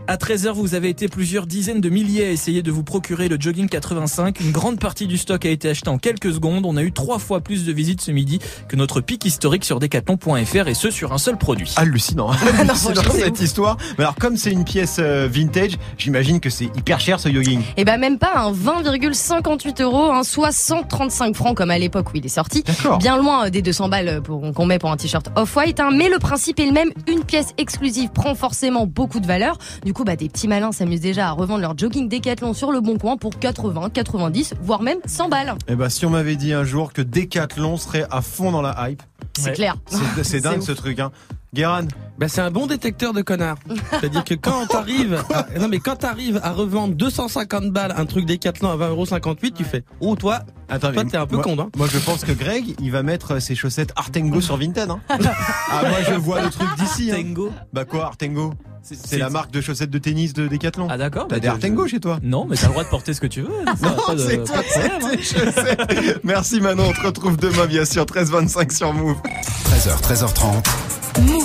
À 0.10 0.16
13h, 0.18 0.54
vous 0.54 0.74
avez 0.74 0.90
été 0.90 1.08
plusieurs 1.08 1.46
dizaines 1.46 1.82
de 1.82 1.90
milliers 1.90 2.26
à 2.26 2.32
essayer 2.32 2.64
de 2.64 2.72
vous 2.72 2.82
procurer 2.82 3.28
le 3.28 3.38
jogging 3.40 3.70
85. 3.70 4.40
Une 4.40 4.52
grande 4.52 4.80
partie 4.80 5.06
du 5.06 5.20
stock 5.20 5.46
a 5.46 5.50
été 5.50 5.70
acheté 5.70 5.88
en 5.88 6.00
quelques 6.00 6.34
secondes. 6.34 6.66
On 6.66 6.78
a 6.78 6.82
eu 6.82 6.92
trois 6.92 7.20
fois 7.20 7.42
plus 7.42 7.64
de 7.64 7.72
visites 7.72 8.02
ce 8.02 8.10
midi 8.10 8.40
que 8.68 8.76
notre 8.76 9.02
pic 9.02 9.24
historique 9.24 9.64
sur 9.64 9.80
decathlon.fr 9.80 10.68
et 10.68 10.74
ce 10.74 10.90
sur 10.90 11.14
un 11.14 11.20
seul 11.20 11.38
produit. 11.38 11.72
Hallucinant, 11.76 12.32
hallucinant 12.32 13.04
cette 13.12 13.40
histoire. 13.40 13.78
Mais 14.00 14.04
alors 14.04 14.16
comme 14.16 14.36
c'est 14.36 14.50
une 14.52 14.64
pièce 14.66 14.96
euh, 14.98 15.28
vintage, 15.32 15.74
j'imagine 16.00 16.40
que 16.40 16.50
c'est 16.50 16.76
hyper 16.76 17.00
cher 17.00 17.20
ce 17.20 17.30
jogging. 17.32 17.62
Et 17.78 17.86
bah 17.86 18.00
même 18.00 18.18
pas, 18.18 18.32
un 18.36 18.52
20,58 18.52 19.84
euros, 19.84 20.10
hein, 20.12 20.24
soit 20.24 20.52
135 20.52 21.36
francs 21.36 21.56
comme 21.56 21.70
à 21.70 21.78
l'époque 21.78 22.08
où 22.12 22.18
il 22.18 22.26
est 22.26 22.30
sorti. 22.30 22.64
Bien 22.98 23.16
loin 23.16 23.46
euh, 23.46 23.50
des 23.52 23.62
200 23.62 23.90
balles 23.90 24.22
pour- 24.24 24.42
qu'on 24.56 24.66
met 24.66 24.80
pour 24.80 24.90
un 24.92 24.98
t-shirt 24.98 25.30
off-white. 25.36 25.80
hein. 25.80 25.92
mais 25.96 26.10
le 26.10 26.18
principe 26.18 26.60
est 26.60 26.66
le 26.66 26.72
même, 26.74 26.90
une 27.08 27.24
pièce 27.24 27.50
exclusive 27.60 28.10
prend 28.10 28.34
forcément 28.34 28.88
beaucoup 28.88 29.20
de 29.20 29.28
valeur. 29.28 29.60
Du 29.86 29.94
coup, 29.94 29.99
bah, 30.04 30.16
des 30.16 30.30
petits 30.30 30.48
malins 30.48 30.72
s'amusent 30.72 31.02
déjà 31.02 31.30
à 31.30 31.32
revendre 31.32 31.62
leur 31.62 31.78
jogging 31.78 32.08
Décathlon 32.10 32.54
sur 32.54 32.72
le 32.72 32.82
bon 32.82 32.98
coin 32.98 33.18
pour 33.18 33.38
80, 33.38 33.90
90, 33.90 34.56
voire 34.62 34.82
même 34.82 35.00
100 35.06 35.30
balles. 35.30 35.56
Eh 35.68 35.76
ben 35.76 35.90
si 35.90 36.06
on 36.06 36.10
m'avait 36.10 36.36
dit 36.36 36.54
un 36.54 36.64
jour 36.64 36.94
que 36.94 37.02
Decathlon 37.02 37.78
serait 37.78 38.06
à 38.12 38.22
fond 38.22 38.52
dans 38.52 38.62
la 38.62 38.90
hype. 38.90 39.04
C'est 39.38 39.54
clair. 39.54 39.76
C'est- 40.24 40.40
dingue 40.42 40.62
ce 40.62 40.72
truc 40.72 41.00
hein. 41.00 41.12
Guéran 41.54 41.88
Bah, 42.20 42.28
c'est 42.28 42.42
un 42.42 42.52
bon 42.52 42.68
détecteur 42.68 43.12
de 43.12 43.22
connards. 43.24 43.58
C'est-à-dire 43.92 44.24
que 44.24 44.36
quand 44.36 44.66
t'arrives, 44.70 45.18
à- 45.34 45.48
non 45.60 45.68
mais 45.68 45.80
quand 45.80 45.96
t'arrives 45.96 46.40
à 46.44 46.52
revendre 46.52 46.94
250 46.96 47.72
balles 47.72 47.94
un 47.98 48.06
truc 48.06 48.26
Décathlon 48.26 48.70
à 48.70 48.76
20,58 48.78 49.54
tu 49.54 49.64
fais, 49.64 49.84
oh 50.00 50.16
toi, 50.16 50.42
Attends, 50.70 50.92
toi 50.92 51.04
t'es 51.06 51.18
un 51.18 51.26
peu 51.26 51.36
moi- 51.38 51.44
con, 51.44 51.58
hein. 51.60 51.70
Moi 51.76 51.88
je 51.92 51.98
pense 51.98 52.24
que 52.24 52.32
Greg, 52.34 52.76
il 52.80 52.92
va 52.92 53.02
mettre 53.02 53.40
ses 53.42 53.56
chaussettes 53.56 53.92
Artengo 53.96 54.42
sur 54.42 54.58
Vinted. 54.58 54.90
Hein. 54.92 55.00
ah 55.10 55.82
moi 55.90 55.98
je 56.08 56.14
vois 56.14 56.42
le 56.42 56.50
truc 56.52 56.68
d'ici. 56.78 57.10
Hein. 57.12 57.16
Artengo 57.16 57.52
Bah 57.74 57.86
quoi 57.86 58.06
Artengo? 58.06 58.54
C'est 58.84 59.18
la 59.18 59.30
marque 59.30 59.52
de 59.52 59.60
chaussettes 59.60 59.90
de 59.90 59.98
tennis 59.98 60.34
de 60.34 60.48
Decathlon. 60.48 60.88
Ah 60.90 60.98
d'accord. 60.98 61.28
T'as 61.28 61.36
bah, 61.36 61.40
des 61.40 61.48
je- 61.48 61.52
Artengo 61.54 61.88
chez 61.88 62.00
toi 62.00 62.20
Non, 62.24 62.46
mais 62.50 62.56
t'as 62.56 62.68
le 62.68 62.72
droit 62.74 62.84
de 62.84 62.90
porter 62.90 63.14
ce 63.14 63.22
que 63.22 63.28
tu 63.28 63.42
veux. 63.42 63.50
Non, 63.66 63.74
va 63.76 63.90
pas 64.08 64.16
de- 64.16 64.20
c'est 64.20 64.38
pas 64.38 64.44
toi, 64.46 64.64
problème, 64.64 64.92
hein. 65.04 66.14
Merci 66.24 66.62
Manon, 66.62 66.84
on 66.90 66.94
te 66.94 67.02
retrouve 67.08 67.38
demain 67.38 67.66
bien 67.66 67.86
sûr, 67.86 68.06
13h25 68.06 68.72
sur 68.76 68.94
Move. 68.94 69.18
13h, 69.66 70.00
13h30. 70.02 70.64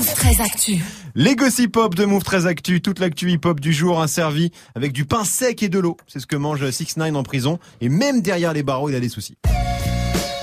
Move 0.04 0.12
très 0.12 0.40
actu. 0.42 0.84
Les 1.14 1.34
gossip 1.34 1.78
hop 1.78 1.94
de 1.94 2.04
Move 2.04 2.24
très 2.24 2.44
actu, 2.44 2.82
toute 2.82 2.98
l'actu 2.98 3.30
hip 3.30 3.40
hop 3.44 3.58
du 3.58 3.72
jour 3.72 4.06
servi 4.06 4.50
avec 4.74 4.92
du 4.92 5.06
pain 5.06 5.24
sec 5.24 5.62
et 5.62 5.70
de 5.70 5.78
l'eau. 5.78 5.96
C'est 6.06 6.20
ce 6.20 6.26
que 6.26 6.36
mange 6.36 6.68
6 6.70 6.98
9 6.98 7.16
en 7.16 7.22
prison 7.22 7.58
et 7.80 7.88
même 7.88 8.20
derrière 8.20 8.52
les 8.52 8.62
barreaux, 8.62 8.90
il 8.90 8.94
a 8.94 9.00
des 9.00 9.08
soucis. 9.08 9.38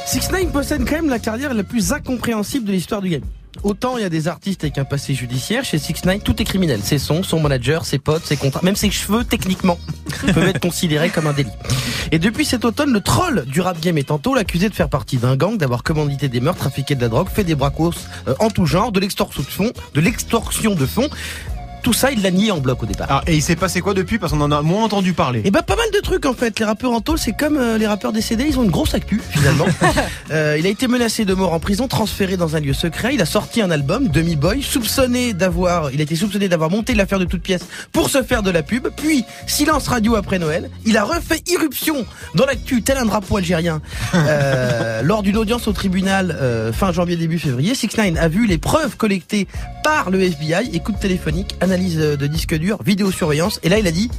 6 0.07 0.31
9 0.31 0.51
possède 0.51 0.83
quand 0.89 0.95
même 0.95 1.09
la 1.09 1.19
carrière 1.19 1.53
la 1.53 1.63
plus 1.63 1.93
incompréhensible 1.93 2.65
de 2.65 2.71
l'histoire 2.71 3.03
du 3.03 3.09
game. 3.09 3.21
Autant 3.63 3.97
il 3.97 4.01
y 4.01 4.05
a 4.05 4.09
des 4.09 4.27
artistes 4.27 4.63
avec 4.63 4.77
un 4.77 4.85
passé 4.85 5.13
judiciaire, 5.13 5.63
chez 5.63 5.77
6 5.77 6.05
9 6.05 6.23
tout 6.23 6.41
est 6.41 6.45
criminel. 6.45 6.81
Ses 6.81 6.97
sons, 6.97 7.23
son 7.23 7.39
manager, 7.39 7.85
ses 7.85 7.99
potes, 7.99 8.25
ses 8.25 8.37
contrats, 8.37 8.61
même 8.63 8.75
ses 8.75 8.89
cheveux 8.89 9.23
techniquement 9.23 9.77
peuvent 10.33 10.47
être 10.47 10.59
considérés 10.59 11.09
comme 11.09 11.27
un 11.27 11.33
délit. 11.33 11.49
Et 12.11 12.19
depuis 12.19 12.45
cet 12.45 12.65
automne, 12.65 12.91
le 12.91 13.01
troll 13.01 13.45
du 13.45 13.61
rap 13.61 13.79
game 13.79 13.97
est 13.97 14.07
tantôt 14.07 14.33
l'accusé 14.33 14.69
de 14.69 14.73
faire 14.73 14.89
partie 14.89 15.17
d'un 15.17 15.35
gang, 15.35 15.57
d'avoir 15.57 15.83
commandité 15.83 16.27
des 16.27 16.39
meurtres, 16.39 16.59
trafiqué 16.59 16.95
de 16.95 17.01
la 17.01 17.09
drogue, 17.09 17.29
fait 17.29 17.43
des 17.43 17.55
bracos 17.55 17.93
euh, 18.27 18.33
en 18.39 18.49
tout 18.49 18.65
genre, 18.65 18.91
de 18.91 18.99
l'extorsion 18.99 20.75
de 20.75 20.85
fonds. 20.85 21.09
Tout 21.83 21.93
ça, 21.93 22.11
il 22.11 22.21
l'a 22.21 22.31
nié 22.31 22.51
en 22.51 22.59
bloc 22.59 22.83
au 22.83 22.85
départ. 22.85 23.07
Ah, 23.09 23.21
et 23.25 23.35
il 23.35 23.41
s'est 23.41 23.55
passé 23.55 23.81
quoi 23.81 23.93
depuis 23.93 24.19
Parce 24.19 24.31
qu'on 24.31 24.41
en 24.41 24.51
a 24.51 24.61
moins 24.61 24.83
entendu 24.83 25.13
parler. 25.13 25.41
Et 25.45 25.51
bah 25.51 25.63
pas 25.63 25.75
mal 25.75 25.89
de 25.93 25.99
trucs 25.99 26.25
en 26.25 26.33
fait. 26.33 26.59
Les 26.59 26.65
rappeurs 26.65 26.91
en 26.91 27.01
tôle, 27.01 27.17
c'est 27.17 27.33
comme 27.33 27.57
euh, 27.57 27.77
les 27.77 27.87
rappeurs 27.87 28.11
décédés, 28.13 28.45
ils 28.47 28.59
ont 28.59 28.63
une 28.63 28.71
grosse 28.71 28.93
actu 28.93 29.21
finalement. 29.29 29.65
Euh, 30.31 30.55
il 30.57 30.65
a 30.65 30.69
été 30.69 30.87
menacé 30.87 31.25
de 31.25 31.33
mort 31.33 31.51
en 31.53 31.59
prison, 31.59 31.89
transféré 31.89 32.37
dans 32.37 32.55
un 32.55 32.61
lieu 32.61 32.71
secret. 32.71 33.13
Il 33.15 33.21
a 33.21 33.25
sorti 33.25 33.61
un 33.61 33.69
album, 33.69 34.07
Demi 34.07 34.37
Boy, 34.37 34.61
soupçonné 34.61 35.33
d'avoir, 35.33 35.91
il 35.91 35.99
a 35.99 36.03
été 36.03 36.15
soupçonné 36.15 36.47
d'avoir 36.47 36.69
monté 36.69 36.93
l'affaire 36.93 37.19
de 37.19 37.25
toute 37.25 37.41
pièce 37.41 37.65
pour 37.91 38.09
se 38.09 38.23
faire 38.23 38.41
de 38.41 38.49
la 38.49 38.63
pub. 38.63 38.87
Puis 38.95 39.25
silence 39.45 39.89
radio 39.89 40.15
après 40.15 40.39
Noël. 40.39 40.69
Il 40.85 40.95
a 40.95 41.03
refait 41.03 41.41
irruption 41.47 42.05
dans 42.33 42.45
l'actu 42.45 42.81
tel 42.81 42.97
un 42.97 43.05
drapeau 43.05 43.37
algérien 43.37 43.81
Euh, 44.13 45.01
lors 45.03 45.21
d'une 45.21 45.35
audience 45.37 45.67
au 45.67 45.73
tribunal 45.73 46.37
fin 46.73 46.93
janvier 46.93 47.17
début 47.17 47.39
février. 47.39 47.75
6 47.75 47.89
9 47.97 48.17
a 48.17 48.27
vu 48.29 48.47
les 48.47 48.57
preuves 48.57 48.95
collectées 48.95 49.47
par 49.83 50.11
le 50.11 50.21
FBI, 50.21 50.69
écoute 50.73 50.99
téléphonique, 50.99 51.55
analyse 51.71 51.97
de 51.97 52.27
disque 52.27 52.55
dur, 52.55 52.77
vidéosurveillance. 52.83 53.59
Et 53.63 53.69
là, 53.69 53.79
il 53.79 53.87
a 53.87 53.91
dit 53.91 54.09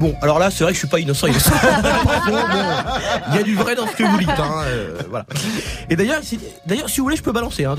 Bon, 0.00 0.14
alors 0.22 0.38
là, 0.38 0.50
c'est 0.50 0.64
vrai 0.64 0.72
que 0.72 0.76
je 0.76 0.80
suis 0.80 0.88
pas 0.88 0.98
innocent. 0.98 1.26
Il 1.26 1.34
Bon, 1.34 2.36
y 3.34 3.38
a 3.38 3.42
du 3.42 3.54
vrai 3.54 3.74
dans 3.74 3.86
ce 3.86 3.92
que 3.92 4.02
vous 4.02 4.18
dites. 4.18 4.28
Hein, 4.30 4.62
euh, 4.64 4.98
voilà. 5.10 5.26
Et 5.90 5.96
d'ailleurs, 5.96 6.20
si- 6.22 6.38
d'ailleurs, 6.66 6.88
si 6.88 6.98
vous 7.00 7.04
voulez, 7.04 7.16
je 7.16 7.22
peux 7.22 7.32
balancer. 7.32 7.64
Hein, 7.66 7.76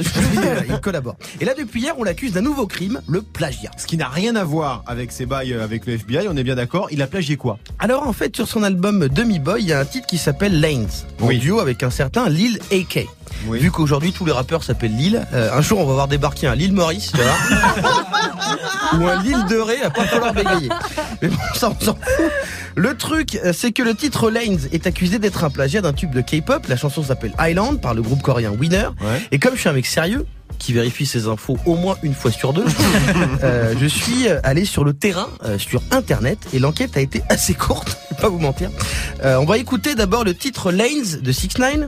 il 0.70 0.80
collabore. 0.80 1.16
Et 1.40 1.46
là, 1.46 1.54
depuis 1.58 1.82
hier, 1.82 1.94
on 1.98 2.04
l'accuse 2.04 2.34
d'un 2.34 2.42
nouveau 2.42 2.68
crime, 2.68 3.02
le 3.08 3.22
plagiat. 3.24 3.72
Ce 3.78 3.88
qui 3.88 3.98
n'a 3.98 4.08
rien 4.08 4.36
à 4.36 4.44
voir 4.44 4.84
avec 4.86 5.12
ses 5.12 5.26
bails 5.26 5.54
euh, 5.54 5.64
avec 5.64 5.86
le 5.88 5.94
FBI, 5.94 6.28
on 6.30 6.38
est 6.38 6.44
bien 6.44 6.56
d'accord. 6.56 6.88
Il 6.92 7.02
a 7.02 7.08
plagié 7.08 7.38
quoi? 7.38 7.58
Alors 7.80 8.08
en 8.08 8.14
fait, 8.14 8.36
sur 8.36 8.48
son 8.48 8.62
album 8.64 9.08
Demi 9.08 9.40
Boy, 9.40 9.62
il 9.64 9.68
y 9.70 9.74
a 9.74 9.80
un 9.80 9.86
titre 9.86 10.06
qui 10.08 10.18
s'appelle 10.20 10.60
Lanes, 10.62 10.88
en 11.22 11.26
Oui. 11.28 11.40
duo 11.40 11.60
avec 11.60 11.82
un 11.84 11.90
certain 11.90 12.30
Lil 12.30 12.60
AK. 12.72 13.08
Vu 13.50 13.72
qu'aujourd'hui 13.72 14.12
tous 14.12 14.26
les 14.26 14.32
rappeurs 14.32 14.62
s'appellent 14.64 14.96
Lil, 14.96 15.26
euh, 15.34 15.50
un 15.58 15.62
jour 15.62 15.80
on 15.80 15.86
va 15.86 15.94
voir 15.94 16.08
débarquer 16.08 16.48
un 16.48 16.54
Lil 16.56 16.74
Maurice, 16.74 17.12
tu 17.14 17.22
vois, 17.22 19.00
ou 19.00 19.08
un 19.08 19.24
Lil 19.24 19.46
de 19.50 19.58
Ré, 19.58 19.82
à 19.82 19.90
pas 19.90 20.04
falloir 20.04 20.34
bégayer. 20.34 20.70
Mais 21.22 21.28
bon, 21.30 21.38
ça 21.56 21.70
on 21.70 21.84
s'en 21.86 21.94
fout. 21.96 22.11
Le 22.76 22.96
truc, 22.96 23.40
c'est 23.54 23.72
que 23.72 23.84
le 23.84 23.96
titre 23.96 24.32
Lanes 24.32 24.70
est 24.72 24.88
accusé 24.88 25.20
d'être 25.20 25.44
un 25.44 25.50
plagiat 25.50 25.82
d'un 25.82 25.94
tube 25.94 26.14
de 26.14 26.22
K-pop. 26.22 26.66
La 26.68 26.78
chanson 26.78 27.04
s'appelle 27.04 27.34
Island 27.40 27.82
par 27.82 27.94
le 27.94 28.02
groupe 28.02 28.22
coréen 28.22 28.52
Winner. 28.52 28.88
Et 29.32 29.40
comme 29.40 29.56
je 29.56 29.60
suis 29.60 29.70
un 29.70 29.74
mec 29.74 29.86
sérieux, 29.86 30.26
qui 30.62 30.74
vérifie 30.74 31.08
ses 31.08 31.28
infos 31.28 31.58
au 31.66 31.76
moins 31.76 31.98
une 32.04 32.14
fois 32.14 32.32
sur 32.32 32.54
deux, 32.54 32.66
euh, 33.44 33.74
je 33.80 33.86
suis 33.88 34.28
euh, 34.28 34.40
allé 34.44 34.64
sur 34.64 34.84
le 34.84 34.94
terrain, 34.94 35.28
euh, 35.44 35.58
sur 35.58 35.82
internet, 35.90 36.38
et 36.54 36.60
l'enquête 36.60 36.96
a 36.98 37.02
été 37.02 37.24
assez 37.30 37.56
courte, 37.56 37.98
je 38.12 38.16
vais 38.16 38.22
pas 38.22 38.30
vous 38.30 38.40
mentir. 38.40 38.70
Euh, 39.24 39.38
on 39.38 39.46
va 39.46 39.58
écouter 39.58 39.96
d'abord 39.96 40.24
le 40.24 40.36
titre 40.36 40.72
Lanes 40.72 41.20
de 41.22 41.32
6 41.32 41.58
9 41.58 41.88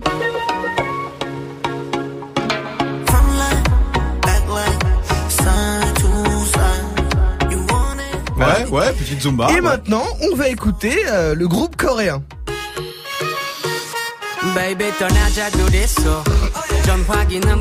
Ouais, 8.43 8.65
ouais, 8.69 8.93
petite 8.93 9.21
Zumba. 9.21 9.49
Et 9.55 9.61
maintenant, 9.61 10.03
on 10.21 10.35
va 10.35 10.49
écouter 10.49 11.03
euh, 11.07 11.35
le 11.35 11.47
groupe 11.47 11.75
coréen. 11.75 12.23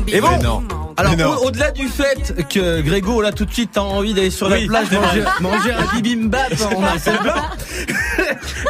Et 0.07 0.21
bon, 0.21 0.37
non. 0.43 0.63
alors 0.97 1.45
au-delà 1.45 1.71
du 1.71 1.87
fait 1.87 2.47
que 2.49 2.81
Grégo 2.81 3.21
là 3.21 3.31
tout 3.31 3.45
de 3.45 3.53
suite 3.53 3.71
t'as 3.73 3.81
envie 3.81 4.13
d'aller 4.13 4.29
sur 4.29 4.49
la 4.49 4.57
plage 4.67 4.91
manger, 4.91 5.23
manger 5.39 5.71
un 5.71 5.85
bibimbap 5.95 6.51
hein, 6.51 6.69
en 6.75 6.81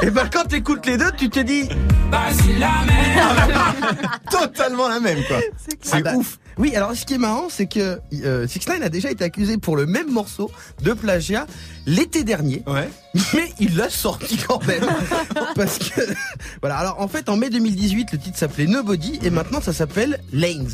Et 0.06 0.12
ben 0.12 0.30
quand 0.32 0.43
t'écoutes 0.45 0.86
les 0.86 0.97
deux, 0.97 1.12
tu 1.17 1.30
te 1.30 1.39
dis 1.39 1.67
bah, 2.12 2.28
c'est 2.32 2.60
la 2.60 2.71
même. 2.86 4.19
Totalement 4.32 4.88
la 4.88 4.99
même 4.99 5.23
quoi. 5.28 5.38
C'est 5.82 5.97
ah 5.97 6.02
bah, 6.02 6.13
ouf. 6.15 6.38
Oui, 6.57 6.75
alors 6.75 6.95
ce 6.95 7.05
qui 7.05 7.13
est 7.15 7.17
marrant, 7.17 7.47
c'est 7.49 7.65
que 7.67 7.99
euh, 8.23 8.47
6 8.47 8.67
9 8.67 8.81
a 8.83 8.89
déjà 8.89 9.09
été 9.11 9.23
accusé 9.23 9.57
pour 9.57 9.75
le 9.75 9.85
même 9.85 10.11
morceau 10.11 10.51
de 10.81 10.93
plagiat 10.93 11.47
l'été 11.85 12.23
dernier. 12.23 12.63
Ouais. 12.67 12.89
Mais 13.33 13.51
il 13.59 13.75
l'a 13.77 13.89
sorti 13.89 14.37
quand 14.37 14.65
même. 14.67 14.83
Parce 15.55 15.79
que. 15.79 16.01
Voilà, 16.61 16.77
alors 16.77 16.99
en 17.01 17.07
fait, 17.07 17.29
en 17.29 17.37
mai 17.37 17.49
2018, 17.49 18.11
le 18.13 18.17
titre 18.17 18.37
s'appelait 18.37 18.67
Nobody 18.67 19.19
et 19.23 19.29
maintenant 19.29 19.61
ça 19.61 19.73
s'appelle 19.73 20.19
Lanes. 20.31 20.69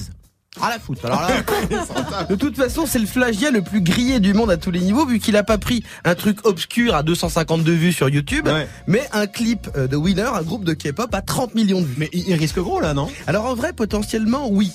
À 0.62 0.70
la 0.70 0.80
foot. 0.80 0.98
Alors 1.06 1.22
là, 1.22 2.26
de 2.30 2.36
toute 2.36 2.58
façon, 2.58 2.86
c'est 2.88 2.98
le 3.00 3.06
plagiat 3.06 3.52
le 3.52 3.62
plus 3.62 3.82
grillé 3.82 4.20
du 4.20 4.34
monde 4.34 4.50
à 4.50 4.58
tous 4.58 4.72
les 4.72 4.80
niveaux, 4.80 5.06
vu 5.06 5.20
qu'il 5.20 5.38
a 5.38 5.44
pas 5.44 5.60
pris 5.60 5.84
un 6.04 6.16
truc 6.16 6.40
obscur 6.46 6.96
à 6.96 7.04
252 7.04 7.72
vues 7.72 7.94
sur 7.94 8.10
YouTube, 8.10 8.48
Ouais. 8.48 8.68
mais 8.88 9.08
un 9.14 9.28
clip 9.28 9.70
euh, 9.78 9.88
de 9.88 9.96
Winner, 9.96 10.24
un 10.34 10.42
groupe 10.42 10.66
de 10.66 10.74
K-pop 10.74 11.14
à 11.14 11.22
30 11.22 11.54
millions 11.54 11.82
de 11.82 11.86
vues. 11.86 11.96
Mais 11.98 12.10
il 12.14 12.34
risque 12.34 12.58
gros 12.60 12.80
là, 12.82 12.94
non? 12.96 13.10
Alors 13.28 13.46
en 13.46 13.54
vrai, 13.54 13.74
potentiellement, 13.74 14.50
oui. 14.50 14.72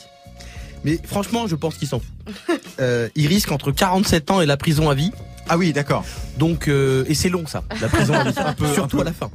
Mais 0.85 0.99
franchement, 1.05 1.47
je 1.47 1.57
pense 1.57 1.77
qu'il 1.77 1.89
s'en 1.89 2.01
fout. 2.01 2.09
Euh, 2.81 3.09
il 3.15 3.29
risque 3.29 3.53
entre 3.53 3.71
47 3.71 4.33
ans 4.33 4.41
et 4.41 4.47
la 4.47 4.57
prison 4.57 4.91
à 4.91 4.95
vie. 4.95 5.13
Ah 5.49 5.57
oui, 5.57 5.73
d'accord. 5.73 6.05
Donc 6.39 6.67
euh, 6.67 7.05
et 7.07 7.15
c'est 7.15 7.29
long 7.29 7.47
ça, 7.47 7.63
la 7.81 7.87
prison 7.89 8.15
à 8.15 8.25
vie, 8.25 8.33
Un 8.37 8.53
peu- 8.53 8.73
surtout 8.75 8.97
un 8.97 9.03
peu. 9.03 9.03
à 9.03 9.05
la 9.05 9.13
fin. 9.13 9.31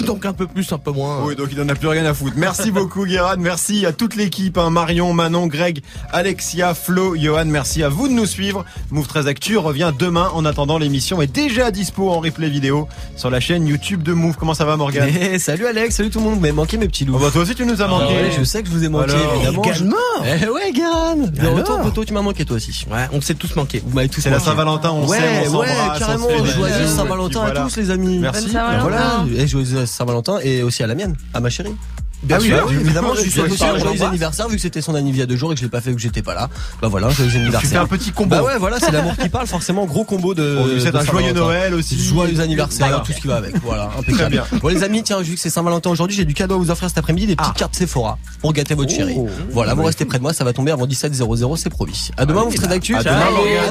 Donc 0.06 0.24
un 0.26 0.32
peu 0.32 0.46
plus, 0.46 0.72
un 0.72 0.78
peu 0.78 0.90
moins. 0.90 1.22
Oui, 1.24 1.36
donc 1.36 1.48
il 1.52 1.60
en 1.60 1.68
a 1.68 1.74
plus 1.74 1.88
rien 1.88 2.04
à 2.04 2.14
foutre. 2.14 2.36
Merci 2.36 2.70
beaucoup, 2.72 3.04
Guérard. 3.04 3.36
Merci 3.38 3.86
à 3.86 3.92
toute 3.92 4.16
l'équipe, 4.16 4.58
hein, 4.58 4.70
Marion, 4.70 5.12
Manon, 5.12 5.46
Greg, 5.46 5.82
Alexia, 6.12 6.74
Flo, 6.74 7.14
Johan. 7.16 7.44
Merci 7.46 7.82
à 7.82 7.88
vous 7.88 8.08
de 8.08 8.12
nous 8.12 8.26
suivre. 8.26 8.64
Move 8.90 9.06
13 9.06 9.26
Actu 9.26 9.56
revient 9.58 9.92
demain. 9.96 10.30
En 10.34 10.44
attendant, 10.44 10.78
l'émission 10.78 11.20
est 11.22 11.32
déjà 11.32 11.70
dispo 11.70 12.10
en 12.10 12.20
replay 12.20 12.48
vidéo 12.48 12.88
sur 13.16 13.30
la 13.30 13.40
chaîne 13.40 13.66
YouTube 13.66 14.02
de 14.02 14.12
Move. 14.12 14.36
Comment 14.38 14.54
ça 14.54 14.64
va, 14.64 14.76
Morgan 14.76 15.08
Eh, 15.20 15.38
salut 15.38 15.66
Alex, 15.66 15.96
salut 15.96 16.10
tout 16.10 16.18
le 16.18 16.24
monde. 16.24 16.34
Vous 16.34 16.40
m'avez 16.40 16.52
manqué 16.52 16.76
mes 16.76 16.88
petits 16.88 17.04
loups. 17.04 17.16
Oh 17.16 17.22
bah 17.22 17.30
toi 17.32 17.42
aussi 17.42 17.54
tu 17.54 17.66
nous 17.66 17.82
as 17.82 17.86
manqué. 17.86 18.14
Ah 18.18 18.22
ouais, 18.22 18.30
je 18.38 18.44
sais 18.44 18.62
que 18.62 18.68
je 18.68 18.72
vous 18.72 18.84
ai 18.84 18.88
manqué 18.88 19.12
Alors, 19.12 19.34
évidemment. 19.34 19.62
Également. 19.62 19.96
Eh 20.24 20.48
ouais. 20.48 20.70
De 20.72 21.40
Alors 21.40 21.82
poteau, 21.82 22.04
tu 22.04 22.12
m'as 22.12 22.22
manqué 22.22 22.44
toi 22.44 22.56
aussi. 22.56 22.86
Ouais, 22.90 23.08
on 23.12 23.20
s'est 23.20 23.34
tous 23.34 23.54
manqué. 23.56 23.82
Vous 23.84 23.94
m'avez 23.94 24.08
tous 24.08 24.20
C'est 24.20 24.30
la 24.30 24.38
manqué. 24.38 24.50
Saint-Valentin, 24.50 24.90
on 24.92 25.06
ouais, 25.06 25.18
s'aime, 25.18 25.54
on 25.54 25.58
ouais, 25.58 25.66
carrément. 25.98 26.28
Joyeux 26.44 26.86
Saint-Valentin 26.86 27.40
à 27.40 27.44
voilà. 27.46 27.60
tous 27.62 27.76
les 27.76 27.90
amis. 27.90 28.18
Merci. 28.18 28.48
Voilà. 28.50 29.24
Et 29.36 29.46
joyeux 29.46 29.86
Saint-Valentin 29.90 30.38
et 30.42 30.62
aussi 30.62 30.82
à 30.82 30.86
la 30.86 30.94
mienne, 30.94 31.16
à 31.34 31.40
ma 31.40 31.50
chérie. 31.50 31.74
Bien 32.22 32.36
Ah 32.36 32.40
oui, 32.42 32.48
sûr, 32.48 32.56
bah 32.58 32.64
oui, 32.68 32.74
évidemment, 32.78 33.14
je 33.14 33.22
lui 33.22 33.30
souhaite 33.30 33.50
aussi 33.50 33.64
un 33.64 33.78
joyeux 33.78 34.02
anniversaire 34.02 34.46
vu 34.46 34.56
que 34.56 34.60
c'était 34.60 34.82
son 34.82 34.94
anniversaire 34.94 35.16
il 35.16 35.18
y 35.20 35.22
a 35.22 35.26
deux 35.26 35.36
jours 35.36 35.52
et 35.52 35.54
que 35.54 35.60
je 35.60 35.64
l'ai 35.64 35.70
pas 35.70 35.80
fait 35.80 35.88
vu 35.88 35.96
que 35.96 36.02
j'étais 36.02 36.20
pas 36.20 36.34
là. 36.34 36.50
Bah 36.82 36.88
voilà, 36.88 37.06
un 37.06 37.10
joyeux 37.10 37.34
anniversaire. 37.34 37.70
fais 37.70 37.76
un 37.78 37.86
petit 37.86 38.12
combo. 38.12 38.28
Bah 38.28 38.42
ouais, 38.42 38.58
voilà, 38.58 38.78
c'est 38.78 38.90
l'amour 38.90 39.16
qui 39.16 39.30
parle, 39.30 39.46
forcément, 39.46 39.86
gros 39.86 40.04
combo 40.04 40.34
de. 40.34 40.58
On 40.60 40.66
lui 40.66 40.82
souhaite 40.82 40.94
un 40.96 41.02
joyeux. 41.02 41.32
Noël 41.32 41.72
aussi. 41.72 41.98
Joyeux 41.98 42.38
anniversaire, 42.40 42.88
Voilà. 42.88 43.02
tout 43.06 43.12
ce 43.12 43.20
qui 43.22 43.26
va 43.26 43.36
avec. 43.36 43.56
Voilà, 43.64 43.88
impeccable. 43.98 44.32
bien. 44.32 44.44
Bon 44.60 44.68
les 44.68 44.82
amis, 44.82 45.02
tiens, 45.02 45.22
vu 45.22 45.32
que 45.34 45.40
c'est 45.40 45.48
Saint-Valentin 45.48 45.88
aujourd'hui, 45.88 46.14
j'ai 46.14 46.26
du 46.26 46.34
cadeau 46.34 46.56
à 46.56 46.58
vous 46.58 46.70
offrir 46.70 46.90
cet 46.90 46.98
après-midi, 46.98 47.26
des 47.26 47.36
petites 47.36 47.54
cartes 47.54 47.74
Sephora 47.74 48.18
pour 48.42 48.52
gâter 48.52 48.74
votre 48.74 48.92
chérie. 48.92 49.16
Voilà, 49.52 49.72
vous 49.72 49.84
restez 49.84 50.04
près 50.04 50.18
de 50.18 50.22
moi, 50.22 50.34
ça 50.34 50.44
va 50.44 50.52
tomber 50.52 50.72
avant 50.72 50.86
17 50.86 51.14
00, 51.14 51.56
c'est 51.56 51.70
promis. 51.70 52.10
À 52.18 52.26
demain, 52.26 52.42
vous 52.42 52.52
serez 52.54 52.68
d'actu. 52.68 52.92
Demain, 52.98 53.30
Morgane. 53.30 53.64